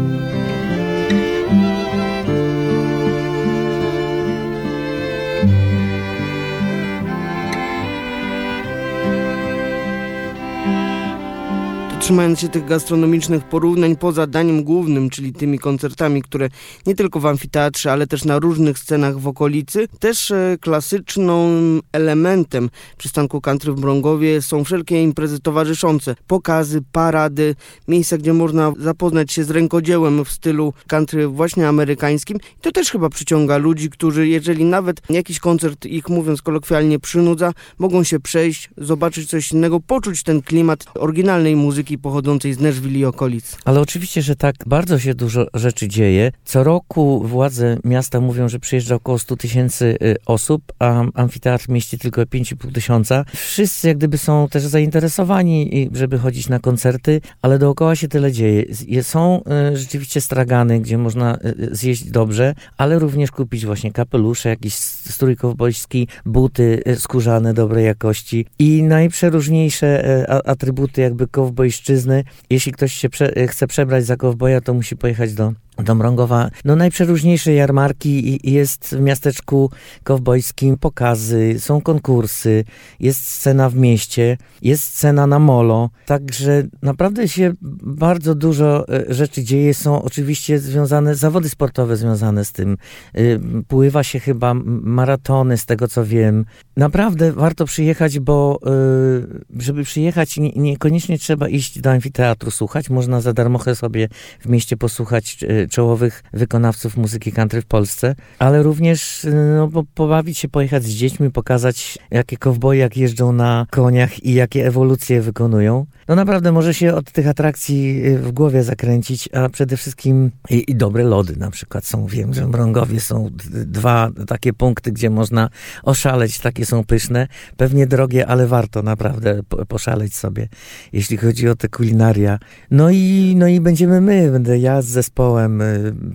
Trzymając 12.06 12.40
się 12.40 12.48
tych 12.48 12.64
gastronomicznych 12.64 13.44
porównań 13.44 13.96
poza 13.96 14.26
daniem 14.26 14.64
głównym, 14.64 15.10
czyli 15.10 15.32
tymi 15.32 15.58
koncertami, 15.58 16.22
które 16.22 16.48
nie 16.86 16.94
tylko 16.94 17.20
w 17.20 17.26
amfiteatrze, 17.26 17.92
ale 17.92 18.06
też 18.06 18.24
na 18.24 18.38
różnych 18.38 18.78
scenach 18.78 19.18
w 19.18 19.28
okolicy, 19.28 19.88
też 19.98 20.30
e, 20.30 20.56
klasycznym 20.60 21.80
elementem 21.92 22.70
przystanku 22.98 23.40
country 23.40 23.72
w 23.72 23.80
Brągowie 23.80 24.42
są 24.42 24.64
wszelkie 24.64 25.02
imprezy 25.02 25.40
towarzyszące, 25.40 26.14
pokazy, 26.26 26.82
parady, 26.92 27.54
miejsca, 27.88 28.18
gdzie 28.18 28.32
można 28.32 28.72
zapoznać 28.78 29.32
się 29.32 29.44
z 29.44 29.50
rękodziełem 29.50 30.24
w 30.24 30.30
stylu 30.30 30.72
country 30.86 31.28
właśnie 31.28 31.68
amerykańskim. 31.68 32.36
I 32.36 32.60
to 32.60 32.72
też 32.72 32.90
chyba 32.90 33.08
przyciąga 33.08 33.56
ludzi, 33.56 33.90
którzy 33.90 34.28
jeżeli 34.28 34.64
nawet 34.64 35.00
jakiś 35.10 35.40
koncert 35.40 35.86
ich 35.86 36.08
mówiąc 36.08 36.42
kolokwialnie 36.42 36.98
przynudza, 36.98 37.52
mogą 37.78 38.04
się 38.04 38.20
przejść, 38.20 38.70
zobaczyć 38.76 39.30
coś 39.30 39.52
innego, 39.52 39.80
poczuć 39.80 40.22
ten 40.22 40.42
klimat 40.42 40.84
oryginalnej 40.94 41.56
muzyki 41.56 41.95
pochodzącej 41.98 42.54
z 42.54 42.60
Nashville 42.60 42.98
i 42.98 43.04
okolic. 43.04 43.58
Ale 43.64 43.80
oczywiście, 43.80 44.22
że 44.22 44.36
tak 44.36 44.54
bardzo 44.66 44.98
się 44.98 45.14
dużo 45.14 45.46
rzeczy 45.54 45.88
dzieje. 45.88 46.32
Co 46.44 46.64
roku 46.64 47.22
władze 47.24 47.78
miasta 47.84 48.20
mówią, 48.20 48.48
że 48.48 48.58
przyjeżdża 48.58 48.94
około 48.94 49.18
100 49.18 49.36
tysięcy 49.36 49.98
y, 50.02 50.16
osób, 50.26 50.62
a 50.78 51.04
amfiteatr 51.14 51.68
mieści 51.68 51.98
tylko 51.98 52.22
5,5 52.22 52.72
tysiąca. 52.72 53.24
Wszyscy 53.34 53.88
jak 53.88 53.96
gdyby 53.96 54.18
są 54.18 54.48
też 54.48 54.62
zainteresowani, 54.62 55.90
żeby 55.92 56.18
chodzić 56.18 56.48
na 56.48 56.58
koncerty, 56.58 57.20
ale 57.42 57.58
dookoła 57.58 57.96
się 57.96 58.08
tyle 58.08 58.32
dzieje. 58.32 58.64
Są 59.02 59.42
y, 59.72 59.76
rzeczywiście 59.76 60.20
stragany, 60.20 60.80
gdzie 60.80 60.98
można 60.98 61.36
y, 61.36 61.68
zjeść 61.72 62.10
dobrze, 62.10 62.54
ale 62.76 62.98
również 62.98 63.30
kupić 63.30 63.66
właśnie 63.66 63.92
kapelusze, 63.92 64.48
jakiś 64.48 64.74
strój 64.74 65.36
kowbojski, 65.36 66.08
buty 66.26 66.82
skórzane 66.98 67.54
dobrej 67.54 67.84
jakości 67.84 68.46
i 68.58 68.82
najprzeróżniejsze 68.82 70.26
atrybuty 70.44 71.00
jakby 71.00 71.28
kowbojszczyzny 71.28 71.85
mężczyzny. 71.86 72.24
Jeśli 72.50 72.72
ktoś 72.72 72.92
się 72.92 73.08
prze, 73.08 73.32
chce 73.48 73.66
przebrać 73.66 74.04
za 74.04 74.16
kowboja, 74.16 74.60
to 74.60 74.74
musi 74.74 74.96
pojechać 74.96 75.34
do 75.34 75.52
do 75.84 75.94
Mrągowa. 75.94 76.50
No 76.64 76.76
najprzeróżniejsze 76.76 77.52
jarmarki 77.52 78.40
jest 78.52 78.96
w 78.96 79.00
miasteczku 79.00 79.70
kowbojskim, 80.04 80.76
pokazy, 80.78 81.54
są 81.58 81.80
konkursy, 81.80 82.64
jest 83.00 83.28
scena 83.28 83.70
w 83.70 83.76
mieście, 83.76 84.38
jest 84.62 84.82
scena 84.84 85.26
na 85.26 85.38
molo, 85.38 85.90
także 86.06 86.62
naprawdę 86.82 87.28
się 87.28 87.52
bardzo 87.82 88.34
dużo 88.34 88.88
e, 88.88 89.14
rzeczy 89.14 89.44
dzieje, 89.44 89.74
są 89.74 90.02
oczywiście 90.02 90.58
związane, 90.58 91.14
zawody 91.14 91.48
sportowe 91.48 91.96
związane 91.96 92.44
z 92.44 92.52
tym. 92.52 92.76
E, 93.14 93.20
pływa 93.68 94.02
się 94.02 94.20
chyba 94.20 94.54
maratony, 94.64 95.58
z 95.58 95.66
tego 95.66 95.88
co 95.88 96.04
wiem. 96.04 96.44
Naprawdę 96.76 97.32
warto 97.32 97.64
przyjechać, 97.64 98.18
bo 98.18 98.58
e, 98.66 99.62
żeby 99.62 99.84
przyjechać 99.84 100.36
niekoniecznie 100.56 101.18
trzeba 101.18 101.48
iść 101.48 101.80
do 101.80 101.90
amfiteatru 101.90 102.50
słuchać, 102.50 102.90
można 102.90 103.20
za 103.20 103.32
darmochę 103.32 103.74
sobie 103.74 104.08
w 104.40 104.48
mieście 104.48 104.76
posłuchać 104.76 105.44
czołowych 105.68 106.22
wykonawców 106.32 106.96
muzyki 106.96 107.32
country 107.32 107.62
w 107.62 107.66
Polsce, 107.66 108.14
ale 108.38 108.62
również 108.62 109.26
no, 109.56 109.82
pobawić 109.94 110.38
się, 110.38 110.48
pojechać 110.48 110.84
z 110.84 110.90
dziećmi, 110.90 111.30
pokazać 111.30 111.98
jakie 112.10 112.36
kowboje 112.36 112.80
jak 112.80 112.96
jeżdżą 112.96 113.32
na 113.32 113.66
koniach 113.70 114.24
i 114.24 114.34
jakie 114.34 114.66
ewolucje 114.66 115.20
wykonują. 115.20 115.86
No 116.08 116.14
naprawdę 116.14 116.52
może 116.52 116.74
się 116.74 116.94
od 116.94 117.12
tych 117.12 117.28
atrakcji 117.28 118.06
y, 118.06 118.18
w 118.18 118.32
głowie 118.32 118.62
zakręcić, 118.62 119.28
a 119.32 119.48
przede 119.48 119.76
wszystkim 119.76 120.30
i, 120.50 120.70
i 120.70 120.74
dobre 120.74 121.04
lody 121.04 121.36
na 121.36 121.50
przykład 121.50 121.84
są. 121.84 122.06
Wiem, 122.06 122.34
że 122.34 122.46
w 122.46 122.48
Mrągowie 122.48 123.00
są 123.00 123.30
dwa 123.50 124.10
takie 124.26 124.52
punkty, 124.52 124.92
gdzie 124.92 125.10
można 125.10 125.48
oszaleć, 125.82 126.38
takie 126.38 126.66
są 126.66 126.84
pyszne. 126.84 127.28
Pewnie 127.56 127.86
drogie, 127.86 128.26
ale 128.26 128.46
warto 128.46 128.82
naprawdę 128.82 129.40
poszaleć 129.68 130.14
sobie, 130.14 130.48
jeśli 130.92 131.16
chodzi 131.16 131.48
o 131.48 131.56
te 131.56 131.68
kulinaria. 131.68 132.38
No 132.70 132.90
i, 132.90 133.34
no 133.36 133.46
i 133.46 133.60
będziemy 133.60 134.00
my, 134.00 134.30
będę 134.30 134.58
ja 134.58 134.82
z 134.82 134.86
zespołem, 134.86 135.55
y, 135.55 135.55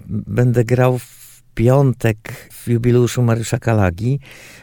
będę 0.09 0.63
grał 0.63 0.99
w 0.99 1.21
piątek 1.55 2.49
w 2.51 2.67
jubileuszu 2.67 3.21
Mariusza 3.21 3.57
Kalagi. 3.57 4.19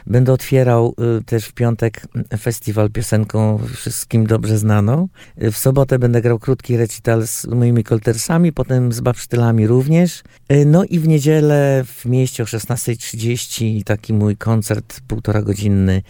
Będę 0.07 0.33
otwierał 0.33 0.95
y, 1.19 1.23
też 1.23 1.45
w 1.45 1.53
piątek 1.53 2.07
festiwal 2.39 2.89
piosenką 2.89 3.59
wszystkim 3.75 4.27
dobrze 4.27 4.57
znaną. 4.57 5.07
Y, 5.43 5.51
w 5.51 5.57
sobotę 5.57 5.99
będę 5.99 6.21
grał 6.21 6.39
krótki 6.39 6.77
recital 6.77 7.27
z 7.27 7.47
moimi 7.47 7.83
koltersami, 7.83 8.53
potem 8.53 8.93
z 8.93 8.99
babsztylami 8.99 9.67
również. 9.67 10.23
Y, 10.51 10.65
no 10.65 10.83
i 10.83 10.99
w 10.99 11.07
niedzielę 11.07 11.83
w 11.85 12.05
mieście 12.05 12.43
o 12.43 12.45
16.30 12.45 13.83
taki 13.83 14.13
mój 14.13 14.37
koncert 14.37 15.01
półtora 15.07 15.41
godzinny, 15.41 16.01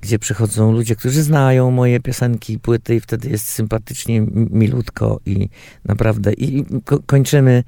gdzie 0.00 0.18
przychodzą 0.18 0.72
ludzie, 0.72 0.96
którzy 0.96 1.22
znają 1.22 1.70
moje 1.70 2.00
piosenki 2.00 2.52
i 2.52 2.58
płyty 2.58 2.94
i 2.94 3.00
wtedy 3.00 3.30
jest 3.30 3.46
sympatycznie, 3.46 4.26
milutko 4.50 5.20
i 5.26 5.48
naprawdę 5.84 6.32
i 6.32 6.64
kończymy 7.06 7.64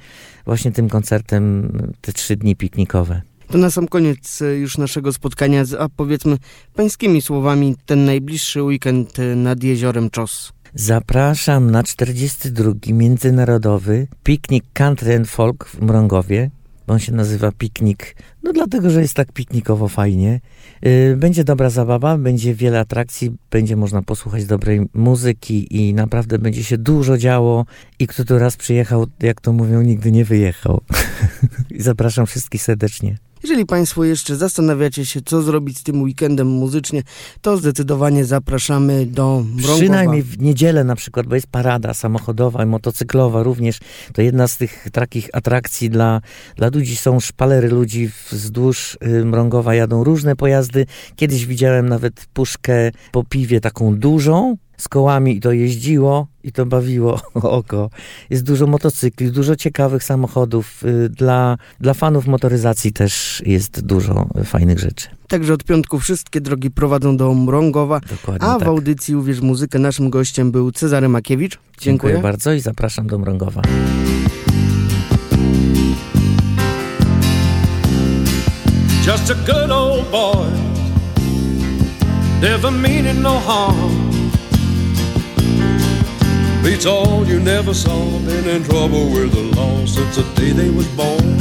właśnie 0.49 0.73
tym 0.73 0.89
koncertem 0.89 1.73
te 2.01 2.13
trzy 2.13 2.37
dni 2.37 2.57
piknikowe. 2.57 3.23
To 3.51 3.59
na 3.59 3.71
sam 3.71 3.89
koniec 3.89 4.43
e, 4.43 4.55
już 4.55 4.79
naszego 4.79 5.13
spotkania, 5.13 5.65
a 5.79 5.89
powiedzmy 5.89 6.39
pańskimi 6.75 7.23
słowami, 7.23 7.77
ten 7.87 8.05
najbliższy 8.05 8.63
weekend 8.63 9.19
e, 9.19 9.37
nad 9.37 9.63
jeziorem 9.63 10.11
Czos. 10.11 10.53
Zapraszam 10.75 11.71
na 11.71 11.83
42. 11.83 12.73
Międzynarodowy 12.87 14.07
Piknik 14.23 14.65
Country 14.73 15.17
and 15.17 15.29
Folk 15.29 15.65
w 15.65 15.83
Mrągowie. 15.83 16.51
On 16.89 16.99
się 16.99 17.13
nazywa 17.13 17.53
Piknik, 17.53 18.17
no 18.43 18.53
dlatego, 18.53 18.91
że 18.91 19.03
jest 19.03 19.15
tak 19.15 19.33
piknikowo 19.33 19.89
fajnie. 19.89 20.41
Y, 20.87 21.17
będzie 21.17 21.45
dobra 21.45 21.71
zabawa, 21.71 22.19
będzie 22.19 22.55
wiele 22.55 22.81
atrakcji, 22.81 23.37
będzie 23.51 23.77
można 23.77 24.03
posłuchać 24.03 24.47
dobrej 24.47 24.89
muzyki 24.95 25.77
i 25.77 25.95
naprawdę 25.95 26.39
będzie 26.39 26.65
się 26.65 26.79
dużo 26.79 27.19
działo 27.19 27.67
i 27.99 28.07
kto 28.07 28.25
tu 28.25 28.39
raz 28.39 28.57
przyjechał, 28.57 29.07
jak 29.21 29.41
to 29.41 29.53
mówią, 29.53 29.83
nigdy 29.83 30.13
nie 30.13 30.25
wyjechał. 30.25 30.81
zapraszam 31.79 32.27
wszystkich 32.27 32.63
serdecznie. 32.63 33.28
Jeżeli 33.43 33.67
Państwo 33.67 34.05
jeszcze 34.05 34.37
zastanawiacie 34.37 35.07
się, 35.07 35.21
co 35.25 35.43
zrobić 35.43 35.79
z 35.79 35.83
tym 35.83 36.03
weekendem 36.03 36.47
muzycznie, 36.49 37.03
to 37.41 37.57
zdecydowanie 37.57 38.25
zapraszamy 38.25 39.07
do 39.07 39.45
Mrągowa. 39.55 39.75
Przynajmniej 39.75 40.23
w 40.23 40.39
niedzielę 40.43 40.85
na 40.85 40.97
przykład, 40.97 41.27
bo 41.27 41.35
jest 41.35 41.47
parada 41.47 41.95
samochodowa 41.95 42.65
i 42.65 42.67
motocyklowa 42.67 43.43
również. 43.43 43.79
To 44.13 44.23
jedna 44.23 44.49
z 44.49 44.57
tych 44.57 44.87
takich 44.93 45.29
atrakcji 45.33 45.91
dla, 45.91 46.21
dla 46.57 46.69
ludzi. 46.75 46.97
Są 46.97 47.21
szpalery 47.21 47.69
ludzi 47.69 48.11
wzdłuż 48.31 48.99
y, 49.07 49.25
Mrągowa, 49.25 49.75
jadą 49.75 50.05
różne 50.05 50.37
pojazdy. 50.37 50.87
Kiedyś 51.17 51.47
widziałem 51.47 51.89
nawet 51.89 52.27
puszkę 52.33 52.91
po 53.13 53.25
piwie 53.25 53.61
taką 53.61 53.97
dużą, 53.97 54.57
z 54.79 54.89
kołami 54.89 55.37
i 55.37 55.41
to 55.41 55.53
jeździło 55.53 56.27
i 56.45 56.53
to 56.53 56.67
bawiło 56.67 57.21
oko. 57.35 57.91
Jest 58.31 58.45
dużo 58.45 58.67
motocykli, 58.67 59.33
dużo 59.33 59.57
ciekawych 59.57 60.05
samochodów. 60.05 60.85
Y, 60.85 61.09
dla, 61.09 61.59
dla 61.81 61.95
fanów 61.95 62.27
motoryzacji 62.27 62.93
też 62.93 63.43
jest 63.47 63.81
dużo 63.81 64.29
fajnych 64.45 64.79
rzeczy. 64.79 65.09
Także 65.29 65.55
od 65.55 65.65
piątku 65.65 65.99
wszystkie 65.99 66.41
drogi 66.41 66.71
prowadzą 66.71 67.17
do 67.17 67.35
Mrągowa, 67.35 68.01
Dokładnie 68.11 68.49
a 68.49 68.57
w 68.57 68.59
tak. 68.59 68.69
audycji 68.69 69.17
Uwierz 69.17 69.41
Muzykę 69.41 69.79
naszym 69.79 70.11
gościem 70.11 70.51
był 70.51 70.73
Cezary 70.73 71.09
Makiewicz. 71.09 71.53
Dziękuję 71.81 72.13
Dziękuję. 72.13 72.33
bardzo 72.33 72.53
i 72.53 72.61
zapraszam 72.61 73.07
do 73.07 73.19
Mrągowa. 73.19 73.63
Just 79.07 79.31
a 79.31 79.35
good 79.47 79.71
old 79.71 80.11
boy, 80.11 80.47
never 82.41 82.71
meaning 82.71 83.23
no 83.23 83.41
harm. 83.41 83.98
Beats 86.63 86.87
all 86.87 87.27
you 87.27 87.41
never 87.41 87.73
saw, 87.73 88.19
been 88.21 88.47
in 88.49 88.63
trouble 88.65 89.11
with 89.11 89.33
the 89.33 89.43
law 89.57 89.85
since 89.87 90.17
the 90.17 90.23
day 90.35 90.53
they 90.53 90.71
was 90.71 90.87
born. 90.89 91.39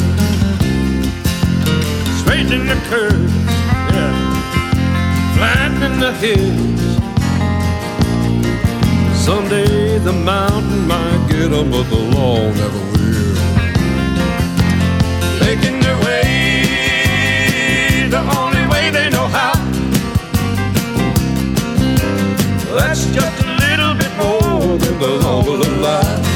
Straightening 2.19 2.67
the 2.67 2.79
curves, 2.89 3.33
yeah, 3.93 4.13
flattening 5.35 5.99
the 5.99 6.13
hills. 6.13 6.81
Someday 9.25 9.97
the 9.99 10.13
mountain 10.13 10.87
might 10.87 11.25
get 11.29 11.51
'em, 11.51 11.71
but 11.71 11.89
the 11.89 12.01
law 12.15 12.39
never 12.61 12.81
will. 12.93 13.35
Making 15.41 15.79
their 15.81 15.97
way 16.05 18.07
the 18.09 18.21
love 25.87 26.26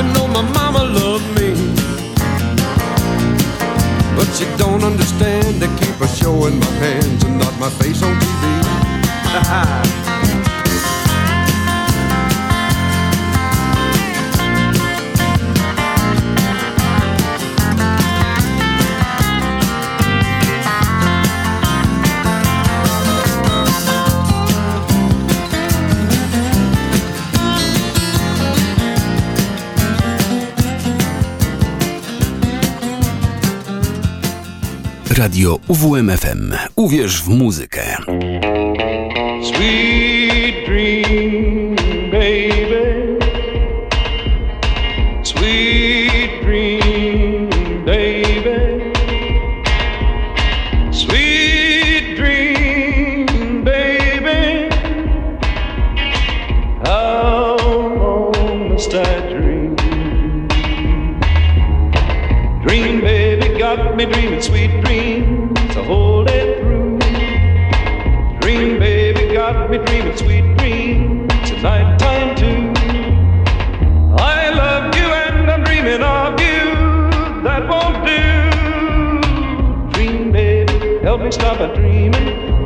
You 0.00 0.06
know 0.14 0.26
my 0.28 0.40
mama 0.40 0.82
loved 0.82 1.28
me. 1.38 1.52
But 4.16 4.28
she 4.34 4.46
don't 4.56 4.82
understand. 4.82 5.60
They 5.60 5.68
keep 5.76 5.94
her 5.96 6.08
showing 6.08 6.58
my 6.58 6.72
hands 6.80 7.22
and 7.24 7.38
not 7.38 7.52
my 7.58 7.68
face 7.68 8.02
on 8.02 8.14
TV. 8.18 10.06
Radio 35.20 35.58
UWMFM. 35.68 36.52
Uwierz 36.76 37.22
w 37.22 37.28
muzykę. 37.28 37.96
Sweet 39.42 39.89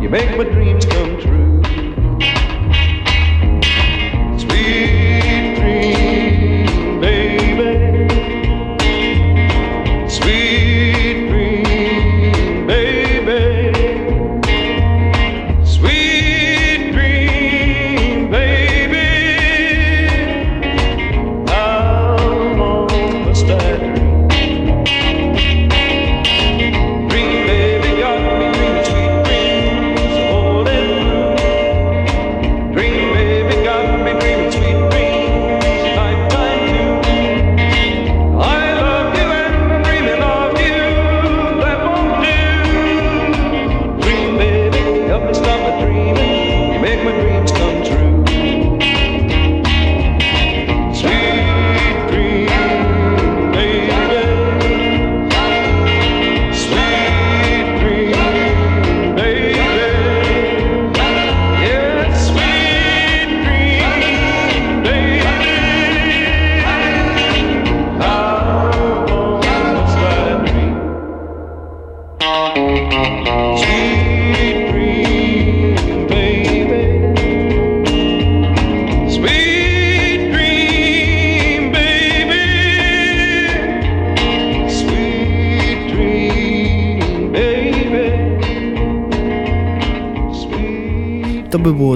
You 0.04 0.10
make 0.10 0.36
my 0.36 0.44
dreams 0.44 0.84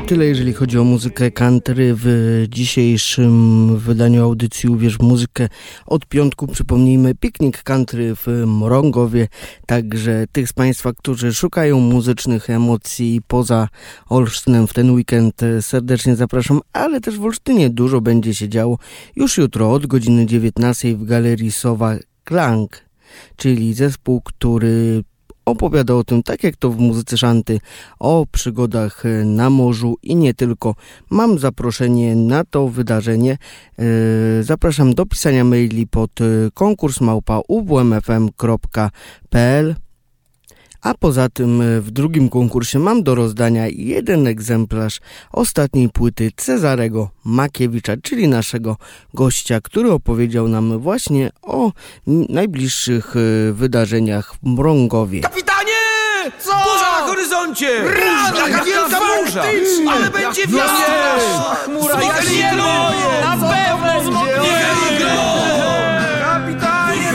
tyle, 0.09 0.27
jeżeli 0.27 0.53
chodzi 0.53 0.79
o 0.79 0.85
muzykę 0.85 1.31
country 1.31 1.95
w 1.97 2.45
dzisiejszym 2.49 3.77
wydaniu 3.77 4.25
audycji 4.25 4.69
Uwierz 4.69 4.99
Muzykę. 4.99 5.49
Od 5.87 6.07
piątku 6.07 6.47
przypomnijmy 6.47 7.15
piknik 7.15 7.63
country 7.63 8.15
w 8.15 8.45
Morągowie, 8.47 9.29
także 9.67 10.25
tych 10.33 10.49
z 10.49 10.53
Państwa, 10.53 10.93
którzy 10.93 11.35
szukają 11.35 11.81
muzycznych 11.81 12.51
emocji 12.51 13.21
poza 13.27 13.69
Olsztynem 14.09 14.67
w 14.67 14.73
ten 14.73 14.91
weekend 14.91 15.41
serdecznie 15.61 16.17
zapraszam, 16.17 16.61
ale 16.73 17.01
też 17.01 17.19
w 17.19 17.25
Olsztynie 17.25 17.71
dużo 17.71 18.01
będzie 18.01 18.35
się 18.35 18.49
działo 18.49 18.79
już 19.17 19.39
jutro 19.39 19.73
od 19.73 19.87
godziny 19.87 20.27
19 20.27 20.97
w 20.97 21.05
Galerii 21.05 21.53
Sowa 21.53 21.97
Klang, 22.25 22.85
czyli 23.37 23.75
zespół, 23.75 24.21
który 24.21 25.03
opowiada 25.49 25.95
o 25.95 26.05
tym, 26.05 26.23
tak 26.23 26.45
jak 26.45 26.57
to 26.57 26.71
w 26.71 26.79
muzyce 26.79 27.19
szanty, 27.19 27.61
o 27.99 28.27
przygodach 28.33 29.07
e, 29.07 29.25
na 29.25 29.51
morzu 29.51 29.97
i 30.03 30.17
nie 30.17 30.35
tylko. 30.35 30.75
Mam 31.11 31.39
zaproszenie 31.39 32.17
na 32.17 32.45
to 32.45 32.69
wydarzenie. 32.69 33.39
E, 33.79 34.43
zapraszam 34.43 34.95
do 34.95 35.07
pisania 35.07 35.45
maili 35.45 35.87
pod 35.87 36.21
e, 36.21 36.25
konkurs 36.55 37.01
małpa 37.01 37.41
a 40.83 40.95
poza 40.95 41.29
tym 41.29 41.63
e, 41.63 41.81
w 41.81 41.91
drugim 41.91 42.29
konkursie 42.29 42.79
mam 42.79 43.03
do 43.03 43.15
rozdania 43.15 43.67
jeden 43.69 44.27
egzemplarz 44.27 45.01
ostatniej 45.33 45.89
płyty 45.89 46.31
Cezarego 46.37 47.11
Makiewicza, 47.25 47.93
czyli 48.03 48.29
naszego 48.29 48.77
gościa, 49.15 49.61
który 49.61 49.93
opowiedział 49.93 50.49
nam 50.49 50.79
właśnie 50.79 51.31
o 51.43 51.73
najbliższych 52.29 53.15
e, 53.17 53.53
wydarzeniach 53.53 54.35
w 54.35 54.47
Mrągowie. 54.47 55.21
Kapitanie! 55.21 55.69
Co? 56.39 56.53
Burza 56.53 56.91
na 57.01 57.07
horyzoncie! 57.07 57.71
Jaka 58.37 58.65
wielka 58.65 58.99
burza! 59.01 59.43
Ale 59.91 60.11
będzie 60.11 60.47
wiosna! 60.47 61.55
Chmura 61.65 61.97
Wielu! 61.97 62.63
Na 63.23 63.37
pewno 63.37 64.05
zmoknie! 64.05 64.59
Kapitanie, 66.21 67.13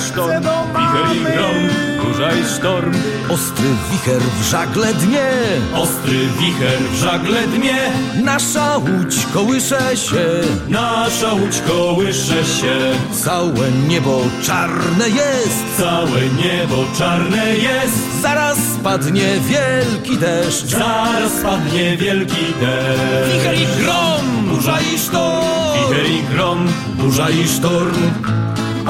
sztorm, 0.00 0.44
wicher 0.74 1.16
i 1.16 1.20
grom 1.20 1.79
burza 2.20 2.32
i 2.36 2.44
sztorm 2.44 2.94
Ostry 3.28 3.68
wicher 3.90 4.20
w 4.40 4.50
żagle 4.50 4.94
dnie. 4.94 5.30
Ostry 5.74 6.18
wicher 6.38 6.78
w 6.92 6.94
żagle 6.96 7.46
dnie. 7.46 7.92
Nasza 8.24 8.76
łódź 8.76 9.26
kołysze 9.34 9.96
się. 9.96 10.26
Nasza 10.68 11.32
łódź 11.32 11.60
kołysze 11.68 12.44
się. 12.44 12.76
Całe 13.24 13.70
niebo 13.88 14.20
czarne 14.42 15.08
jest. 15.08 15.64
Całe 15.78 16.20
niebo 16.20 16.84
czarne 16.98 17.56
jest. 17.56 18.22
Zaraz 18.22 18.58
spadnie 18.80 19.28
wielki 19.40 20.16
deszcz. 20.16 20.64
Zaraz 20.64 21.32
spadnie 21.32 21.96
wielki 21.96 22.44
deszcz. 22.60 23.34
Wicher 23.34 23.54
i 23.54 23.82
grom, 23.82 24.48
burza 24.48 24.78
i 24.94 24.98
sztorm. 24.98 25.46
Wicher 25.74 26.10
i 26.10 26.22
grom, 26.34 26.68
burza 26.98 27.30
i 27.30 27.48
sztorm 27.48 28.12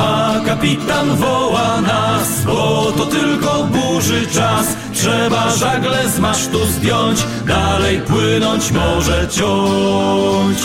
a 0.01 0.41
kapitan 0.47 1.17
woła 1.17 1.81
nas, 1.81 2.45
bo 2.47 2.93
to 2.97 3.07
tylko 3.07 3.65
burzy 3.65 4.27
czas. 4.27 4.67
Trzeba 4.95 5.51
żagle 5.57 6.09
z 6.09 6.19
masztu 6.19 6.67
zdjąć, 6.67 7.19
dalej 7.47 8.01
płynąć 8.01 8.73
może 8.73 9.29
ciąć. 9.29 10.59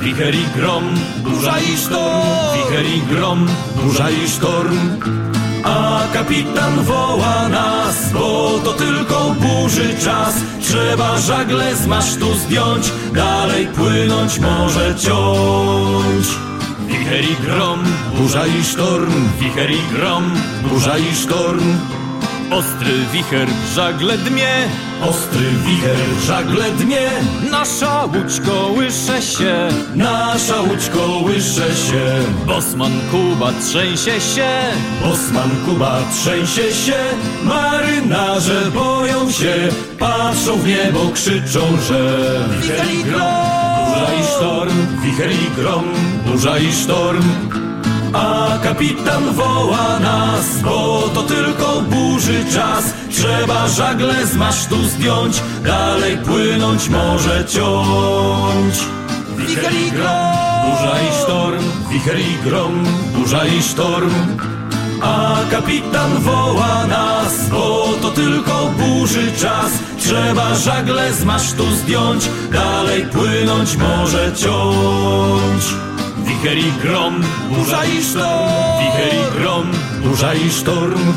Wicher 0.00 0.34
i 0.34 0.44
grom, 0.56 0.84
burza 1.24 1.60
i 1.60 1.76
sztorm, 1.76 2.26
wicher 2.54 2.86
i 2.86 3.00
grom, 3.02 3.46
burza 3.76 4.10
i 4.10 4.28
sztorm. 4.28 4.78
A 5.64 6.00
kapitan 6.12 6.84
woła 6.84 7.48
nas, 7.48 8.12
bo 8.12 8.58
to 8.64 8.72
tylko 8.72 9.34
burzy 9.40 9.94
czas. 10.04 10.34
Trzeba 10.60 11.18
żagle 11.18 11.76
z 11.76 11.86
masztu 11.86 12.34
zdjąć, 12.34 12.92
dalej 13.14 13.66
płynąć 13.66 14.38
może 14.38 14.94
ciąć. 14.94 16.49
Wicher 16.90 17.22
i 17.22 17.36
grom, 17.44 17.80
burza 18.16 18.46
i 18.46 18.62
sztorm, 18.64 19.12
wicher 19.40 19.70
i 19.70 19.82
grom, 19.92 20.32
burza 20.68 20.98
i 20.98 21.14
sztorm. 21.14 22.09
Ostry 22.50 22.92
wicher 23.12 23.48
w 23.48 23.74
żagle 23.74 24.18
dmie, 24.18 24.48
ostry 25.02 25.46
wicher 25.66 25.96
w 25.96 26.24
żagle 26.24 26.70
dmie. 26.70 27.10
Nasza 27.50 28.04
łódź 28.04 28.40
kołysze 28.40 29.22
się, 29.22 29.68
nasza 29.94 30.60
łódź 30.60 30.88
kołysze 30.88 31.76
się. 31.76 32.04
Bosman 32.46 32.92
Kuba 33.10 33.52
trzęsie 33.52 34.20
się, 34.20 34.48
Bosman 35.02 35.50
Kuba 35.66 35.98
trzęsie 36.12 36.72
się. 36.74 36.98
Marynarze 37.44 38.70
boją 38.74 39.30
się, 39.30 39.54
patrzą 39.98 40.56
w 40.56 40.66
niebo, 40.66 41.10
krzyczą, 41.14 41.60
że 41.88 42.20
wicher 42.60 42.94
i 42.94 43.04
grom. 43.04 43.20
Burza 43.86 44.14
i 44.20 44.24
sztorm, 44.36 44.86
wicher 45.02 45.32
i 45.32 45.60
grom, 45.60 45.84
burza 46.26 46.58
i 46.58 46.72
sztorm. 46.72 47.22
A 48.12 48.58
kapitan 48.62 49.34
woła 49.34 49.98
nas, 50.00 50.62
bo 50.62 51.08
to 51.14 51.22
tylko 51.22 51.82
burzy 51.82 52.44
czas. 52.54 52.94
Trzeba 53.10 53.68
żagle 53.68 54.26
z 54.26 54.36
masztu 54.36 54.76
zdjąć, 54.76 55.42
dalej 55.64 56.18
płynąć 56.18 56.88
może 56.88 57.44
ciąć. 57.44 58.74
Wicher 59.36 59.72
i 59.72 59.90
grom, 59.90 60.34
burza 60.64 61.00
i 61.00 61.22
sztorm, 61.22 61.64
wicher 61.90 62.20
i 62.20 62.44
grom, 62.44 62.84
burza 63.14 63.46
i 63.46 63.62
sztorm. 63.62 64.14
A 65.02 65.36
kapitan 65.50 66.18
woła 66.18 66.86
nas, 66.86 67.48
bo 67.48 67.88
to 68.02 68.10
tylko 68.10 68.70
burzy 68.78 69.32
czas. 69.32 69.72
Trzeba 69.98 70.54
żagle 70.54 71.12
z 71.12 71.24
masztu 71.24 71.64
zdjąć, 71.74 72.28
dalej 72.52 73.06
płynąć 73.06 73.76
może 73.76 74.32
ciąć. 74.32 75.89
Wicher 76.26 76.58
i 76.58 76.72
grom, 76.82 77.24
burza 77.48 77.84
i 77.84 78.02
sztorm, 78.02 78.48
wicher 78.80 79.14
i 79.14 79.24
grom, 79.38 79.66
burza 80.02 80.34
i 80.34 80.50
sztorm. 80.50 81.14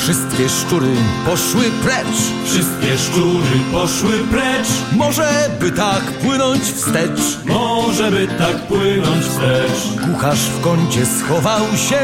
Wszystkie 0.00 0.48
szczury 0.48 0.88
poszły 1.26 1.64
precz. 1.82 2.18
Wszystkie 2.44 2.98
szczury 2.98 3.60
poszły 3.72 4.18
precz. 4.30 4.68
Może 4.92 5.50
by 5.60 5.72
tak 5.72 6.02
płynąć 6.02 6.62
wstecz. 6.62 7.38
Może 7.44 8.10
by 8.10 8.28
tak 8.38 8.66
płynąć 8.66 9.24
wstecz. 9.24 10.06
Kucharz 10.06 10.38
w 10.38 10.60
kącie 10.60 11.06
schował 11.06 11.60
się. 11.60 12.00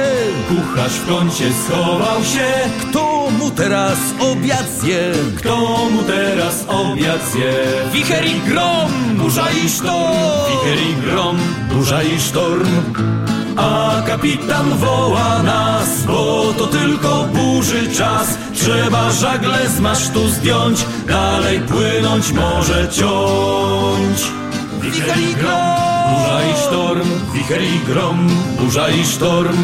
Kucharz 0.49 0.93
w 0.93 1.09
kącie 1.09 1.45
schował 1.67 2.25
się. 2.25 2.47
Kto 2.81 3.29
mu 3.39 3.51
teraz 3.51 3.99
obiad 4.21 4.67
zje? 4.81 5.13
Kto 5.37 5.57
mu 5.93 6.03
teraz 6.03 6.65
obiad 6.69 7.21
zje? 7.33 7.53
Wicher 7.93 8.27
i 8.27 8.41
grom, 8.41 8.91
burza 9.17 9.47
i 9.65 9.69
sztorm. 9.69 10.17
Wicher 10.51 10.79
i 10.91 10.95
grom, 10.95 11.39
burza 11.73 12.03
i 12.03 12.21
sztorm. 12.21 12.69
A 13.57 14.03
kapitan 14.07 14.69
woła 14.79 15.43
nas, 15.43 16.05
bo 16.07 16.53
to 16.59 16.67
tylko 16.67 17.25
burzy 17.35 17.86
czas. 17.89 18.39
Trzeba 18.55 19.11
żagle 19.11 19.69
z 19.69 19.81
masztu 19.81 20.29
zdjąć, 20.29 20.87
dalej 21.09 21.61
płynąć 21.61 22.33
może 22.33 22.89
ciąć. 22.89 24.19
Wicher 24.81 25.19
i 25.19 25.35
grom, 25.35 25.77
burza 26.11 26.41
i 26.45 26.67
sztorm, 26.67 27.09
wicher 27.33 27.63
i 27.63 27.79
grom, 27.87 28.29
burza 28.59 28.89
i 28.89 29.05
sztorm. 29.05 29.57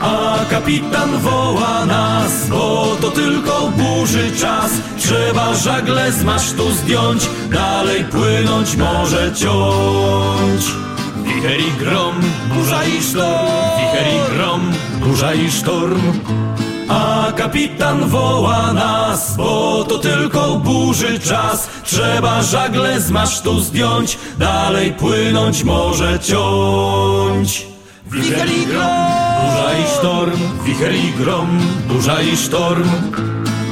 A 0.00 0.44
kapitan 0.50 1.18
woła 1.18 1.86
nas, 1.86 2.48
bo 2.48 2.96
to 3.00 3.10
tylko 3.10 3.72
burzy 3.76 4.30
czas. 4.40 4.70
Trzeba 4.98 5.54
żagle 5.54 6.12
z 6.12 6.24
masztu 6.24 6.70
zdjąć, 6.70 7.28
dalej 7.50 8.04
płynąć 8.04 8.76
może 8.76 9.32
ciąć. 9.34 10.64
Wicher 11.24 11.60
i 11.60 11.72
grom, 11.78 12.14
burza 12.54 12.84
i 12.84 13.02
sztorm, 13.02 13.46
wicher 13.78 14.06
i 14.06 14.34
grom, 14.34 14.72
burza 15.00 15.34
i 15.34 15.50
sztorm. 15.50 16.02
A 16.92 17.32
kapitan 17.32 18.08
woła 18.08 18.72
nas, 18.72 19.36
bo 19.36 19.84
to 19.84 19.98
tylko 19.98 20.56
burzy 20.56 21.20
czas. 21.20 21.68
Trzeba 21.84 22.42
żagle 22.42 23.00
z 23.00 23.10
masztu 23.10 23.60
zdjąć, 23.60 24.18
dalej 24.38 24.92
płynąć 24.92 25.64
może 25.64 26.20
ciąć. 26.20 27.66
Wicher 28.06 28.48
i 28.48 28.66
grom, 28.66 28.86
burza 29.40 29.72
i 29.78 29.98
sztorm, 29.98 30.40
wicher 30.64 30.94
i 30.94 31.12
grom, 31.12 31.58
burza 31.88 32.22
i 32.22 32.36
sztorm. 32.36 32.90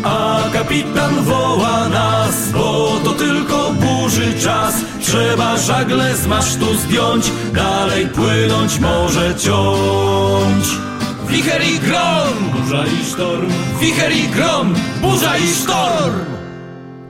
A 0.04 0.40
kapitan 0.52 1.24
woła 1.24 1.88
nas, 1.88 2.52
bo 2.52 3.00
to 3.04 3.12
tylko 3.12 3.72
burzy 3.72 4.40
czas. 4.40 4.74
Trzeba 5.00 5.56
żagle 5.56 6.16
z 6.16 6.26
masztu 6.26 6.74
zdjąć, 6.74 7.32
dalej 7.54 8.06
płynąć 8.06 8.78
może 8.78 9.34
ciąć. 9.34 10.89
Wicher 11.30 11.62
i 11.62 11.78
grom, 11.78 12.50
burza 12.52 12.84
i 12.86 13.04
sztorm, 13.04 13.52
wicher 13.80 14.12
i 14.12 14.28
grom, 14.34 14.74
burza 15.02 15.36
i 15.36 15.46
sztorm. 15.46 16.39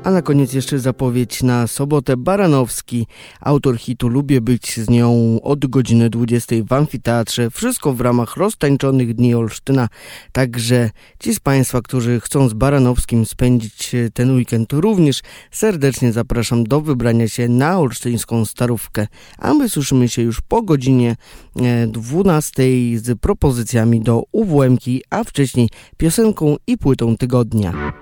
A 0.04 0.10
na 0.10 0.22
koniec 0.22 0.52
jeszcze 0.52 0.78
zapowiedź 0.78 1.42
na 1.42 1.66
sobotę 1.66 2.16
Baranowski, 2.16 3.06
autor 3.40 3.78
hitu 3.78 4.08
Lubię 4.08 4.40
być 4.40 4.80
z 4.80 4.90
nią 4.90 5.38
od 5.42 5.66
godziny 5.66 6.10
20 6.10 6.56
w 6.68 6.72
amfiteatrze. 6.72 7.50
Wszystko 7.50 7.92
w 7.92 8.00
ramach 8.00 8.36
roztańczonych 8.36 9.14
dni 9.14 9.34
Olsztyna. 9.34 9.88
Także 10.32 10.90
ci 11.18 11.34
z 11.34 11.40
Państwa, 11.40 11.82
którzy 11.82 12.20
chcą 12.20 12.48
z 12.48 12.54
Baranowskim 12.54 13.26
spędzić 13.26 13.92
ten 14.14 14.36
weekend 14.36 14.72
również 14.72 15.20
serdecznie 15.50 16.12
zapraszam 16.12 16.64
do 16.64 16.80
wybrania 16.80 17.28
się 17.28 17.48
na 17.48 17.78
olsztyńską 17.78 18.44
starówkę. 18.44 19.06
A 19.38 19.54
my 19.54 19.68
słyszymy 19.68 20.08
się 20.08 20.22
już 20.22 20.40
po 20.40 20.62
godzinie 20.62 21.16
12 21.88 22.62
e, 22.62 22.66
z 22.98 23.18
propozycjami 23.18 24.00
do 24.00 24.22
UWM-ki, 24.32 25.02
a 25.10 25.24
wcześniej 25.24 25.68
piosenką 25.96 26.56
i 26.66 26.78
płytą 26.78 27.16
tygodnia. 27.16 27.92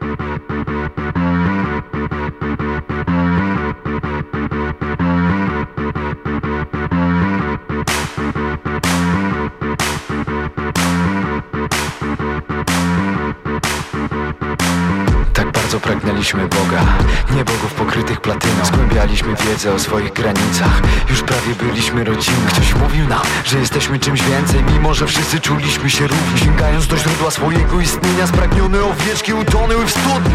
Pragnęliśmy 15.89 16.49
Boga, 16.49 16.85
nie 17.31 17.45
bogów 17.45 17.75
pokrytych 17.75 18.21
platyną. 18.21 18.65
Zgłębialiśmy 18.65 19.35
wiedzę 19.35 19.75
o 19.75 19.79
swoich 19.79 20.13
granicach, 20.13 20.81
już 21.11 21.23
prawie 21.23 21.55
byliśmy 21.55 22.05
rodziną. 22.05 22.37
Ktoś 22.49 22.75
mówił 22.75 23.09
nam, 23.09 23.23
że 23.45 23.59
jesteśmy 23.59 23.99
czymś 23.99 24.23
więcej, 24.23 24.63
mimo 24.73 24.95
że 24.95 25.07
wszyscy 25.07 25.41
czuliśmy 25.41 25.91
się 25.91 26.07
równi. 26.07 26.41
Sięgając 26.41 26.87
do 26.87 26.97
źródła 26.97 27.31
swojego 27.31 27.81
istnienia, 27.81 28.27
spragnione 28.27 28.79
owieczki 28.85 29.35
utonęły 29.35 29.87
w 29.87 29.91
studni. 29.91 30.35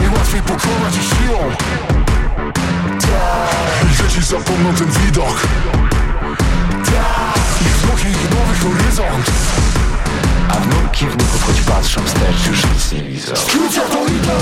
Najłatwiej 0.00 0.42
pokonać 0.42 0.96
ich 0.96 1.02
siłą. 1.02 1.50
I 3.92 3.96
dzieci 3.96 4.22
zapomną 4.22 4.74
ten 4.74 4.90
widok. 4.90 5.42
Ich 7.60 7.76
wzrok 7.76 8.00
ich 8.00 8.30
nowy 8.30 8.54
horyzont 8.58 9.30
A 10.48 10.54
wnuki 10.54 11.06
wnuków 11.06 11.46
choć 11.46 11.60
patrzą 11.60 12.04
wstecz 12.04 12.46
już 12.46 12.64
nic 12.74 12.92
nie 12.92 13.02
widzą. 13.02 13.36
Skrócia 13.36 13.80
to 13.80 14.06
idą 14.06 14.32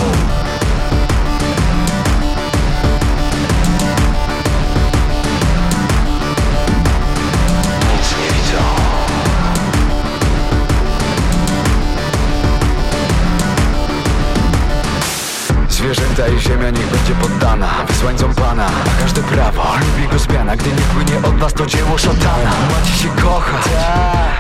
Zwierzęta 15.83 16.29
i 16.29 16.41
ziemia 16.41 16.71
niech 16.71 16.87
będzie 16.87 17.15
poddana 17.15 17.69
Wysłańcom 17.89 18.35
Pana, 18.35 18.67
a 18.67 19.03
każde 19.03 19.23
prawo 19.23 19.63
Lubi 19.81 20.09
go 20.13 20.19
zmiana, 20.19 20.57
gdy 20.57 20.71
nie 20.71 20.83
płynie 20.83 21.19
od 21.29 21.37
was 21.37 21.53
to 21.53 21.67
dzieło 21.67 21.99
szatana. 21.99 22.51
Macie 22.71 23.03
się 23.03 23.09
kochać 23.09 23.65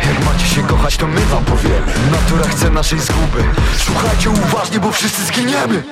Jak 0.07 0.25
macie 0.25 0.47
się 0.47 0.63
kochać 0.63 0.97
to 0.97 1.07
my 1.07 1.21
wam 1.21 1.45
powiemy. 1.45 1.93
Natura 2.13 2.49
chce 2.49 2.71
naszej 2.71 2.99
zguby. 2.99 3.45
Słuchajcie 3.77 4.31
uważnie, 4.31 4.81
bo 4.81 4.93
wszyscy 4.93 5.25
zginiemy 5.25 5.83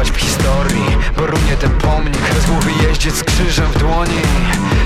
Grzebać 0.00 0.18
w 0.18 0.24
historii 0.24 0.96
Bo 1.16 1.26
runie 1.26 1.56
ten 1.60 1.70
pomnik 1.70 2.18
Z 2.42 2.46
głowy 2.46 2.70
jeździec 2.88 3.14
z 3.14 3.24
krzyżem 3.24 3.66
w 3.66 3.78
dłoni 3.78 4.22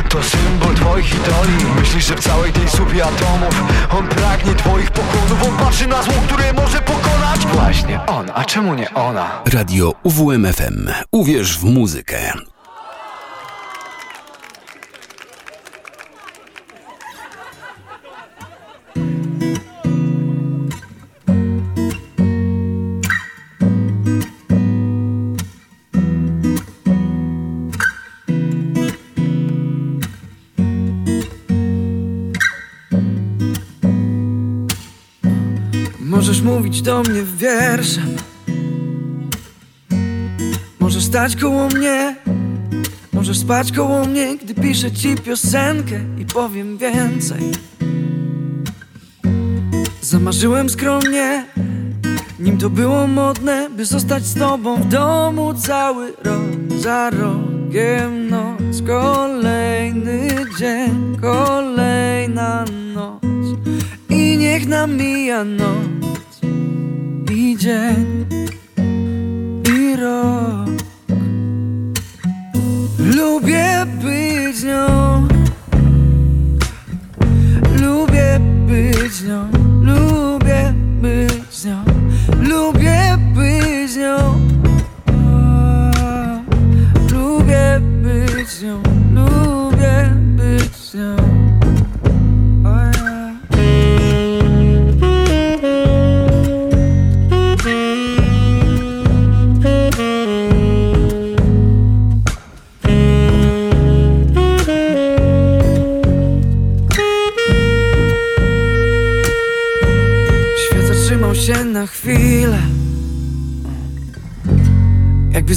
To 0.09 0.23
symbol 0.23 0.74
twoich 0.74 1.15
idoli 1.15 1.74
Myślisz, 1.81 2.07
że 2.07 2.16
w 2.16 2.20
całej 2.20 2.53
tej 2.53 2.69
supie 2.69 3.05
atomów 3.05 3.62
On 3.91 4.09
pragnie 4.09 4.55
twoich 4.55 4.91
pokonów 4.91 5.49
On 5.49 5.57
patrzy 5.57 5.86
na 5.86 6.03
zło, 6.03 6.15
które 6.27 6.53
może 6.53 6.81
pokonać 6.81 7.47
Właśnie 7.47 8.07
on, 8.07 8.31
a 8.35 8.45
czemu 8.45 8.74
nie 8.74 8.95
ona? 8.95 9.43
Radio 9.53 9.93
UWMFM. 10.03 10.89
Uwierz 11.12 11.59
w 11.59 11.65
muzykę. 11.65 12.32
Możesz 36.24 36.42
mówić 36.42 36.82
do 36.82 37.02
mnie 37.02 37.22
wierszem. 37.36 38.16
Możesz 40.80 41.05
stać 41.05 41.36
koło 41.36 41.68
mnie. 41.68 42.16
Możesz 43.12 43.38
spać 43.38 43.72
koło 43.72 44.05
mnie 44.05 44.36
Gdy 44.36 44.55
piszę 44.55 44.92
ci 44.92 45.14
piosenkę 45.14 46.01
I 46.18 46.24
powiem 46.24 46.78
więcej. 46.78 47.42
Zamarzyłem 50.01 50.70
skromnie. 50.70 51.46
Nim 52.40 52.59
to 52.59 52.70
było 52.70 53.06
modne 53.06 53.70
By 53.70 53.84
zostać 53.84 54.26
z 54.26 54.34
tobą 54.34 54.76
w 54.76 54.88
domu 54.88 55.55
Cały 55.55 56.12
rok 56.24 56.80
za 56.80 57.10
rogiem. 57.10 58.30
Noc 58.30 58.82
Kolejny 58.86 60.28
dzień 60.59 61.16
Kolejna 61.20 62.64
noc. 62.94 63.22
I 64.09 64.36
niech 64.38 64.68
nam 64.68 64.96
mija 64.96 65.44
noc 65.44 65.93
I 67.55 67.56
dzień 67.56 68.26
I 69.68 69.97
rok. 69.97 70.68
Lubię 72.98 73.86
być 74.02 74.62
nią. 74.62 75.28
Lubię 77.81 78.40
być 78.66 79.22
nią 79.22 79.64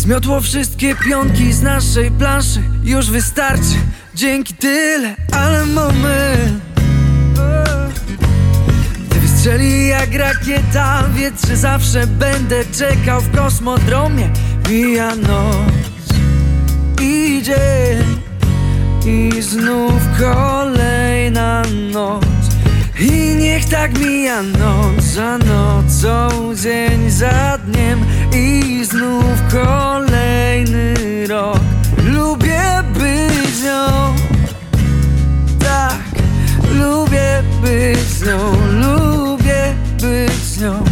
zmiotło 0.07 0.41
wszystkie 0.41 0.95
pionki 0.95 1.53
z 1.53 1.61
naszej 1.61 2.11
planszy. 2.11 2.63
Już 2.83 3.11
wystarczy, 3.11 3.75
dzięki 4.15 4.53
tyle, 4.53 5.15
ale 5.31 5.65
moment 5.65 6.61
Gdy 9.09 9.19
wystrzeli 9.19 9.87
jak 9.87 10.13
rakieta 10.13 11.03
Wiedz, 11.15 11.47
że 11.47 11.57
zawsze 11.57 12.07
będę 12.07 12.65
czekał 12.65 13.21
w 13.21 13.35
kosmodromie. 13.35 14.29
Mija 14.69 15.15
noc 15.15 16.19
i 17.01 17.41
dzień 17.43 18.21
I 19.05 19.41
znów 19.41 20.01
kolejna 20.19 21.63
noc. 21.91 22.25
I 22.99 23.35
niech 23.35 23.65
tak 23.65 23.99
mija 23.99 24.41
noc 24.41 25.03
za 25.03 25.37
nocą, 25.37 26.29
dzień 26.55 27.09
za 27.09 27.57
dniem 27.57 28.05
I 28.33 28.85
znów 28.85 29.41
kolejny 29.51 30.93
rok. 31.27 31.59
Lubię 32.03 32.83
być 32.93 33.63
nią. 33.63 34.15
Tak, 35.59 35.99
lubię 36.73 37.43
być 37.61 38.27
nią. 38.27 38.51
Lubię 38.71 39.75
być 40.01 40.61
nią 40.61 40.86